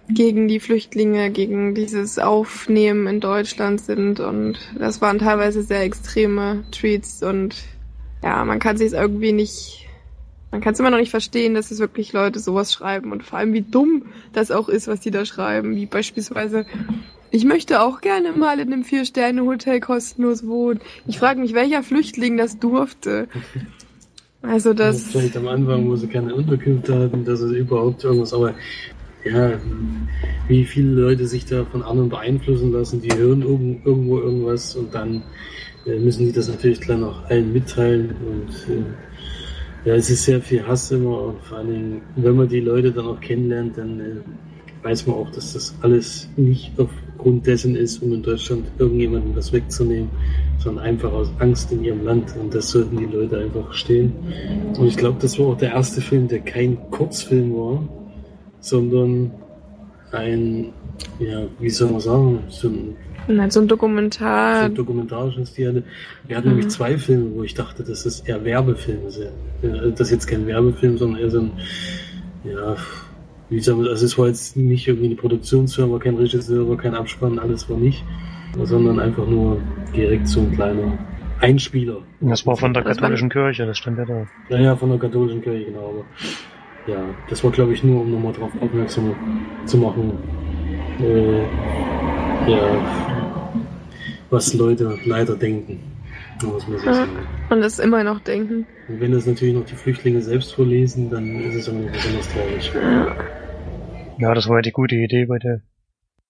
gegen 0.09 0.47
die 0.47 0.61
Flüchtlinge, 0.61 1.31
gegen 1.31 1.75
dieses 1.75 2.19
Aufnehmen 2.19 3.07
in 3.07 3.21
Deutschland 3.21 3.81
sind. 3.81 4.21
Und 4.21 4.59
das 4.79 5.01
waren 5.01 5.19
teilweise 5.19 5.63
sehr 5.63 5.83
extreme 5.83 6.65
Tweets 6.71 7.23
und 7.23 7.57
ja, 8.23 8.45
man 8.45 8.59
kann 8.59 8.77
sich 8.77 8.93
irgendwie 8.93 9.33
nicht, 9.33 9.84
man 10.55 10.61
kann 10.61 10.75
es 10.75 10.79
immer 10.79 10.91
noch 10.91 10.99
nicht 10.99 11.11
verstehen, 11.11 11.55
dass 11.55 11.73
es 11.73 11.81
wirklich 11.81 12.13
Leute 12.13 12.39
sowas 12.39 12.73
schreiben 12.73 13.11
und 13.11 13.25
vor 13.25 13.41
allem 13.41 13.53
wie 13.53 13.63
dumm 13.63 14.05
das 14.33 14.53
auch 14.53 14.69
ist, 14.69 14.87
was 14.87 15.01
die 15.01 15.11
da 15.11 15.25
schreiben, 15.25 15.75
wie 15.75 15.87
beispielsweise 15.87 16.65
ich 17.33 17.45
möchte 17.45 17.81
auch 17.81 18.01
gerne 18.01 18.31
mal 18.31 18.61
in 18.61 18.73
einem 18.73 18.85
Vier-Sterne-Hotel 18.85 19.81
kostenlos 19.81 20.47
wohnen. 20.47 20.79
Ich 21.09 21.19
frage 21.19 21.41
mich, 21.41 21.55
welcher 21.55 21.83
Flüchtling 21.83 22.37
das 22.37 22.59
durfte. 22.59 23.29
Also 24.43 24.75
das. 24.75 25.05
Vielleicht 25.05 25.39
am 25.39 25.49
Anfang, 25.49 25.89
wo 25.89 25.97
sie 25.97 26.07
keine 26.07 26.35
Unterkünfte 26.35 26.99
hatten, 26.99 27.25
dass 27.25 27.41
es 27.41 27.53
überhaupt 27.53 28.05
irgendwas, 28.05 28.35
aber 28.35 28.55
ja, 29.25 29.59
wie 30.49 30.67
viele 30.67 31.01
Leute 31.01 31.27
sich 31.27 31.47
da 31.47 31.65
von 31.65 31.83
anderen 31.83 32.11
beeinflussen 32.11 32.71
lassen, 32.71 33.01
die 33.01 33.17
hören 33.17 33.41
irgend, 33.41 33.87
irgendwo 33.87 34.19
irgendwas 34.19 34.77
und 34.77 34.95
dann 34.95 35.23
äh, 35.87 35.99
müssen 35.99 36.27
die 36.27 36.33
das 36.33 36.49
natürlich 36.49 36.83
gleich 36.83 36.99
noch 36.99 37.25
allen 37.31 37.55
mitteilen 37.55 38.15
und 38.29 38.51
äh, 38.71 38.83
ja, 39.85 39.95
es 39.95 40.11
ist 40.11 40.25
sehr 40.25 40.41
viel 40.41 40.67
Hass 40.67 40.91
immer 40.91 41.21
und 41.23 41.43
vor 41.43 41.63
Dingen, 41.63 42.01
wenn 42.17 42.37
man 42.37 42.49
die 42.49 42.61
Leute 42.61 42.91
dann 42.93 43.07
auch 43.07 43.21
kennenlernt, 43.21 43.77
dann 43.77 44.01
äh, 44.01 44.85
weiß 44.85 45.07
man 45.07 45.17
auch, 45.17 45.31
dass 45.31 45.53
das 45.53 45.75
alles 45.83 46.29
nicht 46.37 46.73
aufgrund 46.79 47.47
dessen 47.47 47.77
ist, 47.77 48.03
um 48.03 48.13
in 48.13 48.23
Deutschland 48.23 48.67
irgendjemandem 48.79 49.35
das 49.35 49.53
wegzunehmen, 49.53 50.11
sondern 50.59 50.85
einfach 50.85 51.13
aus 51.13 51.31
Angst 51.39 51.73
in 51.73 51.85
ihrem 51.85 52.05
Land 52.05 52.35
und 52.41 52.55
das 52.55 52.71
sollten 52.71 52.97
die 52.97 53.07
Leute 53.07 53.39
einfach 53.39 53.67
verstehen. 53.67 54.13
Und 54.79 54.87
ich 54.87 54.97
glaube, 54.97 55.19
das 55.21 55.39
war 55.39 55.49
auch 55.49 55.57
der 55.57 55.73
erste 55.73 56.01
Film, 56.01 56.29
der 56.29 56.41
kein 56.41 56.79
Kurzfilm 56.91 57.55
war, 57.55 57.89
sondern 58.61 59.31
ein, 60.13 60.73
ja, 61.19 61.43
wie 61.59 61.71
soll 61.71 61.91
man 61.91 62.01
sagen, 62.01 62.39
so 62.49 62.69
ein, 62.69 62.97
Na, 63.27 63.51
so 63.51 63.61
ein 63.61 63.65
so 63.65 63.67
Dokumentar. 63.69 64.65
ein 64.65 64.75
dokumentarisches 64.75 65.51
hatte. 65.51 65.83
Wir 66.27 66.37
hatten 66.37 66.49
Mhm. 66.49 66.55
nämlich 66.57 66.69
zwei 66.71 66.99
Filme, 66.99 67.31
wo 67.35 67.43
ich 67.43 67.55
dachte, 67.55 67.83
das 67.83 68.05
ist 68.07 68.29
eher 68.29 68.45
Werbefilme 68.45 69.11
sind. 69.11 69.31
Das 69.63 70.01
ist 70.01 70.11
jetzt 70.11 70.27
kein 70.27 70.47
Werbefilm, 70.47 70.99
sondern 70.99 71.21
eher 71.21 71.31
so 71.31 71.41
ein, 71.41 71.53
ja, 72.45 72.77
wie 73.51 73.61
soll 73.61 73.77
man, 73.77 73.89
also 73.89 74.05
es 74.05 74.19
war 74.19 74.27
jetzt 74.27 74.57
nicht 74.57 74.87
irgendwie 74.89 75.07
eine 75.07 75.15
Produktionsfirma, 75.17 75.99
kein 75.99 76.17
Regisseur, 76.17 76.77
kein 76.77 76.95
Abspann, 76.95 77.39
alles 77.39 77.69
war 77.71 77.77
nicht, 77.79 78.05
sondern 78.63 79.01
einfach 79.01 79.27
nur 79.27 79.59
direkt 79.97 80.29
so 80.29 80.41
ein 80.41 80.53
kleiner 80.53 80.99
Einspieler. 81.41 81.99
das 82.21 82.47
war 82.47 82.57
von 82.57 82.73
der 82.75 82.83
katholischen 82.85 83.29
Kirche, 83.31 83.67
das 83.67 83.79
stand 83.79 83.99
ja 83.99 84.05
da. 84.05 84.27
Naja, 84.51 84.77
von 84.77 84.91
der 84.91 84.99
katholischen 84.99 85.43
Kirche, 85.43 85.67
genau. 85.67 85.89
Aber 85.91 86.93
ja, 86.93 87.03
das 87.31 87.43
war, 87.43 87.51
glaube 87.51 87.73
ich, 87.73 87.83
nur, 87.83 88.03
um 88.03 88.11
nochmal 88.13 88.33
darauf 88.35 88.53
aufmerksam 88.61 89.15
zu 89.67 89.79
machen, 89.79 90.13
äh, 91.01 91.43
ja, 92.47 92.69
was 94.31 94.55
Leute 94.55 94.99
leider 95.05 95.37
denken. 95.37 95.81
Muss 96.45 96.67
man 96.67 96.79
so 96.79 96.87
Ja. 96.87 96.95
sagen. 96.95 97.11
Und 97.51 97.61
das 97.61 97.79
immer 97.79 98.03
noch 98.05 98.21
denken. 98.21 98.67
Und 98.89 99.01
wenn 99.01 99.13
das 99.13 99.27
natürlich 99.27 99.55
noch 99.55 99.65
die 99.65 99.77
Flüchtlinge 99.77 100.21
selbst 100.21 100.55
vorlesen, 100.55 101.11
dann 101.11 101.41
ist 101.41 101.55
es 101.55 101.69
immer 101.69 101.91
besonders 101.91 102.29
traurig. 102.29 102.73
Ja, 104.19 104.35
das 104.35 104.49
war 104.49 104.57
ja 104.57 104.63
die 104.63 104.73
gute 104.73 104.95
Idee 104.97 105.27
bei 105.27 105.39
der 105.39 105.61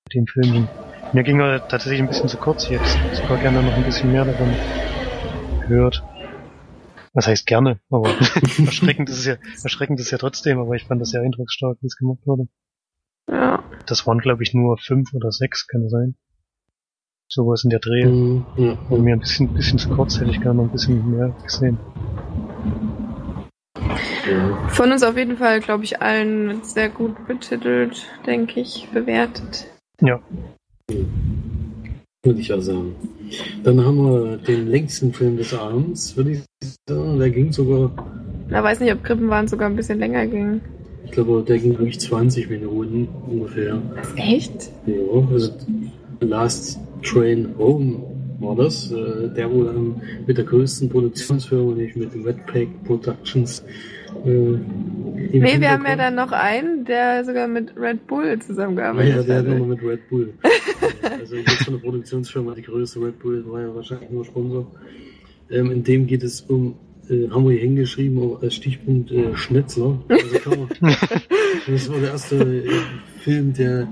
bei 0.07 0.11
dem 0.15 0.27
Film. 0.27 0.69
Mir 1.13 1.23
ging 1.23 1.41
er 1.41 1.67
tatsächlich 1.69 2.01
ein 2.01 2.09
bisschen 2.09 2.29
zu 2.29 2.37
kurz 2.37 2.69
jetzt. 2.69 2.99
Sogar 3.15 3.39
gerne 3.39 3.63
noch 3.63 3.73
ein 3.75 3.85
bisschen 3.85 4.13
mehr 4.13 4.25
davon 4.25 4.49
gehört. 5.69 6.03
Was 7.13 7.27
heißt 7.29 7.47
gerne, 7.47 7.79
aber 7.91 8.09
erschreckend 8.67 9.09
ist 9.09 9.19
es 9.19 9.27
ja, 9.27 9.37
erschreckend 9.63 10.01
ist 10.01 10.07
es 10.07 10.11
ja 10.13 10.19
trotzdem, 10.19 10.59
aber 10.59 10.75
ich 10.75 10.85
fand 10.85 11.01
das 11.01 11.11
sehr 11.11 11.23
eindrucksstark, 11.23 11.79
wie 11.81 11.87
es 11.87 11.97
gemacht 11.97 12.19
wurde. 12.27 12.49
Ja. 13.31 13.63
Das 13.87 14.07
waren, 14.07 14.19
glaube 14.19 14.43
ich, 14.43 14.55
nur 14.55 14.79
fünf 14.79 15.13
oder 15.15 15.31
sechs, 15.31 15.67
kann 15.67 15.83
das 15.83 15.91
sein. 15.93 16.15
Sowas 17.29 17.65
in 17.65 17.71
der 17.71 17.81
Dreh. 17.81 18.05
Mhm, 18.07 18.47
ja, 18.57 18.79
War 18.91 18.99
mir 18.99 19.15
ein 19.15 19.21
bisschen, 19.21 19.53
bisschen 19.55 19.79
zu 19.79 19.89
kurz, 19.91 20.21
hätte 20.21 20.31
ich 20.31 20.41
gerne 20.41 20.57
noch 20.57 20.65
ein 20.65 20.73
bisschen 20.73 21.11
mehr 21.11 21.35
gesehen. 21.43 21.79
ja. 24.31 24.69
Von 24.69 24.93
uns 24.93 25.03
auf 25.03 25.17
jeden 25.17 25.37
Fall, 25.37 25.61
glaube 25.61 25.85
ich, 25.85 26.01
allen 26.01 26.63
sehr 26.63 26.89
gut 26.89 27.27
betitelt, 27.27 28.07
denke 28.27 28.61
ich, 28.61 28.89
bewertet. 28.93 29.67
Ja, 30.01 30.21
Würde 30.89 32.41
ich 32.41 32.53
auch 32.53 32.61
sagen. 32.61 32.95
Dann 33.63 33.85
haben 33.85 33.97
wir 33.99 34.37
den 34.37 34.69
längsten 34.69 35.13
Film 35.13 35.37
des 35.37 35.55
Abends, 35.55 36.17
würde 36.17 36.33
ich 36.33 36.43
sagen. 36.89 37.19
Der 37.19 37.31
ging 37.31 37.53
sogar, 37.53 37.91
Na, 38.49 38.63
weiß 38.63 38.81
nicht, 38.81 38.93
ob 38.93 39.03
Krippenwahn 39.03 39.49
sogar 39.49 39.69
ein 39.69 39.77
bisschen 39.77 39.99
länger 39.99 40.27
ging. 40.27 40.61
Ich 41.05 41.11
glaube, 41.11 41.45
der 41.47 41.59
ging 41.59 41.73
wirklich 41.79 42.01
20 42.01 42.51
Minuten 42.51 43.09
ungefähr. 43.29 43.81
Was, 43.95 44.15
echt? 44.17 44.71
Ja, 44.87 44.95
also 45.33 45.53
Last 46.21 46.81
Train 47.03 47.55
Home 47.59 48.03
war 48.41 48.57
das. 48.57 48.91
Äh, 48.91 49.29
der 49.37 49.51
wohl 49.51 49.69
ähm, 49.69 49.97
mit 50.27 50.39
der 50.39 50.45
größten 50.45 50.89
Produktionsfirma, 50.89 51.75
nämlich 51.75 51.97
mit 51.97 52.11
Redpack 52.25 52.69
Productions. 52.85 53.65
Äh, 54.25 54.59
Nee, 55.33 55.61
wir 55.61 55.71
haben 55.71 55.85
ja 55.87 55.97
dann 55.97 56.15
noch 56.15 56.33
einen, 56.33 56.85
der 56.85 57.25
sogar 57.25 57.49
mit 57.49 57.73
Red 57.77 58.07
Bull 58.07 58.25
Ah 58.25 58.31
ja, 58.33 58.41
zusammengearbeitet 58.41 59.29
der 59.29 59.39
hat 59.39 59.47
hat. 59.47 59.53
nochmal 59.53 59.69
mit 59.77 59.83
Red 59.83 60.09
Bull. 60.09 60.33
also 61.21 61.37
jetzt 61.37 61.65
von 61.65 61.75
der 61.75 61.81
Produktionsfirma, 61.81 62.55
die 62.55 62.63
größte 62.63 63.01
Red 63.01 63.19
Bull 63.19 63.45
war 63.47 63.61
ja 63.61 63.75
wahrscheinlich 63.75 64.11
nur 64.11 64.25
Sponsor. 64.25 64.67
Ähm, 65.51 65.71
in 65.71 65.83
dem 65.83 66.07
geht 66.07 66.23
es 66.23 66.41
um, 66.43 66.75
äh, 67.11 67.29
haben 67.31 67.45
wir 67.45 67.53
hier 67.53 67.63
hingeschrieben, 67.63 68.37
als 68.41 68.55
Stichpunkt 68.55 69.11
äh, 69.11 69.35
Schnitzler. 69.37 69.99
Also 70.09 70.69
das 71.67 71.89
war 71.91 71.99
der 71.99 72.11
erste 72.11 72.37
äh, 72.37 72.71
Film, 73.21 73.53
der 73.53 73.89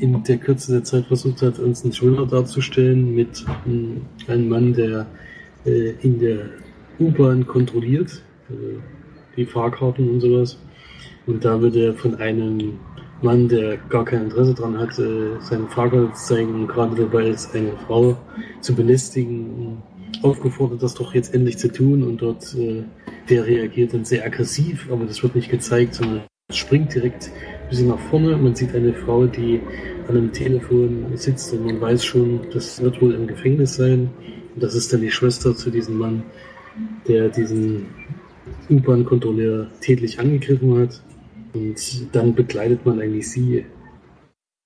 in 0.00 0.22
der 0.24 0.38
Kürze 0.38 0.72
der 0.72 0.84
Zeit 0.84 1.06
versucht 1.06 1.42
hat, 1.42 1.58
uns 1.58 1.84
einen 1.84 1.92
Thriller 1.92 2.26
darzustellen 2.26 3.14
mit 3.14 3.44
ähm, 3.66 4.02
einem 4.26 4.48
Mann, 4.48 4.74
der 4.74 5.06
äh, 5.64 5.90
in 6.02 6.18
der 6.18 6.50
U-Bahn 6.98 7.46
kontrolliert, 7.46 8.22
äh, 8.50 8.78
die 9.36 9.46
Fahrkarten 9.46 10.08
und 10.08 10.20
sowas. 10.20 10.58
Und 11.26 11.44
da 11.44 11.60
wird 11.60 11.76
er 11.76 11.94
von 11.94 12.16
einem 12.16 12.74
Mann, 13.22 13.48
der 13.48 13.78
gar 13.88 14.04
kein 14.04 14.24
Interesse 14.24 14.54
daran 14.54 14.78
hat, 14.78 14.98
äh, 14.98 15.40
seine 15.40 15.66
Fahrkarte 15.68 16.12
zu 16.12 16.34
zeigen 16.34 16.54
und 16.54 16.68
gerade 16.68 16.94
dabei 16.96 17.28
ist, 17.28 17.54
eine 17.54 17.72
Frau 17.86 18.16
zu 18.60 18.74
belästigen, 18.74 19.82
aufgefordert, 20.24 20.82
das 20.82 20.94
doch 20.94 21.14
jetzt 21.14 21.34
endlich 21.34 21.58
zu 21.58 21.70
tun. 21.70 22.02
Und 22.02 22.22
dort, 22.22 22.54
äh, 22.54 22.82
der 23.28 23.46
reagiert 23.46 23.94
dann 23.94 24.04
sehr 24.04 24.24
aggressiv, 24.24 24.88
aber 24.90 25.04
das 25.04 25.22
wird 25.22 25.34
nicht 25.34 25.50
gezeigt, 25.50 25.94
sondern 25.94 26.22
springt 26.52 26.94
direkt 26.94 27.30
ein 27.62 27.68
bisschen 27.68 27.88
nach 27.88 27.98
vorne. 27.98 28.36
Man 28.36 28.54
sieht 28.54 28.74
eine 28.74 28.94
Frau, 28.94 29.26
die 29.26 29.60
an 30.08 30.16
einem 30.16 30.32
Telefon 30.32 31.06
sitzt 31.14 31.52
und 31.52 31.64
man 31.64 31.80
weiß 31.80 32.04
schon, 32.04 32.40
das 32.52 32.82
wird 32.82 33.00
wohl 33.00 33.14
im 33.14 33.26
Gefängnis 33.26 33.74
sein. 33.74 34.10
Und 34.54 34.62
das 34.62 34.74
ist 34.74 34.92
dann 34.92 35.00
die 35.00 35.10
Schwester 35.10 35.56
zu 35.56 35.70
diesem 35.70 35.98
Mann, 35.98 36.22
der 37.08 37.28
diesen 37.28 37.86
U-Bahn-Kontrolleur 38.70 39.68
tätlich 39.80 40.20
angegriffen 40.20 40.78
hat. 40.78 41.02
Und 41.54 42.14
dann 42.14 42.34
begleitet 42.34 42.84
man 42.84 43.00
eigentlich 43.00 43.30
sie, 43.30 43.64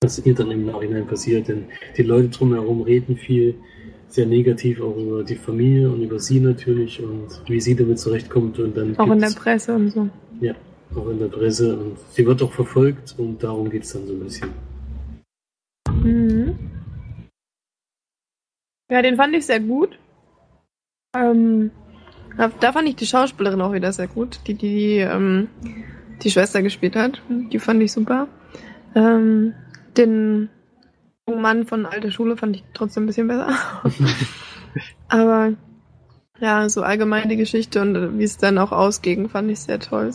was 0.01 0.25
ihr 0.25 0.35
dann 0.35 0.51
im 0.51 0.65
Nachhinein 0.65 1.07
passiert. 1.07 1.47
Denn 1.47 1.65
die 1.97 2.03
Leute 2.03 2.29
drumherum 2.29 2.81
reden 2.81 3.17
viel, 3.17 3.55
sehr 4.09 4.25
negativ 4.25 4.81
auch 4.81 4.95
über 4.97 5.23
die 5.23 5.35
Familie 5.35 5.89
und 5.89 6.01
über 6.01 6.19
sie 6.19 6.39
natürlich 6.39 7.01
und 7.01 7.27
wie 7.47 7.61
sie 7.61 7.75
damit 7.75 7.99
zurechtkommt. 7.99 8.57
Und 8.59 8.75
dann 8.75 8.97
Auch 8.97 9.11
in 9.11 9.19
der 9.19 9.29
Presse 9.29 9.73
und 9.75 9.89
so. 9.91 10.09
Ja, 10.41 10.53
auch 10.95 11.07
in 11.09 11.19
der 11.19 11.27
Presse. 11.27 11.77
Und 11.77 11.97
sie 12.11 12.25
wird 12.25 12.41
auch 12.41 12.51
verfolgt 12.51 13.15
und 13.17 13.41
darum 13.43 13.69
geht 13.69 13.83
es 13.83 13.93
dann 13.93 14.07
so 14.07 14.13
ein 14.13 14.19
bisschen. 14.19 14.49
Mhm. 16.03 16.55
Ja, 18.91 19.01
den 19.01 19.15
fand 19.15 19.35
ich 19.35 19.45
sehr 19.45 19.59
gut. 19.59 19.99
Ähm, 21.15 21.69
da- 22.37 22.51
da 22.59 22.71
fand 22.71 22.87
ich 22.89 22.95
die 22.95 23.05
Schauspielerin 23.05 23.61
auch 23.61 23.73
wieder 23.73 23.91
sehr 23.93 24.07
gut, 24.07 24.39
die 24.47 24.55
die, 24.55 24.69
die, 24.69 24.97
ähm, 24.97 25.47
die 26.23 26.31
Schwester 26.31 26.61
gespielt 26.63 26.95
hat. 26.95 27.21
Die 27.29 27.59
fand 27.59 27.81
ich 27.83 27.91
super. 27.91 28.27
Ähm, 28.95 29.53
den 29.97 30.49
jungen 31.29 31.41
Mann 31.41 31.65
von 31.65 31.85
alter 31.85 32.11
Schule 32.11 32.37
fand 32.37 32.55
ich 32.57 32.63
trotzdem 32.73 33.03
ein 33.03 33.07
bisschen 33.07 33.27
besser. 33.27 33.49
Aber 35.07 35.53
ja, 36.39 36.69
so 36.69 36.81
allgemein 36.83 37.29
die 37.29 37.35
Geschichte 37.37 37.81
und 37.81 37.95
äh, 37.95 38.17
wie 38.17 38.23
es 38.23 38.37
dann 38.37 38.57
auch 38.57 38.71
ausging, 38.71 39.29
fand 39.29 39.51
ich 39.51 39.59
sehr 39.59 39.79
toll. 39.79 40.11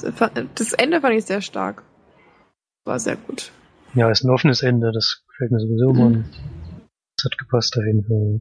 Das 0.54 0.72
Ende 0.72 1.00
fand 1.00 1.14
ich 1.14 1.24
sehr 1.24 1.40
stark. 1.42 1.82
War 2.84 2.98
sehr 2.98 3.16
gut. 3.16 3.50
Ja, 3.94 4.10
ist 4.10 4.24
ein 4.24 4.30
offenes 4.30 4.62
Ende, 4.62 4.90
das 4.92 5.22
gefällt 5.28 5.52
mir 5.52 5.60
sowieso 5.60 5.92
Mhm. 5.92 6.00
immer. 6.00 6.24
Das 7.16 7.24
hat 7.30 7.38
gepasst 7.38 7.76
auf 7.78 7.84
jeden 7.84 8.04
Fall. 8.04 8.40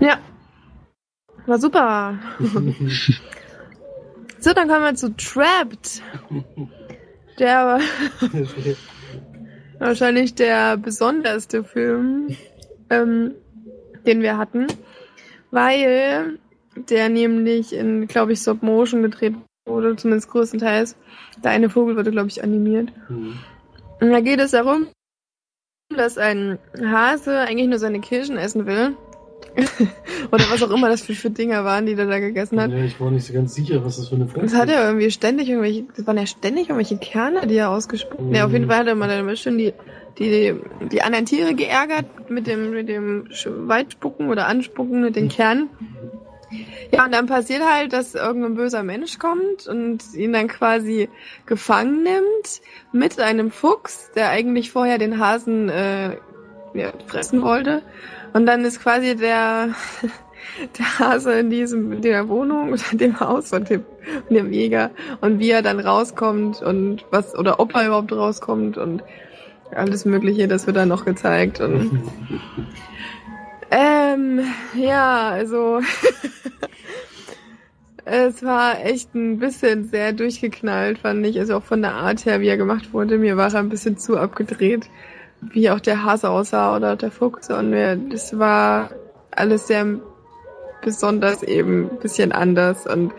Ja. 0.00 0.18
War 1.46 1.58
super. 1.58 2.18
So, 4.40 4.52
dann 4.52 4.68
kommen 4.68 4.82
wir 4.84 4.94
zu 4.94 5.08
Trapped. 5.16 6.02
Der 7.38 7.80
wahrscheinlich 9.84 10.34
der 10.34 10.76
besonderste 10.76 11.62
Film, 11.62 12.36
ähm, 12.90 13.34
den 14.06 14.22
wir 14.22 14.38
hatten, 14.38 14.66
weil 15.50 16.38
der 16.76 17.08
nämlich 17.08 17.72
in, 17.72 18.08
glaube 18.08 18.32
ich, 18.32 18.40
Stop 18.40 18.62
Motion 18.62 19.02
gedreht 19.02 19.34
wurde, 19.66 19.96
zumindest 19.96 20.30
größtenteils. 20.30 20.96
Der 21.42 21.52
eine 21.52 21.70
Vogel 21.70 21.96
wurde, 21.96 22.10
glaube 22.10 22.28
ich, 22.28 22.42
animiert. 22.42 22.92
Mhm. 23.08 23.38
Und 24.00 24.10
da 24.10 24.20
geht 24.20 24.40
es 24.40 24.50
darum, 24.50 24.88
dass 25.94 26.18
ein 26.18 26.58
Hase 26.82 27.38
eigentlich 27.40 27.68
nur 27.68 27.78
seine 27.78 28.00
Kirschen 28.00 28.36
essen 28.36 28.66
will. 28.66 28.96
Oder 30.32 30.44
was 30.50 30.62
auch 30.62 30.70
immer 30.70 30.88
das 30.88 31.02
für, 31.02 31.14
für 31.14 31.30
Dinger 31.30 31.64
waren, 31.64 31.86
die 31.86 31.94
der 31.94 32.06
da 32.06 32.18
gegessen 32.18 32.60
hat. 32.60 32.70
ja, 32.70 32.78
ich 32.78 32.98
war 33.00 33.10
nicht 33.10 33.26
so 33.26 33.32
ganz 33.32 33.54
sicher, 33.54 33.84
was 33.84 33.96
das 33.96 34.08
für 34.08 34.16
eine 34.16 34.26
Frucht 34.26 34.44
Das 34.44 34.54
hat 34.54 34.68
er 34.68 34.86
irgendwie 34.86 35.10
ständig 35.10 35.48
irgendwelche, 35.48 35.84
das 35.96 36.06
waren 36.06 36.18
ja 36.18 36.26
ständig 36.26 36.68
irgendwelche 36.68 36.96
Kerne, 36.98 37.46
die 37.46 37.56
er 37.56 37.70
ausgespuckt. 37.70 38.20
Mhm. 38.20 38.34
Ja, 38.34 38.46
auf 38.46 38.52
jeden 38.52 38.68
Fall 38.68 38.78
hat 38.78 38.86
er 38.88 38.94
mal 38.94 39.08
dann 39.08 39.20
immer 39.20 39.36
schön 39.36 39.58
die, 39.58 39.72
die, 40.18 40.54
die 40.90 41.02
anderen 41.02 41.26
Tiere 41.26 41.54
geärgert 41.54 42.30
mit 42.30 42.46
dem, 42.46 42.72
mit 42.72 42.88
dem 42.88 43.28
Weitspucken 43.44 44.28
oder 44.28 44.46
Anspucken 44.46 45.02
mit 45.02 45.16
den 45.16 45.28
Kernen. 45.28 45.68
Ja, 46.92 47.04
und 47.04 47.12
dann 47.12 47.26
passiert 47.26 47.62
halt, 47.64 47.92
dass 47.92 48.14
irgendein 48.14 48.54
böser 48.54 48.82
Mensch 48.82 49.18
kommt 49.18 49.66
und 49.66 50.14
ihn 50.14 50.32
dann 50.32 50.48
quasi 50.48 51.08
gefangen 51.46 52.02
nimmt 52.02 52.60
mit 52.92 53.18
einem 53.18 53.50
Fuchs, 53.50 54.10
der 54.14 54.30
eigentlich 54.30 54.70
vorher 54.70 54.98
den 54.98 55.18
Hasen 55.18 55.68
äh, 55.68 56.16
ja, 56.74 56.92
fressen 57.06 57.42
wollte. 57.42 57.82
Und 58.34 58.46
dann 58.46 58.64
ist 58.64 58.82
quasi 58.82 59.16
der, 59.16 59.70
der 60.78 60.98
Hase 60.98 61.38
in 61.38 61.50
diesem, 61.50 61.92
in 61.92 62.02
der 62.02 62.28
Wohnung 62.28 62.72
oder 62.72 62.82
in 62.92 62.98
dem 62.98 63.20
Haus 63.20 63.48
von 63.48 63.64
dem, 63.64 63.84
von 64.26 64.36
dem 64.36 64.52
Jäger. 64.52 64.90
Und 65.20 65.38
wie 65.38 65.50
er 65.50 65.62
dann 65.62 65.80
rauskommt 65.80 66.60
und 66.60 67.06
was, 67.10 67.34
oder 67.38 67.60
ob 67.60 67.74
er 67.74 67.86
überhaupt 67.86 68.12
rauskommt 68.12 68.76
und 68.76 69.02
alles 69.74 70.04
Mögliche, 70.04 70.48
das 70.48 70.66
wird 70.66 70.76
dann 70.76 70.88
noch 70.88 71.04
gezeigt 71.04 71.60
und, 71.60 72.02
ähm, 73.70 74.40
ja, 74.74 75.30
also, 75.30 75.80
es 78.04 78.42
war 78.42 78.84
echt 78.84 79.14
ein 79.14 79.38
bisschen 79.38 79.84
sehr 79.84 80.12
durchgeknallt, 80.12 80.98
fand 80.98 81.26
ich, 81.26 81.38
also 81.38 81.56
auch 81.56 81.62
von 81.62 81.82
der 81.82 81.94
Art 81.94 82.24
her, 82.26 82.40
wie 82.40 82.48
er 82.48 82.56
gemacht 82.56 82.92
wurde, 82.92 83.18
mir 83.18 83.36
war 83.36 83.52
er 83.52 83.60
ein 83.60 83.68
bisschen 83.68 83.96
zu 83.96 84.16
abgedreht, 84.18 84.88
wie 85.50 85.70
auch 85.70 85.80
der 85.80 86.04
Hase 86.04 86.30
aussah 86.30 86.76
oder 86.76 86.96
der 86.96 87.10
Fuchs 87.10 87.50
und 87.50 87.70
mir, 87.70 87.96
das 87.96 88.38
war 88.38 88.90
alles 89.30 89.66
sehr 89.66 89.86
besonders 90.82 91.42
eben 91.42 91.90
ein 91.90 91.98
bisschen 91.98 92.32
anders 92.32 92.86
und 92.86 93.12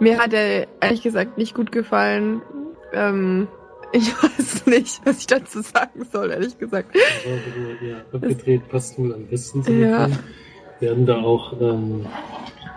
mir 0.00 0.18
hat 0.18 0.32
er 0.32 0.66
ehrlich 0.80 1.02
gesagt 1.02 1.38
nicht 1.38 1.54
gut 1.54 1.70
gefallen. 1.70 2.42
Ähm, 2.92 3.46
ich 3.92 4.10
weiß 4.10 4.66
nicht, 4.66 5.00
was 5.04 5.18
ich 5.18 5.26
dazu 5.26 5.62
sagen 5.62 6.06
soll, 6.10 6.30
ehrlich 6.30 6.58
gesagt. 6.58 6.92
Bisschen, 6.92 7.88
ja, 7.88 7.96
abgedreht, 8.12 8.68
passt 8.68 8.98
wohl 8.98 9.14
am 9.14 9.26
besten 9.26 9.62
zu 9.62 9.72
Ja. 9.72 10.06
Film. 10.06 10.18
Werden 10.80 11.06
da 11.06 11.20
auch, 11.20 11.60
ähm, 11.60 12.06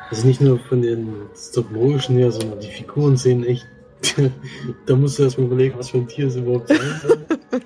also 0.10 0.28
nicht 0.28 0.42
nur 0.42 0.60
von 0.60 0.82
den 0.82 1.14
Stop-Motion 1.36 2.18
her, 2.18 2.32
sondern 2.32 2.60
die 2.60 2.68
Figuren 2.68 3.16
sehen 3.16 3.46
echt, 3.46 3.66
da 4.86 4.96
musst 4.96 5.18
du 5.18 5.24
erstmal 5.24 5.48
überlegen, 5.48 5.76
was 5.78 5.92
für 5.92 6.00
ein 6.00 6.08
Tier 6.08 6.28
es 6.28 6.36
überhaupt 6.36 6.68
sein 6.68 7.02
soll. 7.02 7.26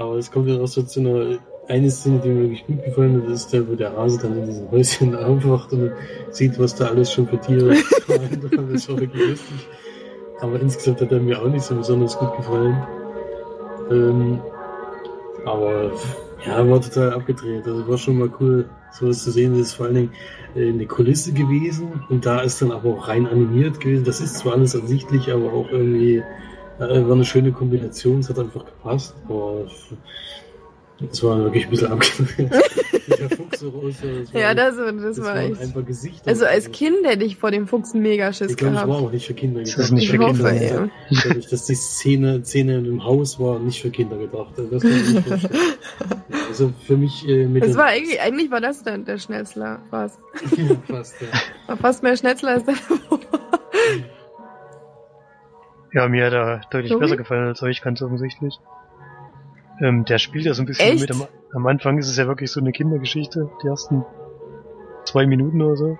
Aber 0.00 0.16
es 0.16 0.30
kommt 0.30 0.48
dann 0.48 0.62
auch 0.62 0.66
so 0.66 0.82
zu 0.82 1.00
einer, 1.00 1.38
eine 1.68 1.90
Szene, 1.90 2.20
die 2.24 2.30
mir 2.30 2.42
wirklich 2.44 2.66
gut 2.66 2.82
gefallen 2.82 3.20
hat, 3.20 3.28
das 3.28 3.42
ist 3.42 3.52
der, 3.52 3.68
wo 3.68 3.74
der 3.74 3.94
Hase 3.94 4.18
dann 4.18 4.38
in 4.38 4.46
diesem 4.46 4.70
Häuschen 4.70 5.14
aufwacht 5.24 5.74
und 5.74 5.92
sieht, 6.30 6.58
was 6.58 6.74
da 6.74 6.86
alles 6.86 7.12
schon 7.12 7.28
für 7.28 7.38
Tiere. 7.38 7.76
Das 8.72 8.88
war 8.88 8.98
wirklich 8.98 9.28
lustig. 9.28 9.68
Aber 10.40 10.58
insgesamt 10.58 11.02
hat 11.02 11.12
er 11.12 11.20
mir 11.20 11.40
auch 11.40 11.48
nicht 11.48 11.62
so 11.62 11.74
besonders 11.74 12.16
gut 12.18 12.34
gefallen. 12.38 12.82
Ähm, 13.90 14.40
aber 15.44 15.92
ja, 16.46 16.68
war 16.68 16.80
total 16.80 17.12
abgedreht. 17.12 17.66
Also 17.66 17.86
war 17.86 17.98
schon 17.98 18.18
mal 18.18 18.30
cool, 18.40 18.70
sowas 18.92 19.22
zu 19.22 19.30
sehen. 19.30 19.52
Das 19.52 19.68
ist 19.68 19.74
vor 19.74 19.86
allen 19.86 19.94
Dingen 19.96 20.12
äh, 20.54 20.70
eine 20.70 20.86
Kulisse 20.86 21.34
gewesen 21.34 22.04
und 22.08 22.24
da 22.24 22.40
ist 22.40 22.62
dann 22.62 22.72
aber 22.72 22.88
auch 22.88 23.06
rein 23.06 23.26
animiert 23.26 23.80
gewesen. 23.80 24.04
Das 24.04 24.22
ist 24.22 24.38
zwar 24.38 24.54
alles 24.54 24.74
ersichtlich, 24.74 25.30
aber 25.30 25.52
auch 25.52 25.68
irgendwie 25.70 26.22
äh, 26.88 27.06
war 27.06 27.14
eine 27.14 27.24
schöne 27.24 27.52
Kombination. 27.52 28.20
Es 28.20 28.28
hat 28.28 28.38
einfach 28.38 28.64
gepasst. 28.64 29.14
Aber 29.28 29.66
es 31.10 31.22
war 31.24 31.38
wirklich 31.38 31.64
ein 31.64 31.70
bisschen 31.70 31.92
abgedreht. 31.92 32.50
Der 33.18 33.28
Fuchs 33.30 33.58
so 33.58 33.70
raus, 33.70 33.94
das 34.00 34.32
war, 34.32 34.40
Ja, 34.40 34.54
das, 34.54 34.76
das, 34.76 34.94
das 35.16 35.24
war 35.24 35.36
echt. 35.36 35.60
einfach 35.60 35.84
Gesichter. 35.84 36.28
Also 36.30 36.44
als 36.46 36.70
Kind 36.70 36.96
hätte 37.04 37.24
ich 37.24 37.36
vor 37.36 37.50
dem 37.50 37.66
Fuchs 37.66 37.92
mega 37.92 38.32
Schiss 38.32 38.52
ich 38.52 38.56
glaube, 38.56 38.74
es 38.76 38.82
gehabt. 38.82 38.88
war 38.92 38.98
auch 39.08 39.10
nicht 39.12 39.26
für 39.26 39.34
Kinder 39.34 39.60
Das 39.60 39.70
gedacht. 39.70 39.84
ist 39.86 39.92
nicht 39.92 40.04
ich 40.04 40.10
für 40.10 40.18
hoffe, 40.18 40.44
Kinder. 40.44 40.88
ey. 41.10 41.18
Dadurch, 41.24 41.46
dass 41.48 41.64
die 41.66 41.74
Szene, 41.74 42.44
Szene 42.44 42.76
im 42.78 43.04
Haus 43.04 43.40
war, 43.40 43.58
nicht 43.58 43.82
für 43.82 43.90
Kinder 43.90 44.16
gedacht. 44.16 44.52
Also 44.56 44.70
Das 44.70 44.82
kann 44.82 44.92
ich 44.92 45.12
nicht. 45.14 45.50
Also 46.48 46.72
für 46.86 46.96
mich 46.96 47.28
äh, 47.28 47.46
mit 47.46 47.64
Das 47.64 47.76
war 47.76 47.86
eigentlich, 47.86 48.20
eigentlich 48.20 48.50
war 48.50 48.60
das 48.60 48.82
der, 48.84 48.98
der 48.98 49.18
Schnetzler, 49.18 49.80
fast. 49.90 50.18
ja, 50.56 50.76
fast, 50.88 51.14
ja. 51.20 51.26
War 51.66 51.76
fast 51.78 52.02
mehr 52.02 52.16
Schnetzler 52.16 52.50
als 52.50 52.64
der 52.64 52.74
Ja, 55.92 56.08
mir 56.08 56.26
hat 56.26 56.32
er 56.32 56.60
deutlich 56.70 56.92
Tobi? 56.92 57.02
besser 57.02 57.16
gefallen 57.16 57.46
als 57.48 57.62
euch, 57.62 57.82
ganz 57.82 58.00
offensichtlich. 58.02 58.58
Ähm, 59.80 60.04
der 60.04 60.18
spielt 60.18 60.44
ja 60.44 60.54
so 60.54 60.62
ein 60.62 60.66
bisschen 60.66 60.92
Echt? 60.92 61.00
mit. 61.00 61.10
Am, 61.10 61.26
am 61.54 61.66
Anfang 61.66 61.98
ist 61.98 62.08
es 62.08 62.16
ja 62.16 62.26
wirklich 62.26 62.50
so 62.50 62.60
eine 62.60 62.70
Kindergeschichte, 62.72 63.50
die 63.62 63.66
ersten 63.66 64.04
zwei 65.04 65.26
Minuten 65.26 65.60
oder 65.62 65.76
so. 65.76 65.98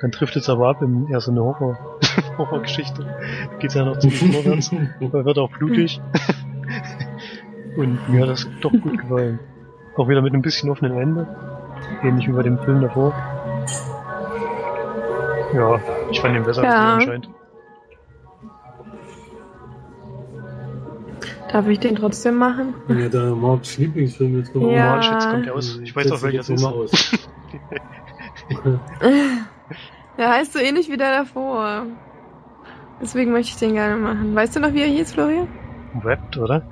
Dann 0.00 0.10
trifft 0.10 0.34
es 0.36 0.48
aber 0.50 0.68
ab 0.68 0.82
in 0.82 1.08
eher 1.08 1.20
so 1.20 1.30
eine 1.30 1.42
Horror 1.42 1.78
Horrorgeschichte. 2.38 3.04
Da 3.04 3.56
geht's 3.58 3.74
ja 3.74 3.84
noch 3.84 3.98
ziemlich 3.98 4.18
vorwärts. 4.34 4.70
Da 5.00 5.24
wird 5.24 5.38
auch 5.38 5.50
blutig. 5.50 6.00
Und 7.76 8.08
mir 8.08 8.22
hat 8.22 8.28
das 8.30 8.48
doch 8.60 8.72
gut 8.72 8.98
gefallen. 8.98 9.38
Auch 9.96 10.08
wieder 10.08 10.20
mit 10.22 10.32
einem 10.32 10.42
bisschen 10.42 10.68
offenen 10.70 10.98
Ende. 10.98 11.26
Ähnlich 12.02 12.26
wie 12.26 12.32
bei 12.32 12.42
dem 12.42 12.58
Film 12.58 12.80
davor. 12.80 13.14
Ja, 15.54 15.80
ich 16.10 16.20
fand 16.20 16.34
ihn 16.36 16.42
besser 16.44 16.64
Ja. 16.64 16.94
als 16.94 17.04
anscheinend. 17.04 17.30
Darf 21.52 21.68
ich 21.68 21.78
den 21.80 21.96
trotzdem 21.96 22.36
machen? 22.36 22.74
ja, 22.88 23.08
der 23.08 23.34
Marks 23.34 23.76
Lieblingsfilm 23.78 24.38
jetzt 24.38 24.54
noch 24.54 24.70
Ja. 24.70 24.96
March, 24.96 25.10
jetzt 25.12 25.28
kommt 25.30 25.46
er 25.46 25.54
aus. 25.54 25.78
Ich 25.82 25.94
weiß 25.94 26.10
auch, 26.12 26.22
welcher 26.22 26.38
das 26.38 26.48
ist. 26.48 26.64
Aus. 26.64 26.90
Der 30.18 30.28
heißt 30.30 30.52
so 30.52 30.58
ähnlich 30.58 30.90
wie 30.90 30.96
der 30.96 31.10
davor. 31.18 31.86
Deswegen 33.00 33.32
möchte 33.32 33.52
ich 33.52 33.56
den 33.58 33.74
gerne 33.74 33.96
machen. 33.96 34.34
Weißt 34.34 34.54
du 34.54 34.60
noch, 34.60 34.72
wie 34.74 34.80
er 34.82 34.86
hieß, 34.88 35.12
Florian? 35.12 35.48
Wrapped, 36.02 36.36
oder? 36.36 36.62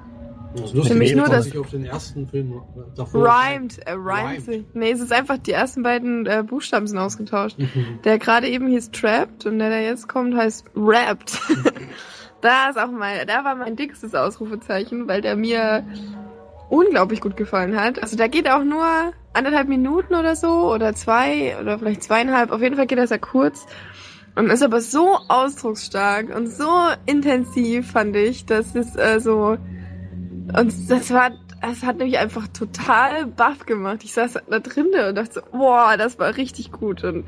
Das 0.53 0.63
ist 0.65 0.75
lustig, 0.75 0.93
Nämlich 0.93 1.11
ich 1.11 1.17
nur 1.17 1.29
das- 1.29 1.57
auf 1.57 1.71
den 1.71 1.85
ersten 1.85 2.27
Film 2.29 2.61
davor. 2.97 3.25
Rhymed. 3.25 3.79
Er 3.87 3.95
rhymed 3.97 4.09
Rhymed. 4.25 4.45
sich. 4.45 4.65
Nee, 4.75 4.91
es 4.91 5.01
ist 5.01 5.13
einfach, 5.13 5.39
die 5.39 5.53
ersten 5.53 5.83
beiden 5.83 6.27
äh, 6.27 6.43
Buchstaben 6.47 6.87
sind 6.87 6.99
ausgetauscht. 6.99 7.59
Mhm. 7.59 8.01
Der 8.05 8.19
gerade 8.19 8.49
eben 8.49 8.67
hieß 8.67 8.91
Trapped 8.91 9.47
und 9.47 9.59
der, 9.61 9.69
der 9.71 9.83
jetzt 9.83 10.09
kommt, 10.09 10.35
heißt 10.37 10.67
Wrapped. 10.75 11.39
Da 12.43 12.71
ist 12.71 12.79
auch 12.79 12.91
mal, 12.91 13.27
da 13.27 13.45
war 13.45 13.55
mein 13.55 13.77
dickstes 13.77 14.15
Ausrufezeichen, 14.15 15.07
weil 15.07 15.21
der 15.21 15.37
mir 15.37 15.85
unglaublich 16.71 17.21
gut 17.21 17.37
gefallen 17.37 17.79
hat. 17.79 18.03
Also 18.03 18.17
da 18.17 18.29
geht 18.29 18.49
auch 18.49 18.65
nur 18.65 18.87
anderthalb 19.35 19.69
Minuten 19.69 20.15
oder 20.15 20.35
so 20.37 20.73
oder 20.73 20.95
zwei 20.95 21.55
oder 21.61 21.79
vielleicht 21.79 22.03
zweieinhalb. 22.03 22.51
Auf 22.51 22.63
jeden 22.63 22.77
Fall 22.77 22.87
geht 22.87 22.97
das 22.97 23.11
ja 23.11 23.19
kurz. 23.19 23.67
Und 24.37 24.49
ist 24.49 24.63
aber 24.63 24.81
so 24.81 25.19
ausdrucksstark 25.29 26.35
und 26.35 26.47
so 26.51 26.67
intensiv, 27.05 27.91
fand 27.91 28.17
ich, 28.17 28.47
dass 28.47 28.75
es 28.75 28.97
äh, 28.97 29.21
so. 29.21 29.59
Und 30.57 30.91
das 30.91 31.11
war, 31.11 31.33
es 31.63 31.83
hat 31.83 31.99
mich 31.99 32.19
einfach 32.19 32.49
total 32.49 33.27
baff 33.27 33.67
gemacht. 33.67 34.01
Ich 34.05 34.13
saß 34.13 34.39
da 34.49 34.59
drinnen 34.59 35.09
und 35.09 35.15
dachte 35.15 35.35
so, 35.35 35.41
boah, 35.53 35.97
das 35.97 36.19
war 36.19 36.37
richtig 36.37 36.73
gut. 36.73 37.05
Und 37.05 37.25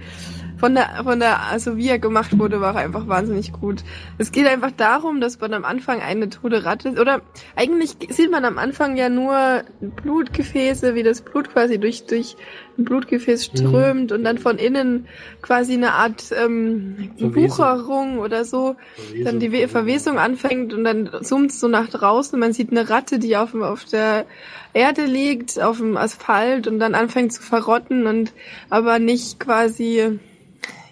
von 0.62 0.76
der, 0.76 1.00
von 1.02 1.18
der, 1.18 1.40
also 1.50 1.76
wie 1.76 1.88
er 1.88 1.98
gemacht 1.98 2.38
wurde, 2.38 2.60
war 2.60 2.76
einfach 2.76 3.08
wahnsinnig 3.08 3.50
gut. 3.50 3.82
Es 4.18 4.30
geht 4.30 4.46
einfach 4.46 4.70
darum, 4.70 5.20
dass 5.20 5.40
man 5.40 5.54
am 5.54 5.64
Anfang 5.64 6.00
eine 6.00 6.30
tote 6.30 6.64
Ratte, 6.64 6.90
oder 7.00 7.20
eigentlich 7.56 7.96
sieht 8.10 8.30
man 8.30 8.44
am 8.44 8.58
Anfang 8.58 8.96
ja 8.96 9.08
nur 9.08 9.64
Blutgefäße, 9.80 10.94
wie 10.94 11.02
das 11.02 11.22
Blut 11.22 11.52
quasi 11.52 11.80
durch, 11.80 12.06
durch 12.06 12.36
ein 12.78 12.84
Blutgefäß 12.84 13.46
strömt 13.46 14.10
mhm. 14.12 14.16
und 14.16 14.22
dann 14.22 14.38
von 14.38 14.56
innen 14.58 15.08
quasi 15.40 15.72
eine 15.72 15.94
Art 15.94 16.26
ähm, 16.30 17.10
Wucherung 17.18 18.20
oder 18.20 18.44
so, 18.44 18.76
Verwesung. 18.94 19.24
dann 19.24 19.40
die 19.40 19.66
Verwesung 19.66 20.20
anfängt 20.20 20.72
und 20.74 20.84
dann 20.84 21.10
zoomt 21.22 21.50
es 21.50 21.58
so 21.58 21.66
nach 21.66 21.88
draußen. 21.88 22.38
Man 22.38 22.52
sieht 22.52 22.70
eine 22.70 22.88
Ratte, 22.88 23.18
die 23.18 23.36
auf, 23.36 23.52
auf 23.56 23.84
der 23.86 24.26
Erde 24.74 25.06
liegt, 25.06 25.60
auf 25.60 25.78
dem 25.78 25.96
Asphalt 25.96 26.68
und 26.68 26.78
dann 26.78 26.94
anfängt 26.94 27.32
zu 27.32 27.42
verrotten 27.42 28.06
und 28.06 28.32
aber 28.70 29.00
nicht 29.00 29.40
quasi 29.40 30.20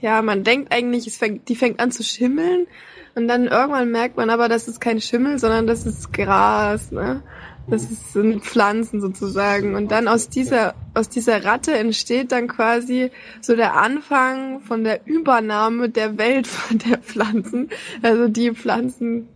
ja, 0.00 0.22
man 0.22 0.44
denkt 0.44 0.72
eigentlich, 0.72 1.12
fängt, 1.16 1.48
die 1.48 1.56
fängt 1.56 1.80
an 1.80 1.90
zu 1.90 2.02
schimmeln 2.02 2.66
und 3.14 3.28
dann 3.28 3.46
irgendwann 3.46 3.90
merkt 3.90 4.16
man 4.16 4.30
aber, 4.30 4.48
das 4.48 4.68
ist 4.68 4.80
kein 4.80 5.00
Schimmel, 5.00 5.38
sondern 5.38 5.66
das 5.66 5.86
ist 5.86 6.12
Gras, 6.12 6.92
ne? 6.92 7.22
Das 7.66 8.12
sind 8.12 8.42
Pflanzen 8.42 9.00
sozusagen. 9.00 9.76
Und 9.76 9.92
dann 9.92 10.08
aus 10.08 10.28
dieser, 10.28 10.74
aus 10.94 11.08
dieser 11.08 11.44
Ratte 11.44 11.72
entsteht 11.72 12.32
dann 12.32 12.48
quasi 12.48 13.10
so 13.40 13.54
der 13.54 13.76
Anfang 13.76 14.60
von 14.60 14.82
der 14.82 15.06
Übernahme 15.06 15.88
der 15.88 16.18
Welt 16.18 16.46
von 16.48 16.78
der 16.78 16.98
Pflanzen. 16.98 17.68
Also 18.02 18.28
die 18.28 18.52
Pflanzen 18.52 19.28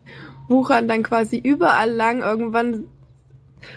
wuchern 0.48 0.88
dann 0.88 1.04
quasi 1.04 1.38
überall 1.38 1.90
lang. 1.90 2.22
Irgendwann 2.22 2.84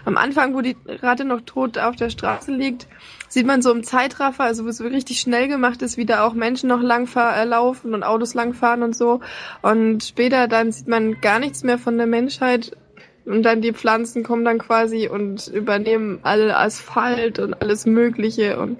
am 0.05 0.17
Anfang, 0.17 0.53
wo 0.53 0.61
die 0.61 0.75
Ratte 0.88 1.23
noch 1.23 1.41
tot 1.41 1.77
auf 1.77 1.95
der 1.95 2.09
Straße 2.09 2.51
liegt, 2.51 2.88
sieht 3.28 3.45
man 3.45 3.61
so 3.61 3.71
im 3.71 3.84
Zeitraffer, 3.84 4.43
also 4.43 4.65
wo 4.65 4.69
es 4.69 4.82
richtig 4.82 5.19
schnell 5.19 5.47
gemacht 5.47 5.82
ist, 5.82 5.97
wie 5.97 6.05
da 6.05 6.25
auch 6.25 6.34
Menschen 6.34 6.69
noch 6.69 6.82
lang 6.82 7.07
äh, 7.15 7.43
laufen 7.43 7.93
und 7.93 8.03
Autos 8.03 8.34
langfahren 8.34 8.84
und 8.84 8.95
so. 8.95 9.19
Und 9.61 10.03
später 10.03 10.47
dann 10.47 10.71
sieht 10.71 10.88
man 10.88 11.19
gar 11.21 11.39
nichts 11.39 11.63
mehr 11.63 11.78
von 11.78 11.97
der 11.97 12.07
Menschheit. 12.07 12.75
Und 13.25 13.43
dann 13.43 13.61
die 13.61 13.73
Pflanzen 13.73 14.23
kommen 14.23 14.45
dann 14.45 14.57
quasi 14.57 15.09
und 15.09 15.47
übernehmen 15.47 16.19
alle 16.23 16.55
Asphalt 16.55 17.39
und 17.39 17.61
alles 17.61 17.86
Mögliche 17.86 18.57
und 18.57 18.78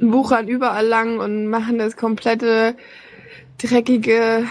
wuchern 0.00 0.48
überall 0.48 0.86
lang 0.86 1.20
und 1.20 1.46
machen 1.46 1.78
das 1.78 1.96
komplette 1.96 2.74
dreckige 3.58 4.44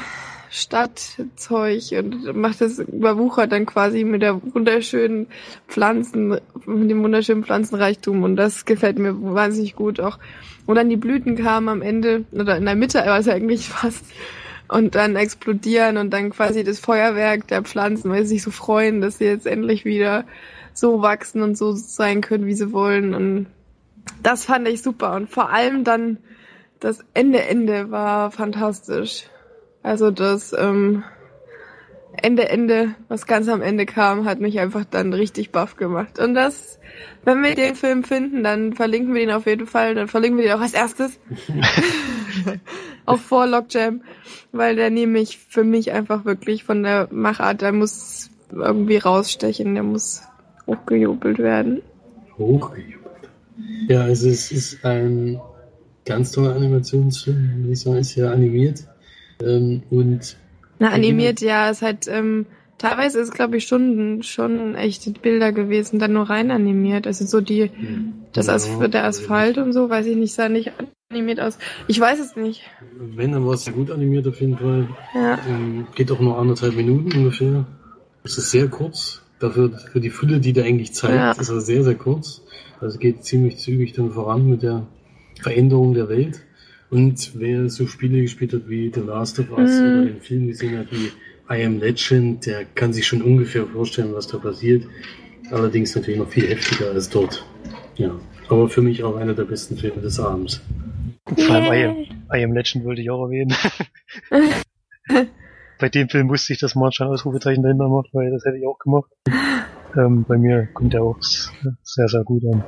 Stadtzeug 0.54 1.82
und 1.94 2.36
macht 2.36 2.60
das 2.60 2.80
überwuchert 2.80 3.54
dann 3.54 3.66
quasi 3.66 4.04
mit 4.04 4.22
der 4.22 4.42
wunderschönen 4.54 5.28
Pflanzen, 5.70 6.38
mit 6.66 6.90
dem 6.90 7.02
wunderschönen 7.02 7.46
Pflanzenreichtum 7.46 8.24
und 8.24 8.36
das 8.36 8.66
gefällt 8.66 9.00
mir 9.00 9.16
wahnsinnig 9.22 9.76
gut 9.76 10.02
auch. 10.02 10.20
wo 10.66 10.74
dann 10.74 10.90
die 10.90 10.98
Blüten 10.98 11.38
kamen 11.38 11.70
am 11.70 11.82
Ende 11.82 12.26
oder 12.34 12.58
in 12.58 12.66
der 12.66 12.76
Mitte 12.76 13.00
war 13.00 13.20
es 13.20 13.30
eigentlich 13.30 13.70
fast 13.70 14.04
und 14.68 14.96
dann 14.96 15.16
explodieren 15.16 15.96
und 15.96 16.12
dann 16.12 16.32
quasi 16.32 16.66
das 16.66 16.80
Feuerwerk 16.80 17.48
der 17.48 17.64
Pflanzen, 17.64 18.12
weil 18.12 18.24
sie 18.24 18.36
sich 18.36 18.44
so 18.44 18.52
freuen, 18.52 19.00
dass 19.00 19.20
sie 19.20 19.26
jetzt 19.26 19.48
endlich 19.48 19.86
wieder 19.86 20.26
so 20.74 21.02
wachsen 21.02 21.44
und 21.44 21.58
so 21.58 21.72
sein 21.72 22.20
können, 22.20 22.46
wie 22.46 22.56
sie 22.56 22.74
wollen 22.74 23.16
und 23.16 23.48
das 24.22 24.44
fand 24.44 24.68
ich 24.68 24.82
super 24.82 25.14
und 25.14 25.30
vor 25.30 25.50
allem 25.50 25.86
dann 25.86 26.18
das 26.82 27.00
Ende 27.14 27.42
Ende 27.42 27.90
war 27.90 28.32
fantastisch. 28.32 29.28
Also 29.84 30.12
das 30.12 30.54
ähm, 30.58 31.04
Ende, 32.14 32.50
Ende, 32.50 32.96
was 33.08 33.26
ganz 33.26 33.48
am 33.48 33.62
Ende 33.62 33.86
kam, 33.86 34.26
hat 34.26 34.40
mich 34.40 34.60
einfach 34.60 34.86
dann 34.86 35.14
richtig 35.14 35.52
baff 35.52 35.78
gemacht. 35.78 36.20
Und 36.20 36.36
das, 36.36 36.80
wenn 37.24 37.42
wir 37.42 37.56
den 37.56 37.76
Film 37.76 38.04
finden, 38.04 38.44
dann 38.44 38.74
verlinken 38.74 39.14
wir 39.14 39.24
ihn 39.24 39.32
auf 39.32 39.46
jeden 39.46 39.66
Fall. 39.66 39.96
Dann 39.96 40.08
verlinken 40.08 40.40
wir 40.40 40.46
ihn 40.46 40.52
auch 40.52 40.62
als 40.62 40.74
erstes 40.74 41.20
auf 43.06 43.22
vor 43.22 43.48
Lockjam, 43.48 44.02
weil 44.52 44.76
der 44.76 44.90
nämlich 44.90 45.38
für 45.38 45.64
mich 45.64 45.92
einfach 45.92 46.26
wirklich 46.26 46.64
von 46.64 46.84
der 46.84 47.08
Machart, 47.12 47.62
der 47.62 47.72
muss 47.72 48.30
irgendwie 48.52 48.98
rausstechen, 48.98 49.74
der 49.74 49.84
muss 49.84 50.24
hochgejubelt 50.68 51.40
werden. 51.40 51.82
Hochgejubelt. 52.38 53.02
Ja, 53.88 54.02
also 54.04 54.28
es 54.28 54.52
ist 54.52 54.84
ein 54.84 55.40
ganz 56.06 56.32
toller 56.32 56.56
Animationsfilm, 56.56 57.72
ich 57.72 57.80
sagen, 57.80 57.98
ist 57.98 58.16
ja 58.16 58.32
animiert. 58.32 58.86
Ähm, 59.44 59.84
und 59.90 60.38
Na, 60.80 60.90
animiert, 60.90 61.42
ja, 61.42 61.70
es 61.70 61.82
hat, 61.82 62.08
ähm, 62.08 62.46
teilweise 62.78 63.20
ist, 63.20 63.34
glaube 63.34 63.58
ich, 63.58 63.68
schon, 63.68 64.24
schon 64.24 64.76
echte 64.76 65.12
Bilder 65.12 65.52
gewesen, 65.52 66.00
dann 66.00 66.14
nur 66.14 66.30
rein 66.30 66.52
animiert. 66.52 67.08
Also 67.08 67.26
so 67.26 67.42
die, 67.42 67.70
hm. 67.70 68.14
das 68.34 68.48
ja, 68.48 68.54
As 68.54 68.70
der 68.92 69.06
Asphalt 69.06 69.58
und 69.58 69.74
so, 69.74 69.90
weiß 69.90 70.06
ich 70.08 70.16
nicht, 70.16 70.34
sah 70.34 70.50
nicht 70.50 70.72
animiert 71.10 71.40
aus. 71.40 71.58
Ich 71.88 72.00
weiß 72.00 72.20
es 72.20 72.36
nicht. 72.36 72.64
Wenn, 72.98 73.34
dann 73.34 73.46
war 73.46 73.54
es 73.54 73.66
sehr 73.66 73.74
gut 73.74 73.92
animiert 73.92 74.28
auf 74.28 74.40
jeden 74.42 74.58
Fall. 74.58 74.88
Ja. 75.14 75.40
Ähm, 75.48 75.88
geht 75.96 76.12
auch 76.12 76.20
nur 76.20 76.38
anderthalb 76.38 76.76
Minuten 76.76 77.12
ungefähr. 77.18 77.66
Es 78.24 78.38
ist 78.38 78.52
sehr 78.52 78.68
kurz. 78.68 79.22
Dafür, 79.40 79.72
für 79.72 80.00
die 80.00 80.12
Fülle, 80.12 80.40
die 80.40 80.54
der 80.54 80.66
eigentlich 80.66 80.94
zeigt, 80.94 81.16
ja. 81.16 81.32
ist 81.32 81.50
er 81.50 81.62
sehr, 81.62 81.84
sehr 81.84 81.96
kurz. 81.96 82.44
Also 82.80 83.00
geht 83.00 83.24
ziemlich 83.24 83.58
zügig 83.58 83.94
dann 83.94 84.12
voran 84.12 84.48
mit 84.48 84.62
der 84.62 84.88
Veränderung 85.42 85.94
der 85.94 86.10
Welt. 86.10 86.42
Und 86.92 87.32
wer 87.36 87.70
so 87.70 87.88
Spiele 87.88 88.22
gespielt 88.22 88.54
hat 88.54 88.68
wie 88.68 88.92
The 88.94 89.00
Last 89.00 89.40
of 89.40 89.50
Us 89.52 89.80
mhm. 89.80 89.86
oder 89.86 90.06
den 90.06 90.22
Film 90.22 90.48
gesehen 90.48 90.78
hat 90.78 90.92
wie 90.92 91.10
I 91.50 91.64
Am 91.66 91.80
Legend, 91.80 92.46
der 92.46 92.66
kann 92.66 92.92
sich 92.92 93.08
schon 93.08 93.22
ungefähr 93.22 93.66
vorstellen, 93.66 94.14
was 94.14 94.28
da 94.28 94.38
passiert. 94.38 94.86
Allerdings 95.52 95.96
natürlich 95.96 96.20
noch 96.20 96.30
viel 96.30 96.48
heftiger 96.48 96.92
als 96.92 97.10
dort. 97.10 97.46
Ja. 97.96 98.20
Aber 98.50 98.68
für 98.68 98.82
mich 98.82 99.04
auch 99.04 99.16
einer 99.16 99.34
der 99.34 99.46
besten 99.46 99.78
Filme 99.78 100.02
des 100.02 100.20
Abends. 100.20 100.62
Vor 101.26 101.56
allem 101.56 101.74
I 101.74 101.86
Am, 101.86 102.40
I 102.40 102.44
Am 102.44 102.54
Legend 102.54 102.84
wollte 102.84 103.02
ich 103.02 103.10
auch 103.10 103.24
erwähnen. 103.24 103.56
bei 105.80 105.90
dem 105.90 106.10
Film 106.10 106.30
wusste 106.30 106.52
ich, 106.52 106.60
dass 106.60 106.76
man 106.76 106.92
schon 106.92 107.08
Ausrufezeichen 107.08 107.64
dahinter 107.64 107.88
macht, 107.88 108.10
weil 108.14 108.32
das 108.32 108.44
hätte 108.44 108.58
ich 108.58 108.68
auch 108.68 108.80
gemacht. 108.80 109.10
Ähm, 109.96 110.26
bei 110.28 110.38
mir 110.38 110.68
kommt 110.74 110.94
er 110.94 111.04
auch 111.04 111.18
sehr, 111.22 112.08
sehr 112.08 112.24
gut 112.24 112.44
an. 112.52 112.64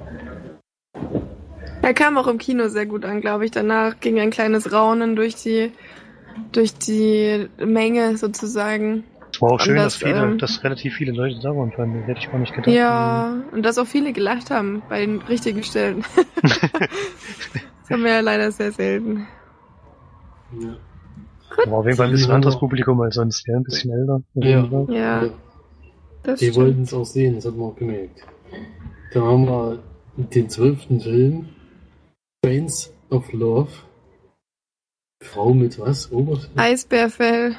Er 1.84 1.94
kam 1.94 2.18
auch 2.18 2.28
im 2.28 2.38
Kino 2.38 2.70
sehr 2.70 2.86
gut 2.86 3.04
an, 3.04 3.20
glaube 3.20 3.44
ich. 3.44 3.52
Danach 3.52 4.00
ging 4.00 4.18
ein 4.18 4.30
kleines 4.30 4.72
Raunen 4.72 5.18
durch 5.18 5.36
die, 5.36 5.74
durch 6.54 6.74
die 6.76 7.50
Menge 7.58 8.16
sozusagen. 8.16 9.04
Es 9.34 9.42
war 9.42 9.52
auch 9.52 9.60
schön, 9.60 9.76
das, 9.76 9.84
dass, 9.84 9.96
viele, 9.98 10.24
ähm, 10.24 10.38
dass 10.38 10.64
relativ 10.64 10.94
viele 10.94 11.12
Leute 11.12 11.42
da 11.42 11.50
waren, 11.50 11.74
fand 11.74 11.94
ich. 11.98 12.08
Hätte 12.08 12.20
ich 12.22 12.32
gar 12.32 12.40
nicht 12.40 12.54
gedacht. 12.54 12.74
Ja, 12.74 13.36
und 13.52 13.64
dass 13.64 13.78
auch 13.78 13.86
viele 13.86 14.14
gelacht 14.14 14.50
haben 14.50 14.82
bei 14.88 15.06
den 15.06 15.22
richtigen 15.24 15.62
Stellen. 15.62 16.06
das 16.42 17.90
haben 17.90 18.04
wir 18.06 18.12
ja 18.12 18.20
leider 18.22 18.50
sehr 18.52 18.72
selten. 18.72 19.28
Ja. 20.58 20.78
War 21.70 21.80
auf 21.80 21.86
jeden 21.86 21.98
Fall 21.98 22.06
ein 22.06 22.14
bisschen 22.14 22.32
anderes 22.32 22.58
Publikum 22.58 23.02
als 23.02 23.16
sonst, 23.16 23.46
ja, 23.46 23.58
ein 23.58 23.64
bisschen 23.64 23.92
älter. 23.92 24.22
Ja. 24.36 24.86
ja. 24.88 25.24
ja. 26.26 26.36
Die 26.36 26.56
wollten 26.56 26.84
es 26.84 26.94
auch 26.94 27.04
sehen, 27.04 27.36
das 27.36 27.46
hat 27.46 27.58
man 27.58 27.72
auch 27.72 27.76
gemerkt. 27.76 28.22
Da 29.14 29.22
haben 29.22 29.46
wir 29.46 29.80
den 30.16 30.50
zwölften 30.50 31.02
Film 31.02 31.50
Trains 32.44 32.94
of 33.10 33.32
Love. 33.32 33.72
Frau 35.24 35.54
mit 35.54 35.80
was? 35.80 36.12
Oberfell? 36.12 36.50
Eisbärfell. 36.56 37.56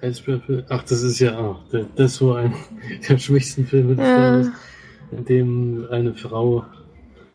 Eisbärfell. 0.00 0.64
Ach, 0.70 0.82
das 0.82 1.02
ist 1.02 1.18
ja, 1.18 1.38
ach, 1.38 1.60
das 1.94 2.22
war 2.22 2.38
ein 2.38 2.54
der 3.08 3.18
schwächsten 3.18 3.66
Filme 3.66 3.94
des 3.94 4.06
ja. 4.06 4.52
In 5.12 5.24
dem 5.26 5.86
eine 5.90 6.14
Frau 6.14 6.64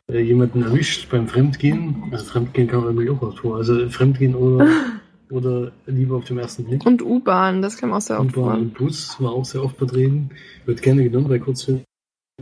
äh, 0.10 0.20
jemanden 0.20 0.64
erwischt 0.64 1.10
beim 1.12 1.28
Fremdgehen. 1.28 2.06
Also 2.12 2.26
Fremdgehen 2.26 2.68
kam 2.68 2.86
irgendwie 2.86 3.12
auch 3.12 3.38
vor. 3.38 3.58
Also 3.58 3.88
Fremdgehen 3.90 4.34
oder, 4.34 4.68
oder 5.30 5.72
Liebe 5.86 6.16
auf 6.16 6.26
dem 6.26 6.40
ersten 6.40 6.66
Blick. 6.66 6.84
Und 6.88 7.04
U-Bahn, 7.04 7.62
das 7.62 7.78
kam 7.78 7.94
auch 7.94 8.02
sehr 8.02 8.20
oft 8.20 8.32
vor. 8.32 8.48
U-Bahn 8.48 8.62
und 8.62 8.74
Bus 8.74 9.16
war 9.20 9.32
auch 9.32 9.46
sehr 9.46 9.64
oft 9.64 9.78
vertreten. 9.78 10.32
Wird 10.66 10.82
gerne 10.82 11.04
genommen 11.04 11.30
bei 11.30 11.38
Kurzfilmen 11.38 11.84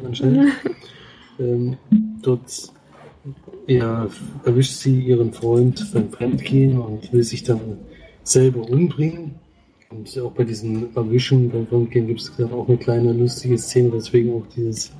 anscheinend. 0.06 0.54
ähm, 1.39 1.78
dort 2.22 2.72
ja, 3.67 4.07
erwischt 4.45 4.74
sie 4.74 4.99
ihren 4.99 5.34
Freund 5.34 5.91
beim 5.93 6.09
Fremdgehen 6.09 6.80
und 6.80 7.11
will 7.13 7.24
sich 7.24 7.43
dann 7.43 7.80
selber 8.24 8.67
umbringen. 8.70 9.36
Und 9.89 10.20
auch 10.20 10.32
bei 10.34 10.43
diesen 10.43 10.95
Erwischen 10.95 11.49
beim 11.49 11.65
Fremdgehen 11.65 12.07
gibt 12.07 12.22
es 12.22 12.32
dann 12.38 12.51
auch 12.51 12.67
eine 12.67 12.78
kleine 12.78 13.11
lustige 13.11 13.57
Szene, 13.57 13.89
deswegen 13.95 14.34
auch 14.34 14.45
dieses 14.55 14.91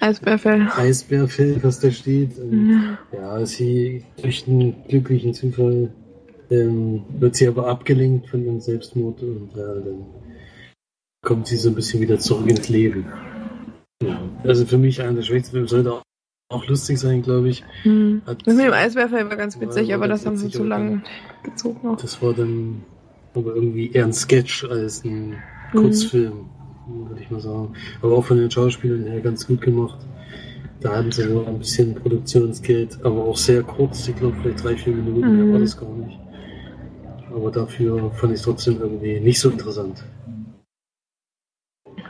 Eisbärfell, 0.00 0.68
Eisbärfell 0.76 1.62
was 1.62 1.78
da 1.78 1.92
steht. 1.92 2.38
Und, 2.38 2.70
ja. 2.70 2.98
ja, 3.12 3.46
sie 3.46 4.04
durch 4.20 4.48
einen 4.48 4.74
glücklichen 4.88 5.32
Zufall 5.32 5.92
ähm, 6.50 7.04
wird 7.18 7.36
sie 7.36 7.46
aber 7.46 7.68
abgelenkt 7.68 8.28
von 8.28 8.44
ihrem 8.44 8.60
Selbstmord 8.60 9.22
und 9.22 9.50
ja, 9.56 9.74
dann 9.74 10.06
kommt 11.24 11.46
sie 11.46 11.56
so 11.56 11.68
ein 11.68 11.76
bisschen 11.76 12.00
wieder 12.00 12.18
zurück 12.18 12.48
ins 12.48 12.68
Leben. 12.68 13.06
Ja, 14.02 14.20
also 14.42 14.66
für 14.66 14.78
mich 14.78 15.00
einer 15.00 15.14
der 15.14 15.22
schwächsten 15.22 15.52
Filme 15.52 15.68
sollte 15.68 15.92
auch, 15.92 16.02
auch 16.52 16.66
lustig 16.66 16.98
sein, 16.98 17.22
glaube 17.22 17.48
ich. 17.48 17.64
Hm. 17.82 18.22
Hat- 18.26 18.46
Das 18.46 18.54
mit 18.54 18.64
dem 18.66 18.72
Eiswerfer 18.72 19.28
war 19.28 19.36
ganz 19.36 19.60
witzig, 19.60 19.88
war 19.88 19.94
aber 19.96 20.08
ganz 20.08 20.20
das 20.20 20.26
haben 20.26 20.36
sie 20.36 20.50
zu 20.50 20.64
lange 20.64 21.02
gezogen 21.42 21.88
auch. 21.88 21.96
Das 21.96 22.20
war 22.22 22.32
dann 22.34 22.82
aber 23.34 23.54
irgendwie 23.54 23.90
eher 23.92 24.04
ein 24.04 24.12
Sketch 24.12 24.64
als 24.64 25.04
ein 25.04 25.30
Mhm. 25.72 25.78
Kurzfilm, 25.78 26.32
würde 27.08 27.20
ich 27.22 27.30
mal 27.30 27.40
sagen. 27.40 27.74
Aber 28.02 28.16
auch 28.18 28.24
von 28.24 28.36
den 28.36 28.50
Schauspielern 28.50 29.04
her 29.06 29.20
ganz 29.20 29.46
gut 29.46 29.60
gemacht. 29.60 29.98
Da 30.80 30.96
hatten 30.96 31.12
sie 31.12 31.22
so 31.22 31.44
ein 31.46 31.58
bisschen 31.58 31.94
Produktionsgeld, 31.94 32.98
aber 33.04 33.22
auch 33.24 33.36
sehr 33.36 33.62
kurz, 33.62 34.08
ich 34.08 34.16
glaube 34.16 34.36
vielleicht 34.42 34.64
drei, 34.64 34.76
vier 34.76 34.92
Minuten, 34.94 35.30
Mhm. 35.32 35.44
mehr 35.44 35.52
war 35.54 35.60
das 35.60 35.76
gar 35.78 35.88
nicht. 35.88 36.18
Aber 37.34 37.50
dafür 37.50 38.10
fand 38.10 38.32
ich 38.32 38.40
es 38.40 38.44
trotzdem 38.44 38.78
irgendwie 38.80 39.18
nicht 39.20 39.40
so 39.40 39.48
interessant. 39.50 40.04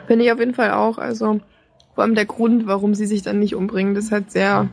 Finde 0.07 0.25
ich 0.25 0.31
auf 0.31 0.39
jeden 0.39 0.53
Fall 0.53 0.71
auch. 0.71 0.97
Also 0.97 1.39
vor 1.95 2.03
allem 2.03 2.15
der 2.15 2.25
Grund, 2.25 2.67
warum 2.67 2.95
sie 2.95 3.05
sich 3.05 3.21
dann 3.21 3.39
nicht 3.39 3.55
umbringen, 3.55 3.93
das 3.93 4.05
ist 4.05 4.11
halt 4.11 4.31
sehr, 4.31 4.69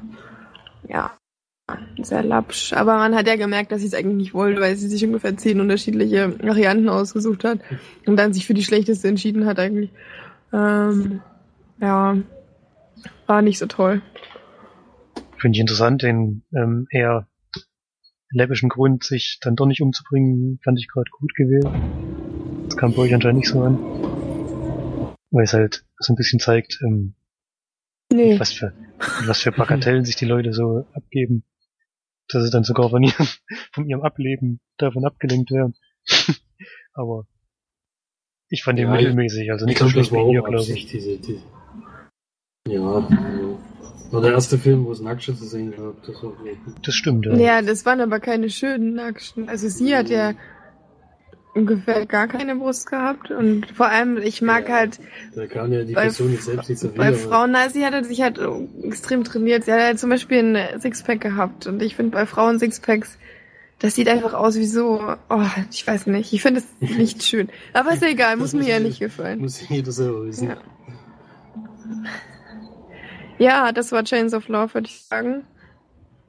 ja, 0.89 1.13
sehr 2.03 2.23
lapsch. 2.23 2.73
Aber 2.73 2.97
man 2.97 3.15
hat 3.15 3.27
ja 3.27 3.37
gemerkt, 3.37 3.73
dass 3.73 3.81
sie 3.81 3.87
es 3.87 3.95
eigentlich 3.95 4.17
nicht 4.17 4.35
wollte, 4.35 4.61
weil 4.61 4.77
sie 4.77 4.89
sich 4.89 5.05
ungefähr 5.05 5.37
zehn 5.37 5.61
unterschiedliche 5.61 6.39
Varianten 6.43 6.89
ausgesucht 6.89 7.45
hat 7.45 7.61
und 8.07 8.17
dann 8.17 8.33
sich 8.33 8.47
für 8.47 8.55
die 8.55 8.65
schlechteste 8.65 9.09
entschieden 9.09 9.47
hat 9.47 9.59
eigentlich. 9.59 9.91
Ähm, 10.53 11.21
ja, 11.81 12.17
war 13.27 13.43
nicht 13.43 13.59
so 13.59 13.67
toll. 13.67 14.03
Finde 15.39 15.57
ich 15.57 15.61
interessant, 15.61 16.03
den 16.03 16.43
ähm, 16.55 16.87
eher 16.91 17.27
läppischen 18.31 18.69
Grund, 18.69 19.05
sich 19.05 19.39
dann 19.41 19.57
doch 19.57 19.67
nicht 19.67 19.81
umzubringen, 19.81 20.59
fand 20.63 20.79
ich 20.79 20.89
gerade 20.89 21.11
gut 21.11 21.35
gewählt. 21.35 21.69
Das 22.67 22.77
kam 22.77 22.93
bei 22.93 23.03
euch 23.03 23.15
anscheinend 23.15 23.41
nicht 23.41 23.49
so 23.49 23.63
an. 23.63 24.10
Weil 25.31 25.45
es 25.45 25.53
halt 25.53 25.85
so 25.99 26.13
ein 26.13 26.17
bisschen 26.17 26.41
zeigt, 26.41 26.81
ähm, 26.83 27.15
Nee. 28.13 28.39
was 28.41 28.53
für 28.53 28.73
was 29.27 29.41
für 29.41 29.53
Bagatellen 29.53 30.05
sich 30.05 30.17
die 30.17 30.25
Leute 30.25 30.53
so 30.53 30.87
abgeben. 30.93 31.45
Dass 32.29 32.45
sie 32.45 32.51
dann 32.51 32.65
sogar 32.65 32.91
von 32.91 33.03
ihrem, 33.03 33.27
von 33.73 33.89
ihrem 33.89 34.03
Ableben 34.03 34.61
davon 34.77 35.05
abgelenkt 35.05 35.51
werden. 35.51 35.75
Aber 36.93 37.27
ich 38.49 38.65
fand 38.65 38.79
den 38.79 38.89
Ja, 38.89 38.95
mittelmäßig, 38.95 39.51
also 39.53 39.65
Ich 39.65 39.71
nicht 39.71 39.79
so 39.79 39.89
schlecht 39.89 40.13
war 40.13 40.29
wie 40.29 40.41
auch 40.41 40.47
glaube 40.47 40.73
ich. 40.73 40.87
Diese, 40.87 41.19
die 41.19 41.41
ja, 42.69 42.75
ja. 42.75 43.59
war 44.11 44.21
der 44.21 44.33
erste 44.33 44.59
Film, 44.59 44.85
wo 44.85 44.93
es 44.93 45.01
Nacktschütze 45.01 45.41
zu 45.41 45.47
sehen 45.47 45.71
gab. 45.71 46.03
Das 46.05 46.23
war 46.23 46.33
Das 46.83 46.95
stimmt, 46.95 47.27
ja. 47.27 47.37
Ja, 47.37 47.63
das 47.63 47.87
waren 47.87 48.01
aber 48.01 48.21
keine 48.21 48.51
schönen 48.51 48.99
Action. 48.99 49.49
Also 49.49 49.69
sie 49.69 49.95
hat 49.95 50.11
ja 50.11 50.35
ungefähr 51.55 52.07
gar 52.07 52.29
keine 52.29 52.55
Brust 52.57 52.89
gehabt 52.91 53.31
und 53.31 53.67
vor 53.73 53.87
allem, 53.89 54.19
ich 54.19 54.41
mag 54.43 54.69
Ja. 54.69 54.75
halt 54.77 55.01
Da 55.35 55.47
kann 55.47 55.73
ja 55.73 55.85
die 55.85 55.95
Bei 55.95 56.03
Person 56.03 56.31
nicht 56.31 56.43
selbst 56.45 56.69
nichts 56.69 56.83
dafür. 56.83 56.97
bei 56.99 57.09
aber- 57.09 57.17
Frauen, 57.17 57.51
na, 57.53 57.69
sie 57.69 57.85
hatte 57.85 58.05
sich 58.05 58.23
halt 58.23 58.39
extrem 58.83 59.25
trainiert. 59.25 59.65
Sie 59.65 59.73
hat 59.73 59.81
halt 59.81 59.99
zum 59.99 60.11
Beispiel 60.11 60.57
ein 60.57 60.81
Sixpack 60.81 61.21
gehabt 61.21 61.67
und 61.67 61.83
ich 61.83 61.97
finde 61.97 62.13
bei 62.13 62.27
Frauen 62.27 62.59
Sixpacks, 62.59 63.19
das 63.81 63.95
sieht 63.95 64.09
einfach 64.09 64.35
aus 64.35 64.57
wie 64.57 64.67
so, 64.67 65.01
oh, 65.31 65.43
ich 65.71 65.87
weiß 65.87 66.07
nicht, 66.07 66.33
ich 66.33 66.43
finde 66.43 66.61
es 66.61 66.67
nicht 66.99 67.23
schön. 67.25 67.49
Aber 67.73 67.93
ist 67.95 68.03
ja 68.03 68.09
egal, 68.09 68.37
muss 68.37 68.53
mir 68.53 68.69
ja 68.69 68.79
nicht 68.81 69.01
gefallen. 69.01 69.41
Muss 69.41 69.67
jeder 69.69 69.91
selber 69.93 70.27
wissen. 70.27 70.49
Ja. 70.51 70.57
Ja, 73.39 73.73
das 73.73 73.91
war 73.93 74.05
Chains 74.05 74.35
of 74.35 74.49
Love, 74.49 74.75
würde 74.75 74.87
ich 74.89 75.03
sagen. 75.05 75.45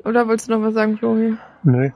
Oder 0.03 0.27
wolltest 0.27 0.47
du 0.49 0.53
noch 0.53 0.61
was 0.65 0.73
sagen, 0.73 0.97
Florian? 0.97 1.39
Hm. 1.63 1.91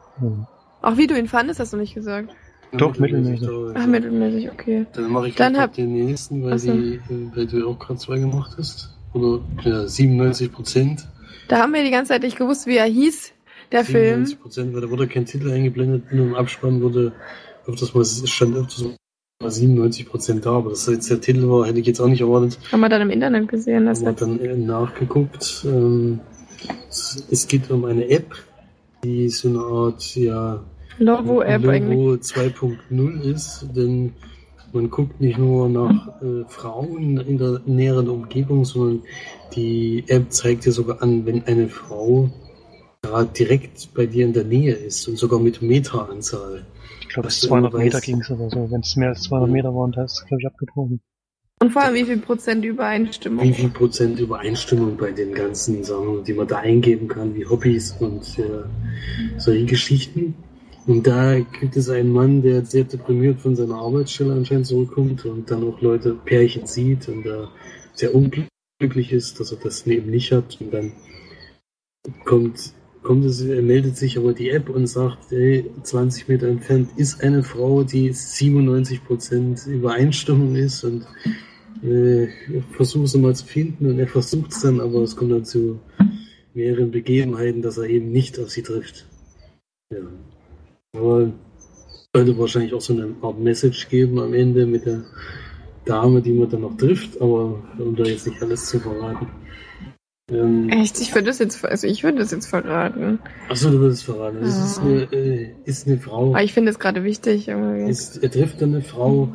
Auch 0.81 0.97
wie 0.97 1.07
du 1.07 1.17
ihn 1.17 1.27
fandest, 1.27 1.59
hast 1.59 1.73
du 1.73 1.77
nicht 1.77 1.95
gesagt. 1.95 2.35
Doch, 2.77 2.97
mittelmäßig. 2.99 3.47
Ach, 3.73 3.87
mittelmäßig, 3.87 4.51
okay. 4.51 4.85
Dann 4.93 5.11
mache 5.11 5.27
ich 5.29 5.35
Dann 5.35 5.53
dann 5.53 5.61
hab- 5.63 5.73
den 5.73 5.93
nächsten, 5.93 6.43
weil, 6.43 6.57
so. 6.59 6.71
die, 6.71 6.95
äh, 6.95 6.99
weil 7.35 7.47
du 7.47 7.67
auch 7.67 7.79
gerade 7.79 7.99
zwei 7.99 8.19
gemacht 8.19 8.51
hast. 8.57 8.93
Oder 9.13 9.39
ja, 9.63 9.87
97 9.87 10.51
Prozent. 10.51 11.07
Da 11.47 11.59
haben 11.59 11.73
wir 11.73 11.83
die 11.83 11.91
ganze 11.91 12.09
Zeit 12.09 12.23
nicht 12.23 12.37
gewusst, 12.37 12.67
wie 12.67 12.77
er 12.77 12.85
hieß, 12.85 13.31
der 13.71 13.85
Film. 13.85 14.25
97 14.25 14.39
Prozent, 14.41 14.73
weil 14.73 14.81
da 14.81 14.89
wurde 14.89 15.07
kein 15.07 15.25
Titel 15.25 15.51
eingeblendet, 15.51 16.11
nur 16.11 16.25
im 16.27 16.35
Abspann 16.35 16.81
wurde 16.81 17.13
öfters 17.67 17.93
mal, 17.93 18.01
es 18.01 18.27
stand 18.29 18.55
öfters 18.55 18.83
mal 19.41 19.51
97 19.51 20.07
Prozent 20.07 20.45
da, 20.45 20.51
aber 20.51 20.71
dass 20.71 20.85
das 20.85 20.95
jetzt 20.95 21.09
der 21.09 21.21
Titel 21.21 21.47
war, 21.49 21.65
hätte 21.67 21.79
ich 21.79 21.85
jetzt 21.87 21.99
auch 21.99 22.07
nicht 22.07 22.21
erwartet. 22.21 22.57
Haben 22.71 22.79
wir 22.81 22.89
dann 22.89 23.01
im 23.03 23.09
Internet 23.09 23.47
gesehen. 23.47 23.85
Das 23.85 24.01
Aber 24.01 24.09
hat, 24.11 24.21
dann 24.21 24.39
äh, 24.39 24.55
nachgeguckt. 24.55 25.65
Ähm, 25.65 26.19
es, 26.89 27.23
es 27.29 27.47
geht 27.47 27.69
um 27.69 27.85
eine 27.85 28.09
App, 28.09 28.33
die 29.03 29.29
so 29.29 29.49
eine 29.49 29.59
Art, 29.59 30.15
ja, 30.15 30.63
Lovo-App 30.97 31.65
eigentlich. 31.67 31.97
Logo 31.97 32.13
2.0 32.15 33.21
ist, 33.21 33.67
denn 33.75 34.13
man 34.73 34.89
guckt 34.89 35.21
nicht 35.21 35.37
nur 35.37 35.69
nach 35.69 36.21
äh, 36.21 36.43
Frauen 36.47 37.17
in 37.19 37.37
der 37.37 37.61
näheren 37.65 38.09
Umgebung, 38.09 38.65
sondern 38.65 39.03
die 39.55 40.03
App 40.07 40.31
zeigt 40.31 40.65
dir 40.65 40.71
sogar 40.71 41.01
an, 41.01 41.25
wenn 41.25 41.43
eine 41.45 41.67
Frau 41.69 42.29
gerade 43.01 43.29
direkt 43.37 43.93
bei 43.93 44.05
dir 44.05 44.25
in 44.25 44.33
der 44.33 44.43
Nähe 44.43 44.73
ist 44.73 45.07
und 45.07 45.17
sogar 45.17 45.39
mit 45.39 45.61
Meteranzahl. 45.61 46.65
Ich 47.01 47.09
glaube, 47.09 47.27
es 47.29 47.39
du 47.41 47.47
200 47.47 47.73
immer 47.73 47.83
Meter 47.83 47.97
weißt- 47.99 48.05
ging's 48.05 48.31
oder 48.31 48.49
so. 48.49 48.69
Wenn 48.71 48.81
es 48.81 48.95
mehr 48.95 49.09
als 49.09 49.21
200 49.23 49.49
Ja. 49.49 49.53
Meter 49.53 49.75
waren, 49.75 49.93
hast 49.95 50.21
du, 50.21 50.25
glaube 50.25 50.41
ich, 50.41 50.47
abgebrochen. 50.47 50.99
Und 51.61 51.71
vor 51.71 51.83
allem, 51.83 51.95
wie 51.95 52.03
viel 52.03 52.17
Prozent 52.17 52.65
Übereinstimmung. 52.65 53.45
Wie 53.45 53.53
viel 53.53 53.69
Prozent 53.69 54.19
Übereinstimmung 54.19 54.97
bei 54.97 55.11
den 55.11 55.33
ganzen 55.33 55.83
Sachen, 55.85 56.23
die 56.25 56.33
man 56.33 56.47
da 56.47 56.57
eingeben 56.59 57.07
kann, 57.07 57.33
wie 57.33 57.45
Hobbys 57.45 57.95
und 57.99 58.37
äh, 58.39 58.63
solche 59.37 59.65
Geschichten. 59.65 60.35
Und 60.87 61.07
da 61.07 61.39
gibt 61.39 61.75
es 61.75 61.89
einen 61.89 62.11
Mann, 62.11 62.43
der 62.43 62.63
sehr 62.63 62.83
deprimiert 62.83 63.39
von 63.39 63.55
seiner 63.55 63.75
Arbeitsstelle 63.75 64.33
anscheinend 64.33 64.67
zurückkommt 64.67 65.25
und 65.25 65.49
dann 65.49 65.63
auch 65.63 65.81
Leute, 65.81 66.15
Pärchen 66.25 66.67
sieht 66.67 67.07
und 67.09 67.25
da 67.25 67.51
sehr 67.93 68.13
unglücklich 68.13 69.11
ist, 69.11 69.39
dass 69.39 69.51
er 69.51 69.57
das 69.57 69.87
eben 69.87 70.11
nicht 70.11 70.31
hat. 70.31 70.61
Und 70.61 70.71
dann 70.71 70.91
kommt, 72.23 72.73
kommt 73.01 73.25
es, 73.25 73.41
meldet 73.43 73.97
sich 73.97 74.17
aber 74.17 74.33
die 74.33 74.49
App 74.49 74.69
und 74.69 74.85
sagt, 74.85 75.31
ey, 75.31 75.71
20 75.81 76.27
Meter 76.27 76.47
entfernt 76.47 76.91
ist 76.97 77.23
eine 77.23 77.43
Frau, 77.43 77.83
die 77.83 78.11
97% 78.11 79.67
Übereinstimmung 79.67 80.55
ist 80.55 80.83
und 80.83 81.07
äh, 81.83 82.27
versuche 82.71 83.05
es 83.05 83.17
mal 83.17 83.35
zu 83.35 83.45
finden 83.45 83.87
und 83.87 83.97
er 83.97 84.07
versucht 84.07 84.51
es 84.51 84.61
dann, 84.61 84.79
aber 84.79 85.01
es 85.01 85.15
kommt 85.15 85.31
dann 85.31 85.45
zu 85.45 85.79
mehreren 86.53 86.91
Begebenheiten, 86.91 87.63
dass 87.63 87.77
er 87.77 87.85
eben 87.85 88.11
nicht 88.11 88.39
auf 88.39 88.51
sie 88.51 88.61
trifft. 88.61 89.07
Ja. 89.91 89.97
Aber 90.97 91.31
sollte 92.13 92.37
wahrscheinlich 92.37 92.73
auch 92.73 92.81
so 92.81 92.93
eine 92.93 93.13
Art 93.21 93.39
Message 93.39 93.89
geben 93.89 94.19
am 94.19 94.33
Ende 94.33 94.65
mit 94.65 94.85
der 94.85 95.03
Dame, 95.85 96.21
die 96.21 96.31
man 96.33 96.49
dann 96.49 96.61
noch 96.61 96.77
trifft, 96.77 97.21
aber 97.21 97.61
um 97.77 97.95
da 97.95 98.03
jetzt 98.05 98.25
nicht 98.27 98.41
alles 98.41 98.65
zu 98.67 98.79
verraten. 98.79 99.27
Ähm, 100.31 100.69
Echt, 100.69 100.99
ich 100.99 101.13
würde 101.13 101.27
das 101.27 101.37
jetzt, 101.37 101.63
also 101.63 101.85
ich 101.85 102.03
würde 102.03 102.17
das 102.17 102.31
jetzt 102.31 102.47
verraten. 102.47 103.19
achso, 103.47 103.69
du 103.69 103.79
würdest 103.79 104.05
verraten. 104.05 104.37
Es 104.41 104.57
Ja. 104.57 104.65
ist 104.65 104.79
eine, 104.79 105.03
äh, 105.13 105.47
ist 105.65 105.87
eine 105.87 105.99
Frau. 105.99 106.29
Aber 106.29 106.41
ich 106.43 106.53
finde 106.53 106.71
es 106.71 106.79
gerade 106.79 107.03
wichtig. 107.03 107.47
Ist, 107.47 108.23
er 108.23 108.31
trifft 108.31 108.59
dann 108.61 108.73
eine 108.73 108.81
Frau, 108.81 109.29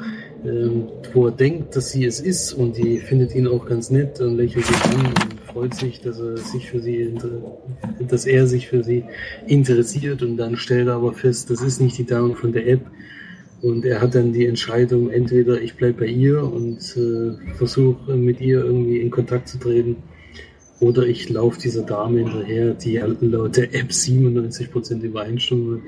ähm, 0.45 0.89
wo 1.13 1.27
er 1.27 1.33
denkt, 1.33 1.77
dass 1.77 1.91
sie 1.91 2.05
es 2.05 2.21
ist 2.21 2.53
und 2.53 2.77
die 2.77 2.99
findet 2.99 3.35
ihn 3.35 3.47
auch 3.47 3.67
ganz 3.67 3.91
nett 3.91 4.21
und 4.21 4.37
lächelt 4.37 4.65
sich 4.65 4.85
an 4.85 5.07
und 5.07 5.41
freut 5.41 5.75
sich, 5.75 6.01
dass 6.01 6.19
er 6.19 6.37
sich 6.37 6.71
für 6.71 6.81
sie, 6.81 7.15
dass 8.09 8.27
er 8.27 8.47
sich 8.47 8.69
für 8.69 8.83
sie 8.83 9.05
interessiert 9.47 10.23
und 10.23 10.37
dann 10.37 10.57
stellt 10.57 10.89
er 10.89 10.95
aber 10.95 11.13
fest, 11.13 11.51
das 11.51 11.63
ist 11.63 11.81
nicht 11.81 11.99
die 11.99 12.07
Dame 12.07 12.35
von 12.37 12.53
der 12.53 12.67
App 12.67 12.83
und 13.63 13.85
er 13.85 14.01
hat 14.01 14.15
dann 14.15 14.33
die 14.33 14.47
Entscheidung, 14.47 15.11
entweder 15.11 15.61
ich 15.61 15.75
bleibe 15.75 16.01
bei 16.01 16.07
ihr 16.07 16.43
und 16.43 16.79
äh, 16.97 17.55
versuche 17.57 18.17
mit 18.17 18.41
ihr 18.41 18.65
irgendwie 18.65 18.99
in 18.99 19.11
Kontakt 19.11 19.49
zu 19.49 19.59
treten 19.59 19.97
oder 20.81 21.07
ich 21.07 21.29
laufe 21.29 21.61
dieser 21.61 21.83
Dame 21.83 22.21
hinterher, 22.21 22.73
die 22.73 22.93
ja 22.93 23.07
laut 23.21 23.57
der 23.57 23.75
App 23.75 23.91
97% 23.91 25.01
Übereinstimmung 25.03 25.75
hat. 25.75 25.81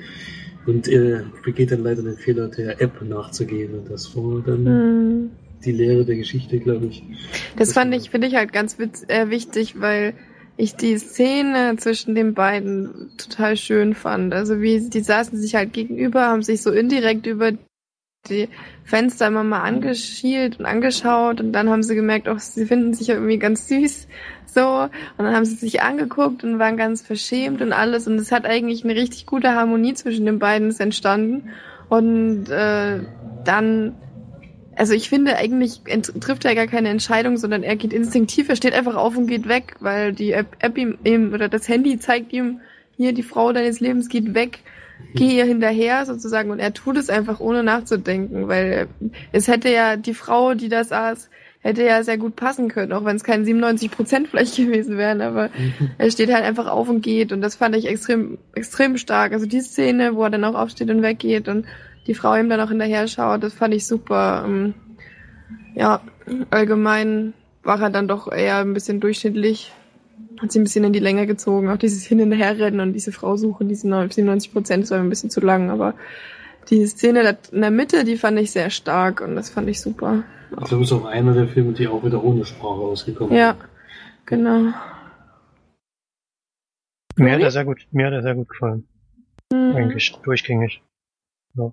Und 0.66 0.88
er 0.88 1.24
begeht 1.44 1.72
dann 1.72 1.82
leider 1.82 2.02
den 2.02 2.16
Fehler, 2.16 2.48
der 2.48 2.80
App 2.80 3.02
nachzugehen. 3.02 3.74
Und 3.74 3.90
das 3.90 4.14
war 4.16 4.42
dann 4.42 4.66
Hm. 4.66 5.30
die 5.64 5.72
Lehre 5.72 6.04
der 6.04 6.16
Geschichte, 6.16 6.58
glaube 6.58 6.86
ich. 6.86 7.02
Das 7.56 7.72
fand 7.72 7.94
ich, 7.94 8.10
finde 8.10 8.28
ich 8.28 8.34
halt 8.34 8.52
ganz 8.52 8.78
witz, 8.78 9.04
äh, 9.08 9.30
wichtig, 9.30 9.80
weil 9.80 10.14
ich 10.56 10.76
die 10.76 10.98
Szene 10.98 11.76
zwischen 11.78 12.14
den 12.14 12.34
beiden 12.34 13.10
total 13.16 13.56
schön 13.56 13.94
fand. 13.94 14.34
Also 14.34 14.60
wie 14.60 14.88
die 14.88 15.00
saßen 15.00 15.38
sich 15.38 15.54
halt 15.54 15.72
gegenüber, 15.72 16.26
haben 16.26 16.42
sich 16.42 16.62
so 16.62 16.70
indirekt 16.70 17.26
über 17.26 17.52
die 18.28 18.48
Fenster 18.84 19.26
immer 19.26 19.42
mal 19.44 19.62
angeschielt 19.62 20.58
und 20.60 20.66
angeschaut 20.66 21.40
und 21.40 21.52
dann 21.52 21.68
haben 21.68 21.82
sie 21.82 21.94
gemerkt, 21.94 22.28
auch 22.28 22.38
sie 22.38 22.66
finden 22.66 22.94
sich 22.94 23.08
irgendwie 23.08 23.38
ganz 23.38 23.68
süß 23.68 24.06
so. 24.46 24.82
Und 24.82 24.90
dann 25.18 25.34
haben 25.34 25.44
sie 25.44 25.56
sich 25.56 25.82
angeguckt 25.82 26.44
und 26.44 26.58
waren 26.58 26.76
ganz 26.76 27.02
verschämt 27.02 27.62
und 27.62 27.72
alles. 27.72 28.06
Und 28.06 28.16
es 28.16 28.32
hat 28.32 28.44
eigentlich 28.44 28.84
eine 28.84 28.94
richtig 28.94 29.26
gute 29.26 29.54
Harmonie 29.54 29.94
zwischen 29.94 30.26
den 30.26 30.38
beiden 30.38 30.74
entstanden. 30.78 31.50
Und 31.88 32.48
äh, 32.48 33.00
dann 33.44 33.94
also 34.74 34.94
ich 34.94 35.10
finde 35.10 35.36
eigentlich 35.36 35.82
ent- 35.84 36.18
trifft 36.20 36.46
er 36.46 36.54
gar 36.54 36.66
keine 36.66 36.88
Entscheidung, 36.88 37.36
sondern 37.36 37.62
er 37.62 37.76
geht 37.76 37.92
instinktiv, 37.92 38.48
er 38.48 38.56
steht 38.56 38.72
einfach 38.72 38.96
auf 38.96 39.16
und 39.18 39.26
geht 39.26 39.46
weg, 39.46 39.76
weil 39.80 40.14
die 40.14 40.32
App, 40.32 40.56
App 40.60 40.78
ihm, 40.78 40.96
ihm 41.04 41.34
oder 41.34 41.50
das 41.50 41.68
Handy 41.68 41.98
zeigt 41.98 42.32
ihm 42.32 42.60
hier 42.96 43.12
die 43.12 43.22
Frau 43.22 43.52
deines 43.52 43.80
Lebens 43.80 44.08
geht 44.08 44.32
weg 44.34 44.60
geh 45.14 45.36
ihr 45.36 45.44
hinterher 45.44 46.06
sozusagen 46.06 46.50
und 46.50 46.58
er 46.58 46.72
tut 46.72 46.96
es 46.96 47.10
einfach 47.10 47.40
ohne 47.40 47.62
nachzudenken, 47.62 48.48
weil 48.48 48.88
es 49.32 49.48
hätte 49.48 49.70
ja 49.70 49.96
die 49.96 50.14
Frau, 50.14 50.54
die 50.54 50.68
das 50.68 50.88
saß, 50.88 51.30
hätte 51.60 51.84
ja 51.84 52.02
sehr 52.02 52.18
gut 52.18 52.34
passen 52.34 52.68
können, 52.68 52.92
auch 52.92 53.04
wenn 53.04 53.16
es 53.16 53.24
kein 53.24 53.44
97 53.44 53.90
Prozent 53.90 54.28
vielleicht 54.28 54.56
gewesen 54.64 54.98
wären, 54.98 55.20
aber 55.20 55.50
er 55.98 56.10
steht 56.10 56.32
halt 56.32 56.44
einfach 56.44 56.66
auf 56.66 56.88
und 56.88 57.02
geht 57.02 57.32
und 57.32 57.40
das 57.40 57.54
fand 57.54 57.76
ich 57.76 57.86
extrem, 57.86 58.38
extrem 58.54 58.96
stark. 58.96 59.32
Also 59.32 59.46
die 59.46 59.60
Szene, 59.60 60.14
wo 60.14 60.24
er 60.24 60.30
dann 60.30 60.44
auch 60.44 60.54
aufsteht 60.54 60.90
und 60.90 61.02
weggeht 61.02 61.48
und 61.48 61.66
die 62.06 62.14
Frau 62.14 62.34
ihm 62.34 62.48
dann 62.48 62.60
auch 62.60 62.70
hinterher 62.70 63.06
schaut, 63.06 63.42
das 63.42 63.54
fand 63.54 63.74
ich 63.74 63.86
super. 63.86 64.44
Ähm, 64.46 64.74
Ja, 65.74 66.00
allgemein 66.50 67.32
war 67.62 67.80
er 67.80 67.90
dann 67.90 68.08
doch 68.08 68.30
eher 68.30 68.58
ein 68.58 68.74
bisschen 68.74 69.00
durchschnittlich. 69.00 69.72
Hat 70.42 70.50
sie 70.52 70.58
ein 70.60 70.64
bisschen 70.64 70.84
in 70.84 70.92
die 70.92 70.98
Länge 70.98 71.26
gezogen. 71.26 71.70
Auch 71.70 71.76
dieses 71.76 72.04
Hin- 72.04 72.20
und 72.20 72.32
Herrennen 72.32 72.80
und 72.80 72.92
diese 72.92 73.12
Frau 73.12 73.36
suchen, 73.36 73.68
diese 73.68 73.82
97 73.82 74.52
Prozent, 74.52 74.82
das 74.82 74.90
war 74.90 74.98
mir 74.98 75.04
ein 75.04 75.10
bisschen 75.10 75.30
zu 75.30 75.40
lang. 75.40 75.70
Aber 75.70 75.94
die 76.68 76.84
Szene 76.86 77.38
in 77.52 77.60
der 77.60 77.70
Mitte, 77.70 78.04
die 78.04 78.16
fand 78.16 78.38
ich 78.38 78.50
sehr 78.50 78.70
stark 78.70 79.20
und 79.20 79.36
das 79.36 79.50
fand 79.50 79.68
ich 79.68 79.80
super. 79.80 80.24
Ich 80.50 80.64
glaube, 80.66 80.82
es 80.82 80.90
ist 80.90 80.98
auch 80.98 81.04
einer 81.06 81.32
der 81.32 81.48
Filme, 81.48 81.72
die 81.72 81.86
auch 81.88 82.04
wieder 82.04 82.22
ohne 82.22 82.44
Sprache 82.44 82.80
ausgekommen 82.80 83.34
Ja, 83.36 83.52
sind. 83.52 83.68
genau. 84.26 84.72
Mir 87.16 87.32
hat 87.34 87.40
er 87.40 87.50
sehr 87.50 87.64
gut, 87.64 87.86
mir 87.90 88.06
hat 88.06 88.12
er 88.14 88.22
sehr 88.22 88.34
gut 88.34 88.48
gefallen. 88.48 88.86
Mhm. 89.52 89.76
Eigentlich 89.76 90.12
durchgängig. 90.22 90.82
Ja. 91.54 91.72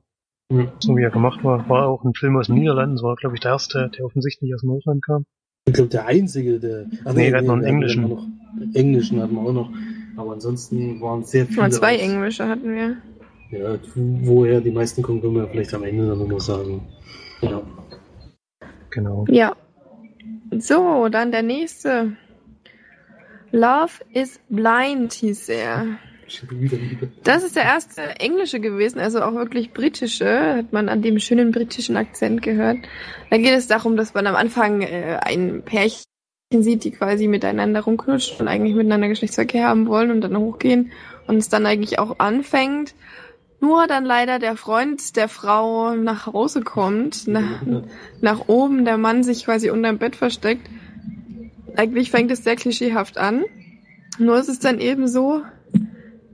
So 0.79 0.97
wie 0.97 1.03
er 1.03 1.11
gemacht 1.11 1.43
war. 1.43 1.67
War 1.69 1.87
auch 1.87 2.03
ein 2.03 2.13
Film 2.13 2.37
aus 2.37 2.47
den 2.47 2.55
Niederlanden. 2.55 2.95
Das 2.95 3.03
war, 3.03 3.15
glaube 3.15 3.35
ich, 3.35 3.41
der 3.41 3.51
erste, 3.51 3.89
der 3.89 4.05
offensichtlich 4.05 4.53
aus 4.53 4.61
dem 4.61 4.71
Ausland 4.71 5.03
kam. 5.03 5.25
Ich 5.69 5.73
glaube, 5.75 5.89
der 5.89 6.05
einzige, 6.07 6.59
der. 6.59 6.85
Ach, 7.05 7.13
Nee, 7.13 7.29
wir 7.31 7.37
hatten 7.37 7.47
noch 7.47 7.53
einen 7.55 7.63
englischen. 7.63 8.09
Noch, 8.09 8.25
englischen 8.73 9.21
hatten 9.21 9.35
wir 9.35 9.41
auch 9.41 9.53
noch. 9.53 9.71
Aber 10.17 10.33
ansonsten 10.33 10.99
waren 10.99 11.21
es 11.21 11.31
sehr 11.31 11.45
viele. 11.45 11.61
Mal 11.61 11.71
zwei 11.71 11.95
aus- 11.95 12.01
Englische 12.01 12.47
hatten 12.47 12.73
wir. 12.73 12.97
Ja, 13.51 13.77
woher 13.95 14.61
die 14.61 14.71
meisten 14.71 15.01
kommen, 15.01 15.21
können 15.21 15.35
wir 15.35 15.47
vielleicht 15.47 15.73
am 15.73 15.83
Ende 15.83 16.07
dann 16.07 16.19
nochmal 16.19 16.39
sagen. 16.39 16.81
Ja. 17.41 17.61
Genau. 18.91 19.25
Ja. 19.29 19.55
So, 20.57 21.07
dann 21.09 21.31
der 21.31 21.43
nächste. 21.43 22.13
Love 23.51 23.91
is 24.13 24.39
Blind 24.49 25.13
hieß 25.13 25.49
er. 25.49 25.85
Das 27.23 27.43
ist 27.43 27.55
der 27.55 27.63
erste 27.63 28.01
englische 28.19 28.59
gewesen, 28.59 28.99
also 28.99 29.21
auch 29.21 29.33
wirklich 29.33 29.73
britische, 29.73 30.57
hat 30.57 30.73
man 30.73 30.89
an 30.89 31.01
dem 31.01 31.19
schönen 31.19 31.51
britischen 31.51 31.97
Akzent 31.97 32.41
gehört. 32.41 32.77
Da 33.29 33.37
geht 33.37 33.53
es 33.53 33.67
darum, 33.67 33.97
dass 33.97 34.13
man 34.13 34.27
am 34.27 34.35
Anfang 34.35 34.81
äh, 34.81 35.19
ein 35.21 35.63
Pärchen 35.63 36.03
sieht, 36.51 36.83
die 36.83 36.91
quasi 36.91 37.27
miteinander 37.27 37.81
rumknutscht 37.81 38.39
und 38.39 38.47
eigentlich 38.47 38.75
miteinander 38.75 39.07
Geschlechtsverkehr 39.07 39.67
haben 39.67 39.87
wollen 39.87 40.11
und 40.11 40.21
dann 40.21 40.37
hochgehen 40.37 40.91
und 41.27 41.37
es 41.37 41.49
dann 41.49 41.65
eigentlich 41.65 41.99
auch 41.99 42.19
anfängt. 42.19 42.95
Nur 43.61 43.87
dann 43.87 44.05
leider 44.05 44.39
der 44.39 44.55
Freund 44.55 45.15
der 45.17 45.27
Frau 45.27 45.93
nach 45.93 46.27
Hause 46.27 46.61
kommt, 46.61 47.27
nach, 47.27 47.61
nach 48.21 48.47
oben, 48.47 48.85
der 48.85 48.97
Mann 48.97 49.23
sich 49.23 49.45
quasi 49.45 49.69
unterm 49.69 49.97
Bett 49.97 50.15
versteckt. 50.15 50.69
Eigentlich 51.75 52.09
fängt 52.09 52.31
es 52.31 52.43
sehr 52.43 52.55
klischeehaft 52.55 53.17
an. 53.17 53.43
Nur 54.17 54.37
ist 54.37 54.49
es 54.49 54.59
dann 54.59 54.79
eben 54.79 55.07
so, 55.07 55.41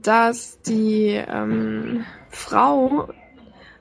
dass 0.06 0.60
die 0.62 1.22
ähm, 1.28 2.04
Frau 2.30 3.08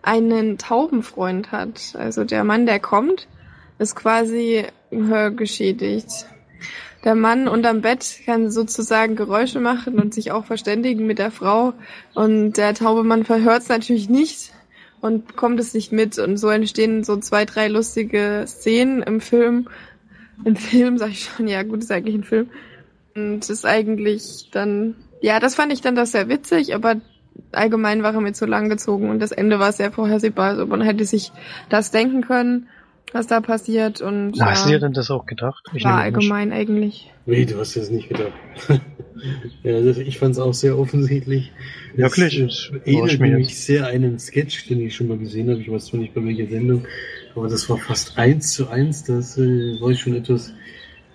einen 0.02 0.58
Taubenfreund 0.58 1.52
hat. 1.52 1.94
Also 1.96 2.24
der 2.24 2.44
Mann, 2.44 2.66
der 2.66 2.80
kommt, 2.80 3.28
ist 3.80 3.96
quasi 3.96 4.66
hörgeschädigt. 4.92 6.28
Der 7.04 7.16
Mann 7.16 7.48
unterm 7.48 7.82
Bett 7.82 8.22
kann 8.26 8.50
sozusagen 8.50 9.16
Geräusche 9.16 9.60
machen 9.60 10.00
und 10.00 10.14
sich 10.14 10.32
auch 10.32 10.46
verständigen 10.46 11.06
mit 11.06 11.20
der 11.20 11.30
Frau. 11.32 11.74
Und 12.16 12.54
der 12.54 12.74
taube 12.74 13.04
Mann 13.04 13.26
verhört 13.26 13.62
es 13.62 13.70
natürlich 13.70 14.10
nicht 14.10 14.54
und 15.02 15.28
bekommt 15.28 15.60
es 15.60 15.76
nicht 15.76 15.92
mit. 15.92 16.18
Und 16.18 16.38
so 16.38 16.50
entstehen 16.50 17.04
so 17.04 17.18
zwei, 17.18 17.46
drei 17.46 17.68
lustige 17.68 18.46
Szenen 18.48 19.04
im 19.04 19.22
Film. 19.22 19.70
Im 20.44 20.56
Film, 20.56 20.98
sag 20.98 21.12
ich 21.12 21.26
schon, 21.26 21.48
ja 21.48 21.62
gut, 21.62 21.84
ist 21.84 21.92
eigentlich 21.92 22.16
ein 22.16 22.24
Film. 22.24 22.50
Und 23.16 23.48
ist 23.48 23.66
eigentlich 23.66 24.50
dann, 24.52 24.96
ja, 25.26 25.40
das 25.40 25.56
fand 25.56 25.74
ich 25.74 25.82
dann 25.82 25.96
das 25.96 26.12
sehr 26.12 26.30
witzig, 26.30 26.76
aber 26.76 26.98
allgemein 27.52 28.04
war 28.04 28.14
er 28.14 28.22
mir 28.22 28.34
zu 28.34 28.46
lang 28.46 28.70
gezogen 28.70 29.10
und 29.10 29.20
das 29.20 29.32
Ende 29.32 29.58
war 29.58 29.72
sehr 29.72 29.92
vorhersehbar. 29.92 30.50
Also 30.50 30.68
man 30.68 30.82
hätte 30.82 31.04
sich 31.04 31.32
das 31.68 31.90
denken 31.90 32.22
können, 32.22 32.68
was 33.12 33.26
da 33.26 33.42
passiert 33.42 34.02
und 34.02 34.34
Na, 34.38 34.52
Hast 34.52 34.66
du 34.66 34.68
dir 34.68 34.76
ja, 34.76 34.80
denn 34.82 34.94
das 34.94 35.10
auch 35.10 35.26
gedacht? 35.26 35.64
Ich 35.74 35.84
war 35.84 35.94
an, 35.94 36.06
nicht. 36.06 36.16
allgemein 36.16 36.54
eigentlich. 36.54 37.12
Nee, 37.26 37.46
du 37.46 37.58
hast 37.58 37.76
das 37.76 37.90
nicht 37.90 38.08
gedacht. 38.08 38.34
ja, 39.64 39.82
das, 39.82 39.98
ich 39.98 40.20
fand 40.20 40.34
es 40.34 40.40
auch 40.40 40.54
sehr 40.54 40.78
offensichtlich. 40.78 41.52
Wirklich? 41.96 42.40
Es 42.40 42.70
mir 43.20 43.36
mich 43.36 43.58
sehr 43.58 43.88
an 43.88 43.96
einen 43.96 44.20
Sketch, 44.20 44.68
den 44.68 44.80
ich 44.82 44.96
schon 44.96 45.08
mal 45.08 45.18
gesehen 45.18 45.50
habe. 45.50 45.60
Ich 45.60 45.72
weiß 45.72 45.88
zwar 45.88 46.02
nicht 46.02 46.14
bei 46.14 46.24
welcher 46.24 46.48
Sendung, 46.48 46.86
aber 47.36 47.48
das 47.48 47.68
war 47.68 47.80
fast 47.80 48.16
eins 48.20 48.54
zu 48.54 48.70
eins. 48.70 49.04
Das 49.06 49.40
äh, 49.40 49.42
war 49.82 49.90
ich 49.90 50.02
schon 50.02 50.16
etwas 50.16 50.54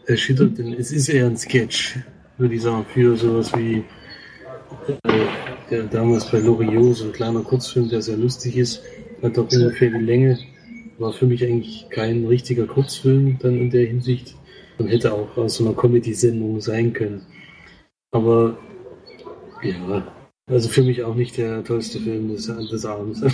erschüttert, 0.07 0.59
denn 0.59 0.73
es 0.73 0.91
ist 0.91 1.09
eher 1.09 1.27
ein 1.27 1.37
Sketch, 1.37 1.97
würde 2.39 2.57
ich 2.57 2.63
sagen, 2.63 2.85
für 2.93 3.17
sowas 3.17 3.53
wie 3.57 3.85
der 5.71 5.85
damals 5.85 6.31
bei 6.31 6.39
Loriot, 6.39 6.97
so 6.97 7.05
ein 7.07 7.13
kleiner 7.13 7.43
Kurzfilm, 7.43 7.89
der 7.89 8.03
sehr 8.03 8.17
lustig 8.17 8.57
ist, 8.57 8.83
hat 9.23 9.39
auch 9.39 9.51
ungefähr 9.51 9.91
die 9.91 10.05
Länge. 10.05 10.39
War 10.99 11.13
für 11.13 11.27
mich 11.27 11.45
eigentlich 11.45 11.87
kein 11.91 12.27
richtiger 12.27 12.67
Kurzfilm 12.67 13.39
dann 13.41 13.57
in 13.57 13.71
der 13.71 13.87
Hinsicht 13.87 14.35
und 14.79 14.89
hätte 14.89 15.13
auch 15.13 15.37
aus 15.37 15.61
einer 15.61 15.75
Comedy-Sendung 15.75 16.61
sein 16.61 16.93
können. 16.93 17.23
Aber 18.11 18.59
ja, 19.63 20.13
also 20.47 20.69
für 20.69 20.83
mich 20.83 21.03
auch 21.05 21.15
nicht 21.15 21.37
der 21.37 21.65
tollste 21.65 22.01
Film 22.01 22.29
des, 22.29 22.47
des 22.47 22.85
Abends. 22.85 23.23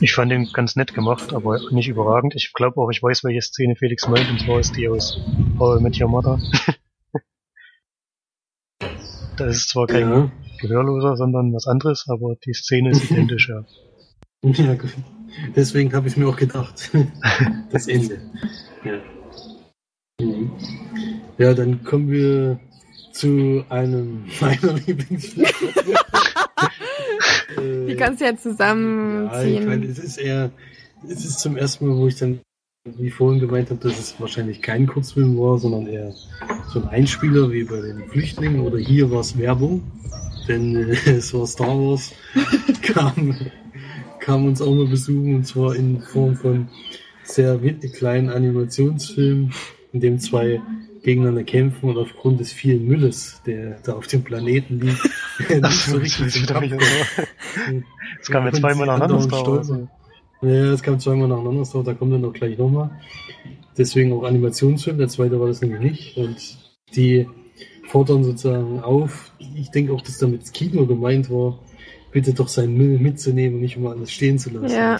Ich 0.00 0.14
fand 0.14 0.30
den 0.30 0.48
ganz 0.52 0.76
nett 0.76 0.94
gemacht, 0.94 1.32
aber 1.34 1.58
nicht 1.72 1.88
überragend. 1.88 2.36
Ich 2.36 2.52
glaube 2.52 2.80
auch, 2.80 2.88
ich 2.90 3.02
weiß, 3.02 3.24
welche 3.24 3.42
Szene 3.42 3.74
Felix 3.74 4.06
meint, 4.06 4.30
und 4.30 4.40
zwar 4.40 4.60
ist 4.60 4.76
die 4.76 4.88
aus 4.88 5.20
Paul 5.58 5.80
mit 5.80 6.00
Your 6.00 6.08
Mother. 6.08 6.40
da 9.38 9.46
ist 9.46 9.56
es 9.56 9.66
zwar 9.68 9.86
kein 9.86 10.08
ja, 10.08 10.30
Gehörloser, 10.60 11.16
sondern 11.16 11.52
was 11.52 11.66
anderes, 11.66 12.06
aber 12.08 12.36
die 12.44 12.52
Szene 12.52 12.90
ist 12.90 13.04
identisch, 13.10 13.48
ja. 13.48 13.64
ja, 14.42 14.76
deswegen 15.54 15.92
habe 15.94 16.08
ich 16.08 16.16
mir 16.16 16.28
auch 16.28 16.36
gedacht, 16.36 16.90
das 17.70 17.88
Ende. 17.88 18.20
Ja. 18.84 19.00
Mhm. 20.20 20.50
ja, 21.38 21.54
dann 21.54 21.84
kommen 21.84 22.10
wir 22.10 22.58
zu 23.12 23.64
einem 23.68 24.24
meiner 24.40 24.74
Lieblingsfilme. 24.74 25.48
Die 27.88 27.96
kannst 27.96 28.20
du 28.20 28.24
ja 28.24 28.30
Ja, 28.30 28.36
ich 28.36 28.36
meine, 28.36 28.36
zusammenziehen. 28.36 29.82
es 29.82 29.98
ist 29.98 30.16
eher, 30.18 30.50
es 31.08 31.24
ist 31.24 31.40
zum 31.40 31.56
ersten 31.56 31.86
Mal, 31.86 31.96
wo 31.96 32.06
ich 32.06 32.16
dann, 32.16 32.40
wie 32.96 33.10
vorhin 33.10 33.40
gemeint 33.40 33.70
habe, 33.70 33.80
dass 33.80 33.98
es 33.98 34.20
wahrscheinlich 34.20 34.62
kein 34.62 34.86
Kurzfilm 34.86 35.38
war, 35.38 35.58
sondern 35.58 35.86
eher 35.86 36.12
so 36.68 36.80
ein 36.80 36.88
Einspieler 36.88 37.50
wie 37.50 37.64
bei 37.64 37.80
den 37.80 38.08
Flüchtlingen 38.08 38.60
oder 38.60 38.78
hier 38.78 39.10
war 39.10 39.20
es 39.20 39.36
Werbung, 39.38 39.82
denn 40.48 40.76
äh, 40.76 40.96
es 41.06 41.34
war 41.34 41.46
Star 41.46 41.78
Wars, 41.78 42.12
kam, 42.82 43.36
kam 44.20 44.46
uns 44.46 44.62
auch 44.62 44.74
mal 44.74 44.86
besuchen 44.86 45.36
und 45.36 45.46
zwar 45.46 45.74
in 45.74 46.00
Form 46.00 46.36
von 46.36 46.68
sehr 47.24 47.58
kleinen 47.92 48.30
Animationsfilmen, 48.30 49.52
in 49.92 50.00
dem 50.00 50.18
zwei 50.18 50.60
gegeneinander 51.02 51.44
kämpfen 51.44 51.90
und 51.90 51.98
aufgrund 51.98 52.40
des 52.40 52.52
vielen 52.52 52.86
Mülles, 52.86 53.40
der 53.46 53.78
da 53.84 53.94
auf 53.94 54.06
dem 54.06 54.24
Planeten 54.24 54.80
liegt, 54.80 55.02
nicht 55.48 55.72
so 55.72 55.96
richtig. 55.96 56.36
Es 58.20 58.28
kam 58.28 58.44
Und 58.46 58.56
zweimal 58.56 58.90
sie 59.64 59.88
Ja, 60.42 60.72
es 60.72 60.82
kam 60.82 61.00
zweimal 61.00 61.28
nacheinander, 61.28 61.58
Wars, 61.60 61.72
da 61.84 61.94
kommt 61.94 62.12
dann 62.12 62.24
auch 62.24 62.32
gleich 62.32 62.56
nochmal. 62.58 62.90
Deswegen 63.76 64.12
auch 64.12 64.24
Animationsfilm, 64.24 64.98
der 64.98 65.08
zweite 65.08 65.38
war 65.40 65.48
das 65.48 65.60
nämlich 65.60 65.80
nicht. 65.80 66.16
Und 66.16 66.36
die 66.94 67.26
fordern 67.88 68.22
sozusagen 68.24 68.80
auf, 68.80 69.32
ich 69.54 69.70
denke 69.70 69.92
auch, 69.92 70.02
dass 70.02 70.18
damit 70.18 70.42
das 70.42 70.52
Kino 70.52 70.86
gemeint 70.86 71.30
war, 71.30 71.58
bitte 72.12 72.32
doch 72.34 72.48
seinen 72.48 72.76
Müll 72.76 72.98
mitzunehmen 72.98 73.56
und 73.56 73.62
nicht 73.62 73.76
immer 73.76 73.90
alles 73.90 74.10
stehen 74.10 74.38
zu 74.38 74.50
lassen. 74.50 74.74
Ja. 74.74 74.98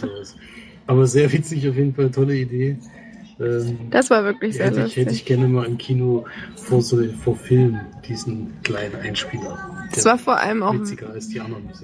Aber 0.87 1.07
sehr 1.07 1.31
witzig, 1.33 1.69
auf 1.69 1.77
jeden 1.77 1.95
Fall, 1.95 2.11
tolle 2.11 2.37
Idee. 2.37 2.79
Ähm, 3.41 3.79
Das 3.91 4.11
war 4.11 4.25
wirklich 4.25 4.57
sehr 4.57 4.67
hätte, 4.67 4.81
ich, 4.81 4.97
hätte 4.97 5.01
ich 5.01 5.07
lustig. 5.07 5.27
gerne 5.27 5.49
mal 5.49 5.67
im 5.67 5.79
Kino 5.79 6.25
vor, 6.57 6.83
so, 6.83 7.03
vor 7.23 7.37
Film 7.37 7.79
diesen 8.09 8.61
kleinen 8.63 8.97
Einspieler. 8.97 9.78
Der 9.97 10.05
war 10.05 10.19
vor 10.19 10.39
allem 10.39 10.63
auch 10.63 10.75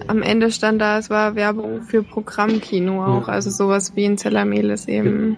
am 0.06 0.22
Ende 0.22 0.50
stand 0.50 0.80
da, 0.80 0.98
es 0.98 1.10
war 1.10 1.34
Werbung 1.34 1.82
für 1.82 2.02
Programmkino 2.02 3.04
auch, 3.04 3.28
Ja. 3.28 3.34
also 3.34 3.50
sowas 3.50 3.92
wie 3.96 4.04
in 4.04 4.18
Zellamelis 4.18 4.86
eben. 4.88 5.36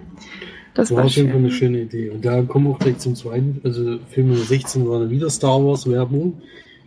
Das 0.75 0.91
war 0.91 0.99
war 0.99 1.05
auf 1.07 1.13
jeden 1.13 1.31
Fall 1.31 1.39
eine 1.39 1.51
schön. 1.51 1.59
schöne 1.75 1.83
Idee. 1.83 2.11
Und 2.11 2.25
da 2.25 2.43
kommen 2.43 2.67
wir 2.67 2.73
auch 2.73 2.79
gleich 2.79 2.99
zum 2.99 3.15
zweiten. 3.15 3.61
Also 3.65 3.99
Film 4.11 4.29
Nummer 4.29 4.41
16 4.45 4.87
war 4.89 5.01
dann 5.01 5.11
wieder 5.11 5.31
Star 5.31 5.65
Wars 5.65 5.89
Werbung. 5.91 6.43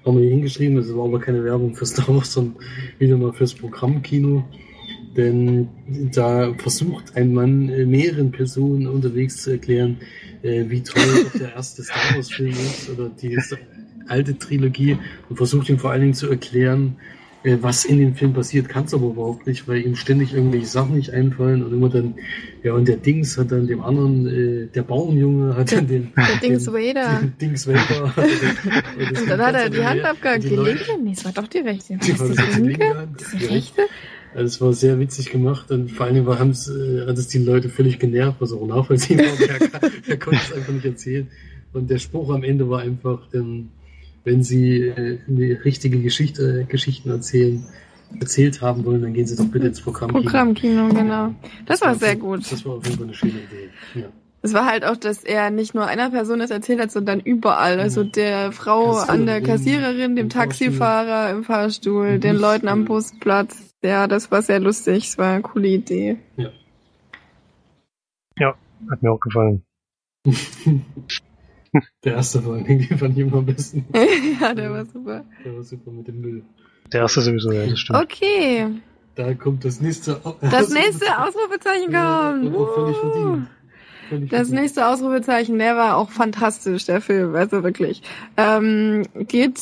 Haben 0.05 0.17
wir 0.17 0.21
hier 0.23 0.32
hingeschrieben, 0.32 0.75
das 0.75 0.95
war 0.95 1.05
aber 1.05 1.19
keine 1.19 1.43
Werbung 1.43 1.73
für 1.75 1.86
Star 1.86 2.07
Wars, 2.09 2.34
sondern 2.34 2.55
wieder 2.99 3.17
mal 3.17 3.34
fürs 3.34 3.53
Programmkino. 3.55 4.43
Denn 5.17 5.67
da 6.13 6.53
versucht 6.57 7.15
ein 7.15 7.34
Mann 7.34 7.69
äh, 7.69 7.86
mehreren 7.86 8.32
Personen 8.32 8.86
unterwegs 8.88 9.41
zu 9.41 9.51
erklären, 9.51 9.97
äh, 10.43 10.65
wie 10.67 10.82
toll 10.84 11.01
der 11.39 11.55
erste 11.55 11.82
Star 11.84 12.15
Wars 12.15 12.32
Film 12.32 12.51
ist 12.51 12.89
oder 12.91 13.09
die 13.09 13.36
alte 14.10 14.38
Trilogie 14.38 14.97
und 15.30 15.38
versucht 15.38 15.70
ihm 15.70 15.80
vor 15.80 15.91
allen 15.91 16.01
Dingen 16.01 16.14
zu 16.14 16.30
erklären, 16.30 16.95
äh, 17.43 17.57
was 17.62 17.86
in 17.86 17.99
dem 17.99 18.16
Film 18.16 18.34
passiert, 18.34 18.68
kannst 18.68 18.91
du 18.91 18.97
aber 18.97 19.07
überhaupt 19.12 19.47
nicht, 19.47 19.66
weil 19.68 19.82
ihm 19.86 19.95
ständig 19.95 20.34
irgendwelche 20.34 20.66
Sachen 20.66 20.95
nicht 20.95 21.12
einfallen 21.12 21.64
und 21.64 21.72
immer 21.72 21.88
dann, 21.88 22.16
ja, 22.64 22.74
und 22.74 22.88
der 22.88 22.97
Dings 22.97 23.38
hat 23.38 23.51
dann 23.53 23.66
dem 23.66 23.82
anderen, 23.82 24.28
äh, 24.28 24.68
der 24.68 24.84
Bauernjunge 24.84 25.55
hat 25.55 25.72
dann 25.72 25.88
den, 25.88 26.12
Der 26.18 26.49
Dings 26.49 26.68
Vader. 26.68 27.22
Dings 27.41 27.66
Vader. 27.66 28.14
Und 28.97 29.30
dann 29.30 29.39
hat 29.39 29.55
er 29.55 29.70
die 29.70 29.86
Hand 29.86 30.03
abgehakt. 30.03 30.43
Die 30.43 30.49
Leute- 30.49 30.72
linke? 30.72 31.03
Nee, 31.03 31.14
es 31.14 31.24
war 31.24 31.32
doch 31.32 31.47
die 31.47 31.60
rechte. 31.60 31.97
Die 31.97 32.12
die 32.12 32.18
die 32.18 32.62
linke? 32.62 32.97
Hand? 32.97 33.22
Die 33.34 33.38
die 33.38 33.45
rechte? 33.45 33.82
Also 34.36 34.45
es 34.45 34.62
war 34.62 34.74
sehr 34.74 34.99
witzig 34.99 35.32
gemacht 35.32 35.72
und 35.72 35.91
vor 35.91 36.05
allem 36.05 36.26
war, 36.26 36.38
haben's, 36.39 36.68
äh, 36.70 37.05
hat 37.07 37.18
es 37.18 37.30
die 37.30 37.39
Leute 37.39 37.70
völlig 37.70 37.97
genervt, 37.99 38.41
was 38.41 38.51
auch 38.51 38.68
nachvollziehbar 38.68 39.26
war. 39.26 39.89
Der 40.07 40.20
konnte 40.20 40.39
es 40.45 40.53
einfach 40.53 40.74
nicht 40.74 40.86
erzählen. 40.86 41.28
Und 41.72 41.89
der 41.89 41.99
Spruch 41.99 42.34
am 42.34 42.43
Ende 42.43 42.70
war 42.70 42.82
einfach, 42.82 43.28
denn, 43.30 43.70
wenn 44.30 44.43
sie 44.43 44.88
äh, 44.88 45.17
eine 45.27 45.65
richtige 45.65 45.99
Geschichte, 45.99 46.65
Geschichten 46.69 47.09
erzählen, 47.09 47.65
erzählt 48.19 48.61
haben 48.61 48.86
wollen, 48.86 49.01
dann 49.01 49.13
gehen 49.13 49.25
sie 49.25 49.36
doch 49.36 49.49
bitte 49.51 49.67
ins 49.67 49.82
Programm. 49.82 50.11
Programmkino, 50.11 50.89
genau. 50.89 51.34
Das 51.65 51.82
war 51.82 51.95
sehr 51.95 52.15
gut. 52.15 52.51
Das 52.51 52.63
war 52.65 52.73
auf 52.75 52.86
jeden 52.86 52.97
Fall 52.97 53.05
eine 53.07 53.13
schöne 53.15 53.34
Idee. 53.34 53.69
Ja. 53.95 54.05
Es 54.41 54.53
war 54.53 54.65
halt 54.65 54.86
auch, 54.86 54.95
dass 54.95 55.23
er 55.23 55.49
nicht 55.49 55.73
nur 55.73 55.86
einer 55.86 56.11
Person 56.11 56.39
das 56.39 56.51
erzählt 56.51 56.80
hat, 56.80 56.91
sondern 56.91 57.19
überall. 57.19 57.80
Also 57.80 58.03
der 58.03 58.51
Frau 58.51 58.97
an 58.97 59.25
der 59.25 59.41
Kassiererin, 59.41 60.15
dem. 60.15 60.30
Taxifahrer 60.30 61.32
im 61.32 61.43
Fahrstuhl, 61.43 62.07
Im 62.07 62.21
den 62.21 62.34
Bus, 62.34 62.41
Leuten 62.41 62.67
am 62.67 62.82
ja. 62.82 62.86
Busplatz. 62.86 63.75
Ja, 63.84 64.07
das 64.07 64.32
war 64.32 64.41
sehr 64.41 64.59
lustig. 64.59 65.07
Es 65.07 65.17
war 65.17 65.34
eine 65.34 65.41
coole 65.41 65.67
Idee. 65.67 66.17
Hat 68.89 69.03
mir 69.03 69.11
auch 69.11 69.19
gefallen. 69.19 69.63
Der 72.03 72.13
erste 72.15 72.39
den 72.41 72.97
fand 72.97 73.17
ich 73.17 73.24
immer 73.26 73.38
am 73.38 73.45
besten. 73.45 73.86
ja, 74.41 74.53
der 74.53 74.72
war 74.72 74.86
super. 74.86 75.24
Der 75.45 75.55
war 75.55 75.63
super 75.63 75.91
mit 75.91 76.07
dem 76.07 76.22
Müll. 76.22 76.43
Der 76.91 77.01
erste 77.01 77.22
sowieso, 77.22 77.51
ja, 77.51 77.67
das 77.67 77.80
stimmt. 77.80 77.99
Okay, 77.99 78.67
Da 79.15 79.34
kommt 79.36 79.63
das 79.65 79.80
nächste. 79.82 80.20
das 80.41 80.70
nächste 80.74 81.05
Ausrufezeichen 81.20 81.86
kommt. 81.86 81.93
Ja, 81.93 82.32
völlig 82.74 82.97
Uh. 82.97 82.99
verdient. 83.01 83.47
Völlig 84.09 84.30
Das 84.32 84.39
verdient. 84.39 84.61
nächste 84.61 84.88
Ausrufezeichen, 84.88 85.59
der 85.59 85.76
war 85.76 85.97
auch 85.97 86.09
fantastisch, 86.09 86.86
der 86.86 86.99
Film, 87.01 87.36
also 87.36 87.61
wirklich. 87.63 88.01
Ähm, 88.38 89.03
geht, 89.28 89.59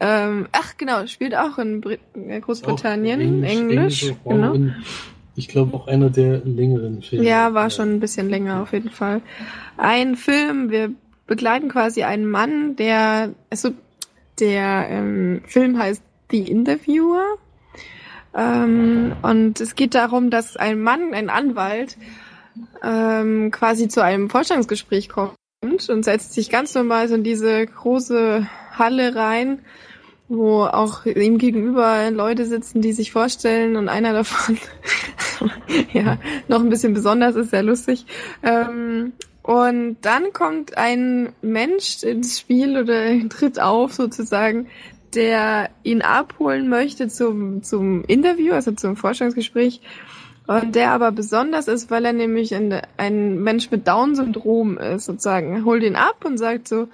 ähm, 0.00 0.46
ach 0.52 0.76
genau, 0.78 1.06
spielt 1.06 1.34
auch 1.36 1.58
in 1.58 1.82
Brit 1.82 2.00
äh, 2.14 2.40
Großbritannien, 2.40 3.20
Auch 3.20 3.48
Englisch, 3.48 3.50
englische 3.52 4.14
Form 4.22 4.34
genau. 4.58 4.74
Ich 5.34 5.48
glaube 5.48 5.74
auch 5.74 5.88
einer 5.88 6.10
der 6.10 6.38
längeren 6.44 7.00
Filme. 7.02 7.24
Ja, 7.26 7.54
war 7.54 7.70
schon 7.70 7.90
ein 7.90 8.00
bisschen 8.00 8.28
länger 8.28 8.62
auf 8.62 8.72
jeden 8.74 8.90
Fall. 8.90 9.22
Ein 9.78 10.16
Film, 10.16 10.70
wir 10.70 10.92
begleiten 11.26 11.68
quasi 11.68 12.02
einen 12.02 12.30
Mann, 12.30 12.76
der, 12.76 13.34
also 13.50 13.70
der 14.38 14.88
ähm, 14.90 15.42
Film 15.46 15.78
heißt 15.78 16.02
The 16.30 16.42
Interviewer. 16.50 17.36
Ähm, 18.34 19.12
und 19.22 19.60
es 19.60 19.74
geht 19.74 19.94
darum, 19.94 20.30
dass 20.30 20.56
ein 20.56 20.82
Mann, 20.82 21.12
ein 21.14 21.30
Anwalt, 21.30 21.96
ähm, 22.82 23.50
quasi 23.50 23.88
zu 23.88 24.02
einem 24.02 24.30
Vorstellungsgespräch 24.30 25.08
kommt 25.08 25.36
und 25.62 26.04
setzt 26.04 26.32
sich 26.32 26.50
ganz 26.50 26.74
normal 26.74 27.08
so 27.08 27.14
in 27.14 27.24
diese 27.24 27.66
große 27.66 28.46
Halle 28.72 29.14
rein, 29.14 29.60
wo 30.28 30.64
auch 30.64 31.04
ihm 31.04 31.38
gegenüber 31.38 32.10
Leute 32.10 32.46
sitzen, 32.46 32.80
die 32.80 32.92
sich 32.92 33.12
vorstellen 33.12 33.76
und 33.76 33.88
einer 33.88 34.12
davon, 34.12 34.58
ja, 35.92 36.18
noch 36.48 36.60
ein 36.60 36.70
bisschen 36.70 36.94
besonders 36.94 37.36
ist, 37.36 37.50
sehr 37.50 37.62
lustig. 37.62 38.06
Ähm, 38.42 39.12
und 39.42 39.96
dann 40.02 40.32
kommt 40.32 40.78
ein 40.78 41.32
Mensch 41.42 42.02
ins 42.02 42.38
Spiel 42.38 42.78
oder 42.78 43.28
tritt 43.28 43.60
auf 43.60 43.92
sozusagen, 43.92 44.68
der 45.14 45.70
ihn 45.82 46.02
abholen 46.02 46.68
möchte 46.68 47.08
zum, 47.08 47.62
zum 47.62 48.04
Interview, 48.04 48.54
also 48.54 48.72
zum 48.72 48.96
Vorstellungsgespräch. 48.96 49.80
Und 50.46 50.74
der 50.74 50.90
aber 50.90 51.12
besonders 51.12 51.68
ist, 51.68 51.90
weil 51.90 52.04
er 52.04 52.12
nämlich 52.12 52.54
ein, 52.54 52.80
ein 52.96 53.42
Mensch 53.42 53.70
mit 53.70 53.86
Down-Syndrom 53.86 54.76
ist, 54.78 55.04
sozusagen. 55.04 55.54
Er 55.54 55.64
holt 55.64 55.82
ihn 55.82 55.96
ab 55.96 56.24
und 56.24 56.36
sagt 56.38 56.66
so, 56.66 56.88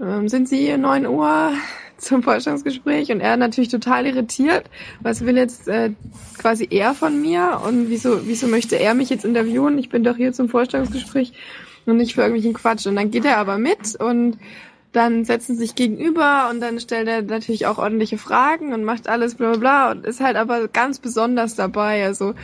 ähm, 0.00 0.28
sind 0.28 0.48
Sie 0.48 0.58
hier 0.58 0.78
9 0.78 1.06
Uhr 1.06 1.52
zum 2.00 2.22
Vorstellungsgespräch? 2.22 3.12
Und 3.12 3.20
er 3.20 3.36
natürlich 3.36 3.70
total 3.70 4.06
irritiert. 4.06 4.64
Was 5.00 5.24
will 5.24 5.36
jetzt 5.36 5.68
äh, 5.68 5.92
quasi 6.38 6.66
er 6.70 6.94
von 6.94 7.20
mir? 7.20 7.60
Und 7.66 7.88
wieso, 7.88 8.26
wieso 8.26 8.46
möchte 8.46 8.76
er 8.76 8.94
mich 8.94 9.10
jetzt 9.10 9.24
interviewen? 9.24 9.78
Ich 9.78 9.88
bin 9.88 10.04
doch 10.04 10.16
hier 10.16 10.32
zum 10.32 10.48
Vorstellungsgespräch 10.48 11.32
und 11.86 11.96
nicht 11.96 12.14
für 12.14 12.22
irgendwelchen 12.22 12.54
Quatsch. 12.54 12.86
Und 12.86 12.96
dann 12.96 13.10
geht 13.10 13.24
er 13.24 13.38
aber 13.38 13.58
mit 13.58 13.96
und 13.96 14.38
dann 14.92 15.24
setzen 15.24 15.56
sich 15.56 15.76
gegenüber 15.76 16.48
und 16.50 16.60
dann 16.60 16.80
stellt 16.80 17.06
er 17.06 17.22
natürlich 17.22 17.66
auch 17.66 17.78
ordentliche 17.78 18.18
Fragen 18.18 18.72
und 18.72 18.82
macht 18.82 19.08
alles 19.08 19.36
bla 19.36 19.50
bla 19.50 19.58
bla 19.58 19.90
und 19.92 20.04
ist 20.04 20.20
halt 20.20 20.36
aber 20.36 20.66
ganz 20.68 20.98
besonders 20.98 21.54
dabei. 21.54 22.04
Also 22.04 22.34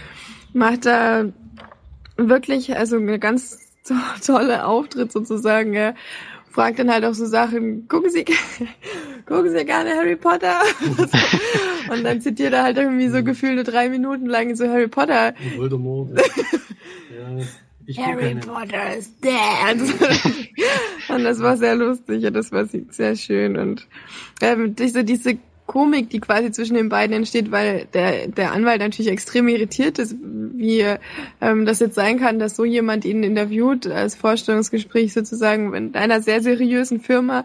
macht 0.52 0.86
er 0.86 1.32
wirklich, 2.16 2.76
also 2.76 2.96
eine 2.96 3.18
ganz 3.18 3.58
to 3.86 3.94
tolle 4.24 4.64
Auftritt 4.66 5.12
sozusagen. 5.12 5.74
Er 5.74 5.94
fragt 6.56 6.78
dann 6.78 6.90
halt 6.90 7.04
auch 7.04 7.12
so 7.12 7.26
Sachen, 7.26 7.86
gucken 7.86 8.10
Sie, 8.10 8.24
gucken 9.26 9.50
Sie 9.50 9.64
gerne 9.66 9.90
Harry 9.90 10.16
Potter? 10.16 10.62
und 11.90 12.02
dann 12.02 12.22
zitiert 12.22 12.54
er 12.54 12.62
halt 12.62 12.78
irgendwie 12.78 13.08
so 13.08 13.22
gefühlte 13.22 13.62
drei 13.62 13.90
Minuten 13.90 14.24
lang 14.24 14.56
so 14.56 14.66
Harry 14.66 14.88
Potter. 14.88 15.34
Voldemort. 15.54 16.12
ja, 16.18 17.44
ich 17.84 17.98
Harry. 17.98 18.36
Potter 18.36 18.96
is 18.96 19.12
dead. 19.20 19.94
und 21.10 21.24
das 21.24 21.40
war 21.40 21.58
sehr 21.58 21.76
lustig 21.76 22.24
und 22.24 22.32
das 22.32 22.50
war 22.52 22.64
sehr 22.64 23.16
schön 23.16 23.58
und 23.58 23.86
ähm, 24.40 24.74
diese, 24.74 25.04
diese 25.04 25.36
Komik, 25.66 26.10
die 26.10 26.20
quasi 26.20 26.52
zwischen 26.52 26.74
den 26.74 26.88
beiden 26.88 27.14
entsteht, 27.14 27.50
weil 27.50 27.86
der, 27.92 28.28
der 28.28 28.52
Anwalt 28.52 28.80
natürlich 28.80 29.10
extrem 29.10 29.48
irritiert 29.48 29.98
ist, 29.98 30.14
wie 30.20 30.84
ähm, 31.40 31.66
das 31.66 31.80
jetzt 31.80 31.96
sein 31.96 32.18
kann, 32.18 32.38
dass 32.38 32.56
so 32.56 32.64
jemand 32.64 33.04
ihn 33.04 33.22
interviewt 33.22 33.86
als 33.86 34.14
Vorstellungsgespräch 34.14 35.12
sozusagen 35.12 35.74
in 35.74 35.94
einer 35.94 36.20
sehr 36.20 36.40
seriösen 36.40 37.00
Firma. 37.00 37.44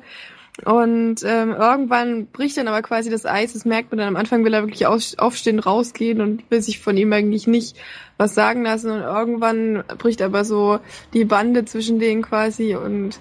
Und 0.65 1.23
ähm, 1.23 1.51
irgendwann 1.51 2.27
bricht 2.27 2.57
dann 2.57 2.67
aber 2.67 2.81
quasi 2.81 3.09
das 3.09 3.25
Eis, 3.25 3.53
das 3.53 3.65
merkt 3.65 3.91
man 3.91 3.99
dann 3.99 4.09
am 4.09 4.15
Anfang, 4.15 4.43
will 4.43 4.53
er 4.53 4.63
wirklich 4.63 4.85
aufstehen, 4.85 5.59
rausgehen 5.59 6.21
und 6.21 6.43
will 6.51 6.61
sich 6.61 6.79
von 6.79 6.97
ihm 6.97 7.11
eigentlich 7.13 7.47
nicht 7.47 7.77
was 8.17 8.35
sagen 8.35 8.63
lassen. 8.63 8.91
Und 8.91 9.01
irgendwann 9.01 9.83
bricht 9.97 10.21
aber 10.21 10.45
so 10.45 10.79
die 11.13 11.25
Bande 11.25 11.65
zwischen 11.65 11.99
denen 11.99 12.21
quasi 12.21 12.75
und 12.75 13.19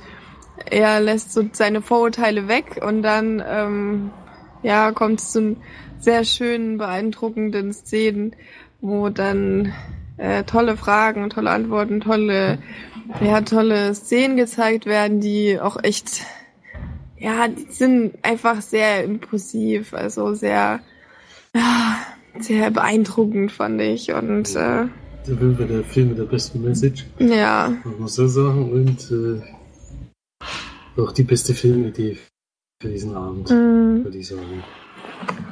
er 0.69 1.01
lässt 1.01 1.33
so 1.33 1.49
seine 1.53 1.81
Vorurteile 1.81 2.49
weg 2.49 2.81
und 2.85 3.03
dann 3.03 3.43
ähm, 3.47 4.11
ja 4.63 4.93
kommt 4.93 5.21
es 5.21 5.33
zu 5.33 5.57
sehr 6.01 6.25
schönen, 6.25 6.79
beeindruckenden 6.79 7.73
Szenen, 7.73 8.35
wo 8.81 9.11
dann 9.11 9.73
äh, 10.17 10.45
tolle 10.45 10.77
Fragen, 10.77 11.31
tolle 11.31 11.51
Antworten, 11.51 12.01
tolle, 12.01 12.59
ja, 13.21 13.41
tolle 13.43 13.95
Szenen 13.95 14.37
gezeigt 14.37 14.87
werden, 14.87 15.21
die 15.21 15.61
auch 15.61 15.83
echt, 15.83 16.23
ja, 17.19 17.49
die 17.49 17.67
sind 17.71 18.19
einfach 18.23 18.61
sehr 18.63 19.05
impulsiv, 19.05 19.95
also 19.95 20.35
sehr, 20.35 20.81
ja, 21.55 21.97
sehr 22.39 22.71
beeindruckend, 22.71 23.53
fand 23.53 23.81
ich. 23.81 24.13
Und 24.13 24.55
äh, 24.57 24.87
Der 25.27 25.37
Film 25.37 25.59
war 25.59 25.67
der 25.67 25.85
Film 25.85 26.09
mit 26.11 26.19
der 26.19 26.25
besten 26.25 26.63
Message, 26.63 27.07
ja, 27.19 27.73
muss 27.85 27.99
man 27.99 28.09
so 28.09 28.27
sagen. 28.27 28.73
Und 28.73 29.11
äh, 29.11 31.01
auch 31.01 31.13
die 31.13 31.23
beste 31.23 31.55
Filmidee 31.55 32.19
für 32.81 32.89
diesen 32.89 33.15
Abend, 33.15 33.51
mh, 33.51 34.05
würde 34.05 34.17
ich 34.17 34.29
sagen. 34.29 34.65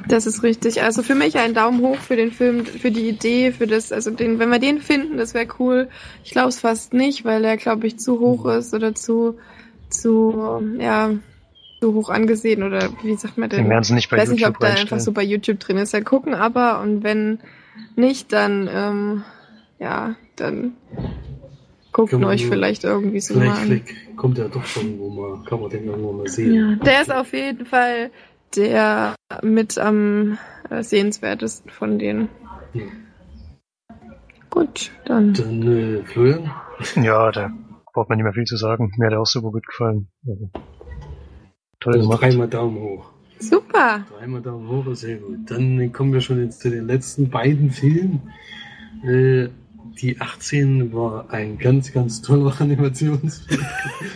das 0.07 0.25
ist 0.25 0.41
richtig. 0.41 0.81
Also 0.81 1.03
für 1.03 1.13
mich 1.13 1.37
ein 1.37 1.53
Daumen 1.53 1.81
hoch 1.81 1.97
für 1.97 2.15
den 2.15 2.31
Film, 2.31 2.65
für 2.65 2.89
die 2.89 3.07
Idee, 3.07 3.51
für 3.51 3.67
das, 3.67 3.91
also 3.91 4.09
den, 4.09 4.39
wenn 4.39 4.49
wir 4.49 4.57
den 4.57 4.79
finden, 4.79 5.17
das 5.17 5.35
wäre 5.35 5.47
cool. 5.59 5.89
Ich 6.23 6.31
glaube 6.31 6.49
es 6.49 6.59
fast 6.59 6.93
nicht, 6.93 7.25
weil 7.25 7.43
der, 7.43 7.57
glaube 7.57 7.85
ich, 7.85 7.99
zu 7.99 8.19
hoch 8.19 8.45
ist 8.47 8.73
oder 8.73 8.95
zu, 8.95 9.37
zu, 9.89 10.59
ja, 10.79 11.11
zu 11.79 11.93
hoch 11.93 12.09
angesehen 12.09 12.63
oder 12.63 12.89
wie 13.03 13.15
sagt 13.15 13.37
man 13.37 13.49
denn? 13.49 13.65
Den 13.65 13.69
werden 13.69 13.83
sie 13.83 13.93
nicht 13.93 14.09
bei 14.09 14.17
ich 14.17 14.23
weiß 14.23 14.29
nicht, 14.31 14.41
YouTube 14.41 14.55
ob 14.55 14.61
da 14.61 14.73
einfach 14.73 14.99
so 14.99 15.11
bei 15.11 15.23
YouTube 15.23 15.59
drin 15.59 15.77
ist. 15.77 15.93
Ja, 15.93 16.01
gucken 16.01 16.33
aber 16.33 16.81
und 16.81 17.03
wenn 17.03 17.39
nicht, 17.95 18.33
dann 18.33 18.67
ähm, 18.73 19.23
ja, 19.77 20.15
dann 20.35 20.73
man 22.11 22.23
euch 22.25 22.45
vielleicht 22.47 22.83
irgendwie 22.83 23.19
so 23.19 23.33
Vielleicht, 23.35 23.49
mal 23.53 23.61
an. 23.61 23.67
vielleicht 23.67 24.17
kommt 24.17 24.37
er 24.39 24.49
doch 24.49 24.63
irgendwo 24.75 25.09
mal, 25.09 25.43
kann 25.45 25.59
man 25.61 25.69
den 25.69 25.85
irgendwo 25.85 26.13
mal 26.13 26.27
sehen. 26.27 26.53
Ja, 26.53 26.75
der 26.85 27.01
ist 27.01 27.11
auf 27.11 27.33
jeden 27.33 27.65
Fall 27.65 28.11
der 28.55 29.15
mit 29.43 29.77
am 29.77 30.37
äh, 30.69 30.81
sehenswertesten 30.83 31.69
von 31.71 31.99
denen. 31.99 32.29
Ja. 32.73 32.83
Gut, 34.49 34.91
dann. 35.05 35.33
Dann 35.33 35.61
äh, 35.63 36.03
Florian, 36.05 36.49
Ja, 36.95 37.31
da 37.31 37.51
braucht 37.93 38.09
man 38.09 38.17
nicht 38.17 38.23
mehr 38.23 38.33
viel 38.33 38.45
zu 38.45 38.57
sagen. 38.57 38.91
Mir 38.97 39.07
hat 39.07 39.13
er 39.13 39.21
auch 39.21 39.25
super 39.27 39.51
gut 39.51 39.65
gefallen. 39.67 40.07
Also, 40.27 40.49
toll 41.79 41.93
also 41.93 42.07
gemacht. 42.07 42.21
dreimal 42.23 42.47
Daumen 42.47 42.79
hoch. 42.81 43.11
Super. 43.39 44.05
Dreimal 44.17 44.41
Daumen 44.41 44.67
hoch, 44.67 44.95
sehr 44.95 45.17
gut. 45.17 45.37
Dann 45.49 45.91
kommen 45.93 46.13
wir 46.13 46.21
schon 46.21 46.43
jetzt 46.43 46.61
zu 46.61 46.69
den 46.69 46.87
letzten 46.87 47.29
beiden 47.29 47.71
Filmen. 47.71 48.31
Äh, 49.03 49.49
die 50.01 50.19
18 50.19 50.93
war 50.93 51.29
ein 51.31 51.57
ganz, 51.57 51.91
ganz 51.91 52.21
toller 52.21 52.59
Animationsfilm. 52.59 53.61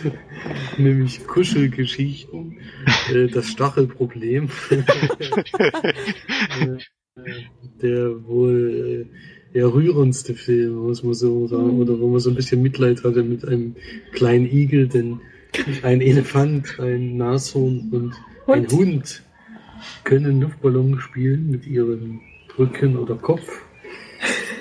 Nämlich 0.78 1.26
Kuschelgeschichten. 1.26 2.56
äh, 3.12 3.28
das 3.28 3.48
Stachelproblem. 3.48 4.48
Äh, 7.16 7.30
der 7.80 8.26
wohl 8.26 9.06
äh, 9.54 9.56
eher 9.56 9.72
rührendste 9.72 10.34
Film, 10.34 10.74
muss 10.74 11.04
man 11.04 11.14
so 11.14 11.46
sagen, 11.46 11.78
oder 11.78 12.00
wo 12.00 12.08
man 12.08 12.18
so 12.18 12.30
ein 12.30 12.34
bisschen 12.34 12.60
Mitleid 12.60 13.04
hatte 13.04 13.22
mit 13.22 13.46
einem 13.46 13.76
kleinen 14.12 14.46
Igel, 14.46 14.88
denn 14.88 15.20
ein 15.84 16.00
Elefant, 16.00 16.80
ein 16.80 17.16
Nashorn 17.16 17.88
und 17.92 18.14
ein 18.48 18.68
Hund 18.68 19.22
können 20.02 20.40
Luftballon 20.40 20.98
spielen 20.98 21.50
mit 21.50 21.68
ihren 21.68 22.20
Rücken 22.58 22.96
oder 22.96 23.14
Kopf. 23.14 23.62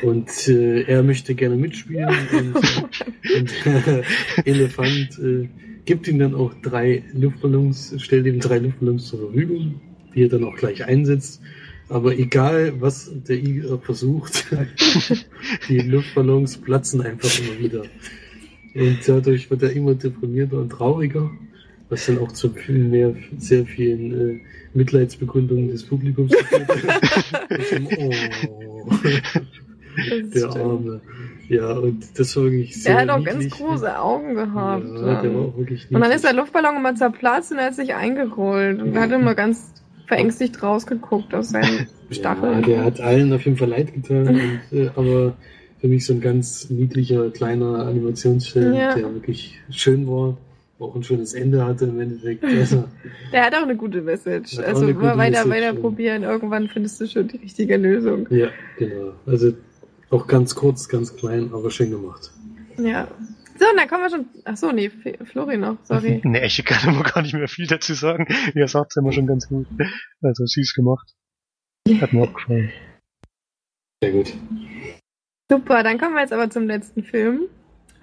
Und 0.03 0.47
äh, 0.49 0.81
er 0.83 1.01
möchte 1.01 1.33
gerne 1.33 1.55
mitspielen 1.55 2.09
und, 2.31 2.55
und 3.35 3.65
der 3.65 4.03
Elefant 4.45 5.19
äh, 5.19 5.47
gibt 5.85 6.07
ihm 6.07 6.19
dann 6.19 6.35
auch 6.35 6.53
drei 6.61 7.03
Luftballons, 7.13 7.95
stellt 7.97 8.25
ihm 8.25 8.39
drei 8.39 8.59
Luftballons 8.59 9.07
zur 9.07 9.19
Verfügung, 9.19 9.81
die 10.13 10.23
er 10.23 10.29
dann 10.29 10.43
auch 10.43 10.55
gleich 10.55 10.85
einsetzt. 10.85 11.41
Aber 11.89 12.17
egal, 12.17 12.73
was 12.79 13.11
der 13.27 13.37
Igel 13.37 13.79
versucht, 13.81 14.45
die 15.69 15.79
Luftballons 15.79 16.57
platzen 16.57 17.01
einfach 17.01 17.29
immer 17.39 17.59
wieder. 17.59 17.83
Und 18.75 18.97
dadurch 19.05 19.49
wird 19.51 19.63
er 19.63 19.71
immer 19.71 19.93
deprimierter 19.93 20.57
und 20.57 20.69
trauriger, 20.69 21.29
was 21.89 22.07
dann 22.07 22.17
auch 22.17 22.31
zu 22.31 22.49
viel 22.49 22.79
mehr, 22.79 23.15
sehr 23.37 23.65
vielen 23.65 24.37
äh, 24.37 24.39
Mitleidsbekundungen 24.73 25.69
des 25.69 25.83
Publikums 25.83 26.31
geführt 26.31 26.67
hat. 26.67 27.01
oh, 27.97 28.11
der 30.33 30.49
Arme. 30.49 31.01
Ja, 31.49 31.73
und 31.73 32.17
das 32.17 32.35
war 32.37 32.43
wirklich 32.45 32.81
sehr 32.81 32.93
Der 32.93 33.01
hat 33.01 33.09
auch 33.09 33.23
ganz 33.23 33.49
große 33.49 33.99
Augen 33.99 34.33
gehabt. 34.35 34.85
Ja, 34.95 35.21
der 35.21 35.33
war 35.35 35.41
auch 35.41 35.57
wirklich 35.57 35.87
Und 35.91 36.01
dann 36.01 36.11
ist 36.11 36.23
der 36.23 36.33
Luftballon 36.33 36.77
immer 36.77 36.95
zerplatzt 36.95 37.51
und 37.51 37.57
er 37.59 37.65
hat 37.65 37.75
sich 37.75 37.93
eingerollt 37.93 38.81
und 38.81 38.97
hat 38.97 39.11
immer 39.11 39.35
ganz 39.35 39.71
verängstigt 40.07 40.61
rausgeguckt 40.63 41.33
aus 41.33 41.49
seinen 41.49 41.87
Ja, 42.09 42.15
Stacheln. 42.15 42.61
der 42.63 42.83
hat 42.83 43.01
allen 43.01 43.33
auf 43.33 43.43
jeden 43.45 43.57
Fall 43.57 43.69
leid 43.69 43.93
getan, 43.93 44.27
und, 44.27 44.77
äh, 44.77 44.89
aber 44.95 45.33
für 45.79 45.87
mich 45.87 46.05
so 46.05 46.13
ein 46.13 46.21
ganz 46.21 46.69
niedlicher, 46.69 47.29
kleiner 47.31 47.85
Animationsfilm, 47.87 48.73
Ja. 48.73 48.93
der 48.95 49.13
wirklich 49.13 49.59
schön 49.71 50.07
war, 50.07 50.37
auch 50.79 50.95
ein 50.95 51.03
schönes 51.03 51.33
Ende 51.33 51.65
hatte 51.65 51.85
im 51.85 51.99
Endeffekt. 51.99 52.43
Also, 52.43 52.83
Der 53.33 53.45
hat 53.45 53.55
auch 53.55 53.63
eine 53.63 53.75
gute 53.75 54.01
Message. 54.01 54.59
Also 54.59 54.83
immer 54.87 54.93
gute 54.93 55.17
weiter, 55.17 55.45
Message, 55.45 55.49
weiter 55.49 55.73
ja. 55.73 55.79
probieren. 55.79 56.23
Irgendwann 56.23 56.67
findest 56.67 56.99
du 57.01 57.07
schon 57.07 57.27
die 57.29 57.37
richtige 57.37 57.77
Lösung. 57.77 58.27
ja, 58.29 58.47
genau. 58.77 59.13
Also 59.25 59.53
auch 60.13 60.27
ganz 60.27 60.55
kurz, 60.55 60.87
ganz 60.87 61.15
klein, 61.15 61.51
aber 61.53 61.71
schön 61.71 61.91
gemacht. 61.91 62.31
Ja. 62.77 63.07
So, 63.59 63.69
und 63.69 63.77
dann 63.77 63.87
kommen 63.87 64.03
wir 64.03 64.09
schon. 64.09 64.25
Ach 64.45 64.57
so, 64.57 64.71
nee, 64.71 64.89
Flori 64.89 65.57
noch, 65.57 65.77
sorry. 65.83 66.21
Nee, 66.25 66.45
ich 66.45 66.63
kann 66.65 66.93
immer 66.95 67.03
gar 67.03 67.21
nicht 67.21 67.33
mehr 67.33 67.47
viel 67.47 67.67
dazu 67.67 67.93
sagen. 67.93 68.27
Ihr 68.55 68.67
sagt's 68.67 68.95
immer 68.95 69.11
schon 69.11 69.27
ganz 69.27 69.47
gut. 69.47 69.67
Also 70.21 70.45
süß 70.45 70.73
gemacht. 70.73 71.13
Hat 71.99 72.13
mir 72.13 72.23
auch 72.23 72.33
gefallen. 72.33 72.71
Sehr 74.01 74.11
gut. 74.11 74.33
Super, 75.51 75.83
dann 75.83 75.99
kommen 75.99 76.15
wir 76.15 76.21
jetzt 76.21 76.33
aber 76.33 76.49
zum 76.49 76.65
letzten 76.67 77.03
Film. 77.03 77.47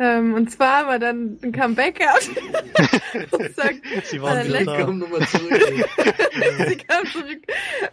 Ähm, 0.00 0.32
und 0.32 0.50
zwar 0.50 0.78
haben 0.78 0.88
wir 0.88 0.98
dann 0.98 1.38
ein 1.42 1.52
Comeback 1.52 1.98
gehabt. 1.98 2.30
und 3.32 3.54
sagt, 3.54 3.80
Sie 4.04 4.22
waren 4.22 4.48
wieder 4.48 4.64
da. 4.64 4.82
Komm 4.82 4.98
nochmal 4.98 5.20
zurück. 5.28 5.52
sie 6.68 6.76
kam 6.76 7.04
zurück, 7.04 7.42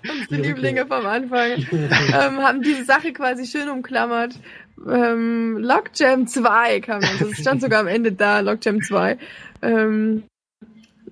unsere 0.09 0.41
Die 0.41 0.47
Lieblinge 0.47 0.87
vom 0.87 1.05
Anfang. 1.05 1.51
ähm, 1.71 2.37
haben 2.41 2.61
diese 2.61 2.85
Sache 2.85 3.11
quasi 3.11 3.45
schön 3.45 3.67
umklammert. 3.67 4.39
Ähm, 4.89 5.57
Lockjam 5.57 6.27
2 6.27 6.79
kam 6.79 7.01
dann. 7.01 7.19
Das 7.19 7.39
stand 7.39 7.61
sogar 7.61 7.81
am 7.81 7.87
Ende 7.87 8.13
da, 8.13 8.39
Lockjam 8.39 8.81
2. 8.81 9.17
Ähm, 9.61 10.23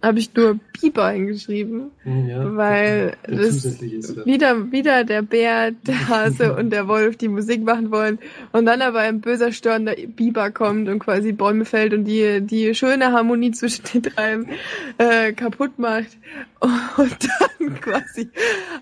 habe 0.05 0.19
ich 0.19 0.33
nur 0.35 0.59
Pieper 0.71 1.09
hingeschrieben, 1.09 1.91
ja, 2.05 2.55
weil 2.55 3.17
das 3.27 3.65
ist, 3.65 3.81
ja. 3.81 4.25
wieder, 4.25 4.71
wieder 4.71 5.03
der 5.03 5.23
Bär, 5.23 5.71
der 5.71 6.07
Hase 6.09 6.55
und 6.55 6.69
der 6.69 6.87
Wolf 6.87 7.17
die 7.17 7.27
Musik 7.27 7.63
machen 7.63 7.91
wollen 7.91 8.19
und 8.51 8.65
dann 8.65 8.81
aber 8.81 8.99
ein 8.99 9.19
böser 9.19 9.51
störender 9.51 9.95
Biber 9.95 10.51
kommt 10.51 10.87
und 10.87 10.99
quasi 10.99 11.31
Bäume 11.31 11.65
fällt 11.65 11.93
und 11.93 12.05
die, 12.05 12.41
die 12.41 12.75
schöne 12.75 13.11
Harmonie 13.11 13.51
zwischen 13.51 13.83
den 13.93 14.01
dreien 14.03 14.47
äh, 14.99 15.33
kaputt 15.33 15.79
macht 15.79 16.17
und 16.59 17.17
dann 17.59 17.81
quasi 17.81 18.29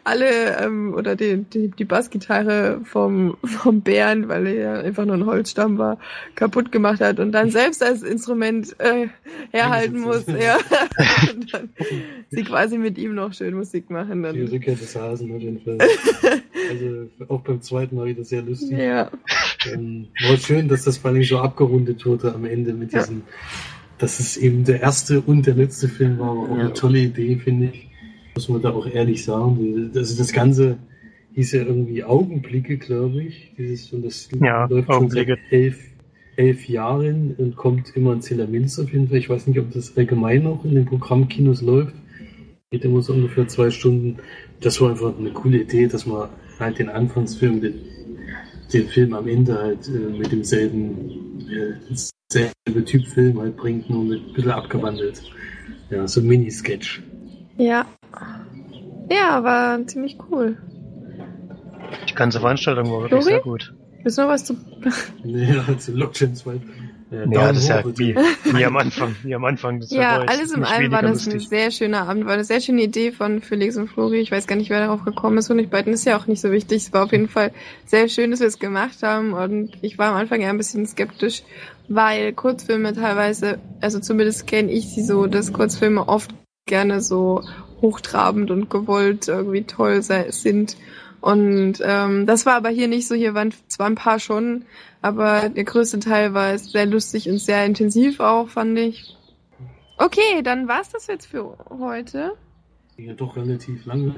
alle 0.03 0.57
ähm, 0.57 0.93
oder 0.93 1.15
die, 1.15 1.43
die, 1.43 1.69
die 1.69 1.85
Bassgitarre 1.85 2.81
vom, 2.83 3.37
vom 3.43 3.81
Bären, 3.81 4.27
weil 4.27 4.47
er 4.47 4.53
ja 4.53 4.73
einfach 4.81 5.05
nur 5.05 5.15
ein 5.15 5.25
Holzstamm 5.25 5.77
war, 5.77 5.97
kaputt 6.35 6.71
gemacht 6.71 6.99
hat 6.99 7.19
und 7.19 7.31
dann 7.31 7.49
selbst 7.49 7.81
als 7.81 8.03
Instrument 8.03 8.75
äh, 8.79 9.07
herhalten 9.51 10.01
muss. 10.01 10.25
Ja. 10.27 10.57
und 11.35 11.53
dann 11.53 11.69
sie 12.29 12.43
quasi 12.43 12.77
mit 12.77 12.97
ihm 12.97 13.15
noch 13.15 13.33
schön 13.33 13.53
Musik 13.55 13.89
machen. 13.89 14.23
Dann. 14.23 14.35
Die 14.35 14.41
Rückkehr 14.43 14.75
des 14.75 14.95
Hasen 14.95 15.33
auf 15.35 15.41
jeden 15.41 15.59
Fall. 15.61 15.77
Also 16.69 17.09
auch 17.27 17.41
beim 17.41 17.61
zweiten 17.61 17.97
Mal 17.97 18.05
wieder 18.07 18.23
sehr 18.23 18.41
lustig. 18.41 18.77
Ja, 18.77 19.11
Ähm, 19.71 20.07
war 20.27 20.37
schön, 20.37 20.69
dass 20.69 20.85
das 20.85 20.97
vor 20.97 21.11
allem 21.11 21.21
so 21.23 21.39
abgerundet 21.39 22.05
wurde 22.05 22.33
am 22.33 22.45
Ende 22.45 22.73
mit 22.73 22.93
Ja. 22.93 22.99
diesem, 23.01 23.23
dass 23.97 24.19
es 24.21 24.37
eben 24.37 24.63
der 24.63 24.79
erste 24.81 25.19
und 25.19 25.45
der 25.45 25.55
letzte 25.55 25.89
Film 25.89 26.19
war. 26.19 26.29
Auch 26.31 26.47
Ja. 26.55 26.61
eine 26.63 26.73
tolle 26.73 26.99
Idee, 26.99 27.35
finde 27.35 27.65
ich. 27.73 27.89
Muss 28.35 28.47
man 28.47 28.61
da 28.61 28.69
auch 28.71 28.87
ehrlich 28.87 29.25
sagen. 29.25 29.91
Also 29.93 30.17
das 30.17 30.31
Ganze 30.31 30.77
hieß 31.33 31.51
ja 31.51 31.63
irgendwie 31.63 32.03
Augenblicke, 32.03 32.77
glaube 32.77 33.23
ich. 33.23 33.51
Dieses, 33.57 33.91
und 33.91 34.05
das 34.05 34.29
Ja, 34.39 34.65
läuft 34.65 34.87
schon 34.91 35.09
seit 35.09 35.27
elf, 35.51 35.79
elf 36.35 36.67
Jahren 36.67 37.35
und 37.37 37.55
kommt 37.55 37.95
immer 37.95 38.13
in 38.13 38.21
Zillerminz 38.21 38.79
auf 38.79 38.91
jeden 38.91 39.07
Fall. 39.09 39.17
Ich 39.17 39.29
weiß 39.29 39.47
nicht, 39.47 39.59
ob 39.59 39.71
das 39.71 39.97
allgemein 39.97 40.43
noch 40.43 40.65
in 40.65 40.75
den 40.75 40.85
Programmkinos 40.85 41.61
läuft. 41.61 41.93
Geht 42.71 42.85
immer 42.85 43.01
so 43.01 43.13
ungefähr 43.13 43.47
zwei 43.47 43.69
Stunden. 43.69 44.17
Das 44.61 44.81
war 44.81 44.91
einfach 44.91 45.17
eine 45.17 45.31
coole 45.31 45.61
Idee, 45.61 45.87
dass 45.87 46.05
man 46.05 46.29
halt 46.59 46.79
den 46.79 46.89
Anfangsfilm, 46.89 47.61
den, 47.61 47.75
den 48.71 48.87
Film 48.87 49.13
am 49.13 49.27
Ende 49.27 49.57
halt 49.57 49.87
äh, 49.87 50.17
mit 50.17 50.31
demselben 50.31 51.39
äh, 51.49 51.95
selbe 52.31 52.85
Typ 52.85 53.05
Film 53.07 53.39
halt 53.39 53.55
bringt, 53.57 53.89
nur 53.89 54.03
mit 54.03 54.27
ein 54.27 54.33
bisschen 54.33 54.51
abgewandelt. 54.51 55.21
Ja, 55.89 56.07
so 56.07 56.21
ein 56.21 56.27
Mini-Sketch. 56.27 57.01
ja. 57.57 57.85
Ja, 59.11 59.43
war 59.43 59.85
ziemlich 59.85 60.17
cool. 60.31 60.57
Die 62.09 62.15
ganze 62.15 62.39
Veranstaltung 62.39 62.91
war 62.91 63.01
wirklich 63.01 63.23
Flori? 63.23 63.33
sehr 63.33 63.41
gut. 63.41 63.73
Willst 64.03 64.17
du 64.17 64.21
noch 64.23 64.29
was 64.29 64.45
zu. 64.45 64.55
Ja, 65.23 65.63
also 65.67 65.91
Lockchain 65.93 66.35
2. 66.35 66.53
Äh, 66.53 66.59
Ja, 67.11 67.25
Daumen 67.25 67.33
das 67.33 67.57
ist 67.59 67.67
ja 67.69 67.83
wie, 67.97 68.15
wie 68.15 68.65
am 68.65 68.75
Anfang. 68.83 69.15
Wie 69.23 69.33
am 69.35 69.45
Anfang. 69.45 69.79
Das 69.79 69.91
Ja, 69.91 70.19
war 70.19 70.29
alles 70.29 70.51
im 70.51 70.63
allem 70.63 70.91
war 70.91 71.01
das 71.01 71.25
ein 71.27 71.33
lustig. 71.33 71.49
sehr 71.49 71.71
schöner 71.71 72.07
Abend. 72.09 72.25
War 72.25 72.33
eine 72.33 72.43
sehr 72.43 72.59
schöne 72.59 72.81
Idee 72.83 73.11
von 73.11 73.41
Felix 73.41 73.77
und 73.77 73.87
Flori. 73.89 74.19
Ich 74.19 74.31
weiß 74.31 74.47
gar 74.47 74.55
nicht, 74.55 74.69
wer 74.69 74.79
darauf 74.81 75.03
gekommen 75.05 75.37
ist. 75.37 75.49
Und 75.49 75.59
ich 75.59 75.69
beiden 75.69 75.93
ist 75.93 76.05
ja 76.05 76.17
auch 76.17 76.27
nicht 76.27 76.41
so 76.41 76.51
wichtig. 76.51 76.77
Es 76.83 76.93
war 76.93 77.03
auf 77.05 77.11
jeden 77.11 77.29
Fall 77.29 77.51
sehr 77.85 78.09
schön, 78.09 78.31
dass 78.31 78.39
wir 78.41 78.47
es 78.47 78.59
gemacht 78.59 79.03
haben. 79.03 79.33
Und 79.33 79.71
ich 79.81 79.97
war 79.97 80.09
am 80.09 80.15
Anfang 80.17 80.41
eher 80.41 80.49
ein 80.49 80.57
bisschen 80.57 80.85
skeptisch, 80.85 81.43
weil 81.87 82.33
Kurzfilme 82.33 82.93
teilweise, 82.93 83.59
also 83.79 83.99
zumindest 83.99 84.47
kenne 84.47 84.71
ich 84.71 84.89
sie 84.89 85.03
so, 85.03 85.27
dass 85.27 85.53
Kurzfilme 85.53 86.07
oft 86.07 86.33
gerne 86.65 87.01
so 87.01 87.41
hochtrabend 87.81 88.49
und 88.51 88.69
gewollt 88.69 89.27
irgendwie 89.27 89.63
toll 89.63 90.01
sind. 90.01 90.77
Und 91.23 91.75
ähm, 91.81 92.25
das 92.25 92.45
war 92.45 92.55
aber 92.55 92.67
hier 92.67 92.89
nicht 92.89 93.07
so. 93.07 93.15
Hier 93.15 93.33
waren 93.33 93.53
zwar 93.67 93.87
ein 93.87 93.95
paar 93.95 94.19
schon, 94.19 94.65
aber 95.01 95.47
der 95.47 95.63
größte 95.63 95.99
Teil 95.99 96.33
war 96.33 96.57
sehr 96.57 96.85
lustig 96.85 97.29
und 97.29 97.37
sehr 97.37 97.65
intensiv 97.65 98.19
auch, 98.19 98.49
fand 98.49 98.77
ich. 98.77 99.15
Okay, 99.97 100.41
dann 100.43 100.67
war's 100.67 100.89
das 100.89 101.07
jetzt 101.07 101.27
für 101.27 101.57
heute. 101.69 102.33
Ja, 102.97 103.13
doch 103.13 103.37
relativ 103.37 103.85
lange. 103.85 104.15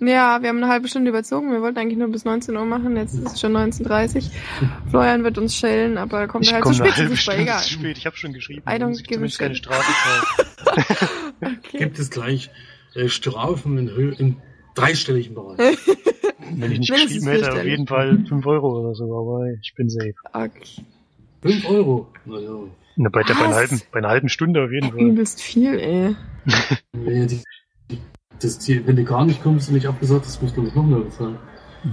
Ja, 0.00 0.42
wir 0.42 0.48
haben 0.48 0.56
eine 0.56 0.66
halbe 0.66 0.88
Stunde 0.88 1.10
überzogen. 1.10 1.52
Wir 1.52 1.62
wollten 1.62 1.78
eigentlich 1.78 1.98
nur 1.98 2.08
bis 2.08 2.24
19 2.24 2.56
Uhr 2.56 2.64
machen. 2.64 2.96
Jetzt 2.96 3.14
ist 3.14 3.34
es 3.34 3.40
schon 3.40 3.52
19.30 3.56 4.28
Florian 4.90 5.22
wird 5.22 5.38
uns 5.38 5.54
schellen, 5.54 5.98
aber 5.98 6.26
kommt 6.26 6.46
Ich 6.46 6.52
halt 6.52 6.64
komme 6.64 6.74
zu 6.74 6.82
spät. 6.84 6.96
halbe 6.96 7.16
Stunde 7.16 7.42
egal. 7.42 7.62
zu 7.62 7.70
spät. 7.74 7.96
Ich 7.96 8.06
habe 8.06 8.16
schon 8.16 8.32
geschrieben. 8.32 8.62
I 8.68 8.72
don't 8.72 8.78
Da 8.80 8.88
muss 8.88 9.00
ich 9.02 9.06
give 9.06 9.24
a 9.24 9.28
keine. 9.38 9.54
Strafe. 9.54 9.92
Okay. 11.42 11.78
Gibt 11.78 11.98
es 11.98 12.10
gleich 12.10 12.50
äh, 12.94 13.08
Strafen 13.08 13.78
in, 13.78 13.88
im 14.18 14.36
dreistelligen 14.74 15.34
Bereich. 15.34 15.78
Wenn 16.56 16.72
ich 16.72 16.78
nicht 16.80 16.92
geschrieben 16.92 17.26
hätte, 17.26 17.52
auf 17.52 17.64
jeden 17.64 17.86
Fall 17.86 18.18
5 18.28 18.46
Euro 18.46 18.80
oder 18.80 18.94
so, 18.94 19.04
aber 19.16 19.50
ich 19.60 19.74
bin 19.74 19.88
safe. 19.88 20.14
okay. 20.32 20.84
5 21.42 21.68
Euro. 21.68 22.08
Naja. 22.26 22.50
Na, 22.96 23.08
bei, 23.08 23.22
der, 23.22 23.34
bei, 23.34 23.44
einer 23.44 23.54
halben, 23.54 23.80
bei 23.92 23.98
einer 23.98 24.08
halben 24.08 24.28
Stunde 24.28 24.62
auf 24.64 24.70
jeden 24.70 24.90
Fall. 24.90 25.00
Übelst 25.00 25.40
viel, 25.40 25.78
ey. 25.78 26.16
Ja, 27.06 27.26
die, 27.26 27.42
die, 27.90 27.98
das, 28.40 28.58
die, 28.58 28.86
wenn 28.86 28.96
du 28.96 29.04
gar 29.04 29.24
nicht 29.24 29.42
kommst 29.42 29.68
und 29.68 29.74
nicht 29.74 29.86
abgesagt 29.86 30.26
hast, 30.26 30.42
musst 30.42 30.56
du 30.56 30.62
mich 30.62 30.74
nochmal 30.74 31.00
bezahlen. 31.00 31.38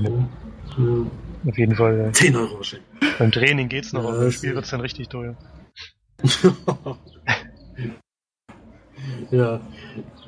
Ja. 0.01 0.09
Ja. 0.09 1.05
Auf 1.45 1.57
jeden 1.57 1.75
Fall. 1.75 1.97
Ja. 1.97 2.11
10 2.11 2.35
Euro 2.35 2.57
wahrscheinlich. 2.57 2.87
Beim 3.17 3.31
Training 3.31 3.69
geht's 3.69 3.93
noch, 3.93 4.03
Ja, 4.03 4.09
aber 4.09 4.17
im 4.17 4.23
das 4.25 4.33
Spiel 4.33 4.55
wird's 4.55 4.69
dann 4.69 4.81
richtig 4.81 5.07
teuer. 5.07 5.37
ja. 9.31 9.61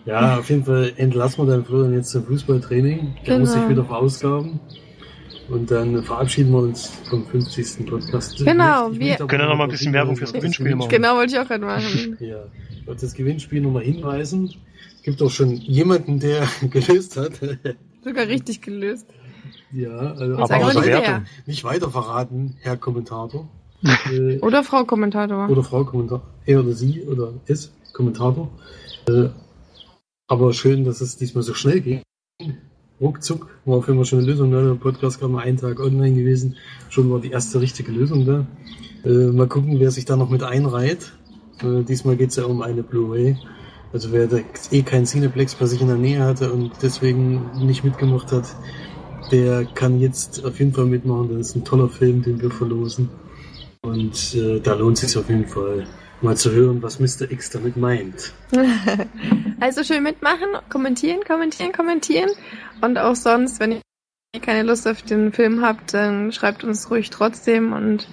Ja, 0.05 0.39
auf 0.39 0.49
jeden 0.49 0.63
Fall 0.63 0.91
entlassen 0.95 1.45
wir 1.45 1.51
dann 1.53 1.65
Florian 1.65 1.93
jetzt 1.93 2.09
zum 2.09 2.23
Fußballtraining. 2.25 3.15
Der 3.27 3.39
muss 3.39 3.49
Genau. 3.53 3.61
sich 3.61 3.69
wieder 3.69 3.85
verausgaben. 3.85 4.59
Und 5.49 5.69
dann 5.71 6.03
verabschieden 6.03 6.51
wir 6.51 6.59
uns 6.59 6.91
vom 7.09 7.25
50. 7.25 7.85
Podcast. 7.87 8.37
Genau, 8.43 8.91
wir- 8.93 9.15
Können 9.17 9.29
wir 9.43 9.49
noch 9.49 9.55
mal 9.57 9.63
ein 9.65 9.69
bisschen 9.71 9.93
Werbung 9.93 10.15
fürs 10.15 10.31
Gewinnspiel 10.33 10.75
machen? 10.75 10.89
Genau, 10.89 11.15
wollte 11.15 11.33
ich 11.33 11.39
auch 11.39 11.47
gerade 11.47 11.65
machen. 11.65 12.17
Ja, 12.19 12.37
auf 12.87 12.97
das 12.99 13.13
Gewinnspiel 13.13 13.61
nochmal 13.61 13.83
hinweisen. 13.83 14.53
Es 14.97 15.03
gibt 15.03 15.21
auch 15.21 15.31
schon 15.31 15.51
jemanden, 15.51 16.19
der 16.19 16.47
gelöst 16.69 17.17
hat. 17.17 17.33
Sogar 18.03 18.27
richtig 18.27 18.61
gelöst. 18.61 19.07
ja, 19.71 19.89
also 19.89 20.37
Aber 20.37 20.73
nicht 20.73 20.85
Wertung. 20.85 21.25
nicht 21.45 21.63
weiter 21.63 21.89
verraten, 21.91 22.55
Herr 22.61 22.77
Kommentator. 22.77 23.47
äh, 24.11 24.37
Oder 24.39 24.63
Frau 24.63 24.83
Kommentator. 24.85 25.49
oder 25.49 25.63
Frau 25.63 25.83
Kommentator. 25.83 26.21
Er 26.45 26.59
oder 26.61 26.73
sie 26.73 27.01
oder 27.03 27.33
es, 27.47 27.71
Kommentator. 27.99 28.49
Äh, 29.09 29.27
aber 30.29 30.53
schön, 30.53 30.85
dass 30.85 31.01
es 31.01 31.17
diesmal 31.17 31.43
so 31.43 31.53
schnell 31.53 31.81
ging. 31.81 32.01
Ruckzuck 33.01 33.49
war 33.65 33.77
auf 33.77 33.87
jeden 33.87 33.99
Fall 33.99 34.05
schon 34.05 34.19
eine 34.19 34.27
Lösung. 34.29 34.51
Der 34.51 34.75
Podcast 34.75 35.19
kam 35.19 35.35
einen 35.35 35.57
Tag 35.57 35.81
online 35.81 36.15
gewesen. 36.15 36.55
Schon 36.89 37.11
war 37.11 37.19
die 37.19 37.31
erste 37.31 37.59
richtige 37.59 37.91
Lösung 37.91 38.25
da. 38.25 38.47
Äh, 39.03 39.33
mal 39.33 39.47
gucken, 39.47 39.81
wer 39.81 39.91
sich 39.91 40.05
da 40.05 40.15
noch 40.15 40.29
mit 40.29 40.43
einreiht. 40.43 41.11
Äh, 41.61 41.83
diesmal 41.83 42.15
geht's 42.15 42.37
ja 42.37 42.45
um 42.45 42.61
eine 42.61 42.83
Blu-ray. 42.83 43.35
Also 43.91 44.13
wer 44.13 44.27
da 44.27 44.37
eh 44.71 44.81
keinen 44.83 45.05
Cineplex 45.05 45.55
bei 45.55 45.65
sich 45.65 45.81
in 45.81 45.87
der 45.87 45.97
Nähe 45.97 46.23
hatte 46.23 46.53
und 46.53 46.71
deswegen 46.81 47.65
nicht 47.65 47.83
mitgemacht 47.83 48.31
hat, 48.31 48.45
der 49.29 49.65
kann 49.65 49.99
jetzt 49.99 50.45
auf 50.45 50.57
jeden 50.59 50.71
Fall 50.71 50.85
mitmachen. 50.85 51.37
Das 51.37 51.49
ist 51.49 51.55
ein 51.57 51.65
toller 51.65 51.89
Film, 51.89 52.21
den 52.21 52.41
wir 52.41 52.49
verlosen. 52.49 53.09
Und 53.81 54.35
äh, 54.35 54.61
da 54.61 54.75
lohnt 54.75 55.03
es 55.03 55.11
sich 55.11 55.21
auf 55.21 55.27
jeden 55.29 55.47
Fall 55.47 55.85
mal 56.21 56.37
zu 56.37 56.51
hören, 56.51 56.81
was 56.81 56.99
Mr. 56.99 57.29
X 57.29 57.49
damit 57.49 57.77
meint. 57.77 58.33
Also 59.61 59.83
schön 59.83 60.03
mitmachen, 60.03 60.47
kommentieren, 60.69 61.19
kommentieren, 61.27 61.73
kommentieren. 61.73 62.29
Und 62.79 62.97
auch 62.97 63.15
sonst, 63.15 63.59
wenn 63.59 63.73
ihr 63.73 64.41
keine 64.41 64.63
Lust 64.63 64.87
auf 64.87 65.01
den 65.01 65.33
Film 65.33 65.61
habt, 65.61 65.93
dann 65.93 66.31
schreibt 66.31 66.63
uns 66.63 66.89
ruhig 66.89 67.09
trotzdem 67.09 67.73
und 67.73 68.07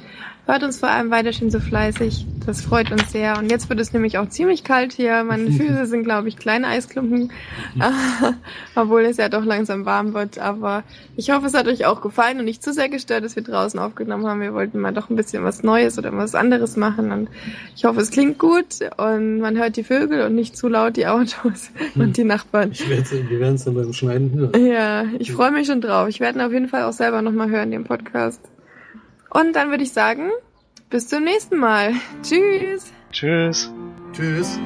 hört 0.46 0.62
uns 0.62 0.78
vor 0.78 0.88
allem 0.88 1.10
weiter 1.10 1.32
schön 1.32 1.50
so 1.50 1.60
fleißig. 1.60 2.26
Das 2.46 2.60
freut 2.60 2.92
uns 2.92 3.10
sehr. 3.10 3.38
Und 3.38 3.50
jetzt 3.50 3.68
wird 3.68 3.80
es 3.80 3.92
nämlich 3.92 4.18
auch 4.18 4.28
ziemlich 4.28 4.62
kalt 4.62 4.92
hier. 4.92 5.24
Meine 5.24 5.50
Füße 5.50 5.86
sind, 5.86 6.04
glaube 6.04 6.28
ich, 6.28 6.36
kleine 6.36 6.68
Eisklumpen. 6.68 7.32
Obwohl 8.76 9.02
es 9.02 9.16
ja 9.16 9.28
doch 9.28 9.44
langsam 9.44 9.84
warm 9.84 10.14
wird. 10.14 10.38
Aber 10.38 10.84
ich 11.16 11.30
hoffe, 11.30 11.46
es 11.46 11.54
hat 11.54 11.66
euch 11.66 11.84
auch 11.86 12.00
gefallen 12.00 12.38
und 12.38 12.44
nicht 12.44 12.62
zu 12.62 12.72
sehr 12.72 12.88
gestört, 12.88 13.24
dass 13.24 13.34
wir 13.34 13.42
draußen 13.42 13.78
aufgenommen 13.80 14.26
haben. 14.26 14.40
Wir 14.40 14.54
wollten 14.54 14.78
mal 14.78 14.92
doch 14.92 15.10
ein 15.10 15.16
bisschen 15.16 15.42
was 15.42 15.64
Neues 15.64 15.98
oder 15.98 16.16
was 16.16 16.36
anderes 16.36 16.76
machen. 16.76 17.10
Und 17.10 17.28
ich 17.74 17.84
hoffe, 17.84 18.00
es 18.00 18.10
klingt 18.10 18.38
gut 18.38 18.78
und 18.96 19.40
man 19.40 19.58
hört 19.58 19.76
die 19.76 19.84
Vögel 19.84 20.22
und 20.22 20.36
nicht 20.36 20.56
zu 20.56 20.68
laut 20.68 20.96
die 20.96 21.08
Autos 21.08 21.70
und 21.96 22.16
die 22.16 22.24
Nachbarn. 22.24 22.70
Ich 22.70 22.88
werde, 22.88 23.28
wir 23.28 23.40
werden 23.40 23.56
es 23.56 23.64
dann 23.64 23.74
beim 23.74 23.92
Schneiden 23.92 24.32
hören. 24.32 24.66
Ja, 24.66 25.04
ich 25.18 25.32
freue 25.32 25.50
mich 25.50 25.66
schon 25.66 25.80
drauf. 25.80 26.08
Ich 26.08 26.20
werde 26.20 26.38
ihn 26.38 26.42
auf 26.42 26.52
jeden 26.52 26.68
Fall 26.68 26.84
auch 26.84 26.92
selber 26.92 27.20
nochmal 27.22 27.50
hören, 27.50 27.72
den 27.72 27.82
Podcast. 27.82 28.40
Und 29.38 29.52
dann 29.54 29.68
würde 29.68 29.82
ich 29.82 29.92
sagen, 29.92 30.30
bis 30.88 31.08
zum 31.08 31.24
nächsten 31.24 31.58
Mal. 31.58 31.92
Tschüss. 32.22 32.90
Tschüss. 33.12 33.70
Tschüss. 34.14 34.58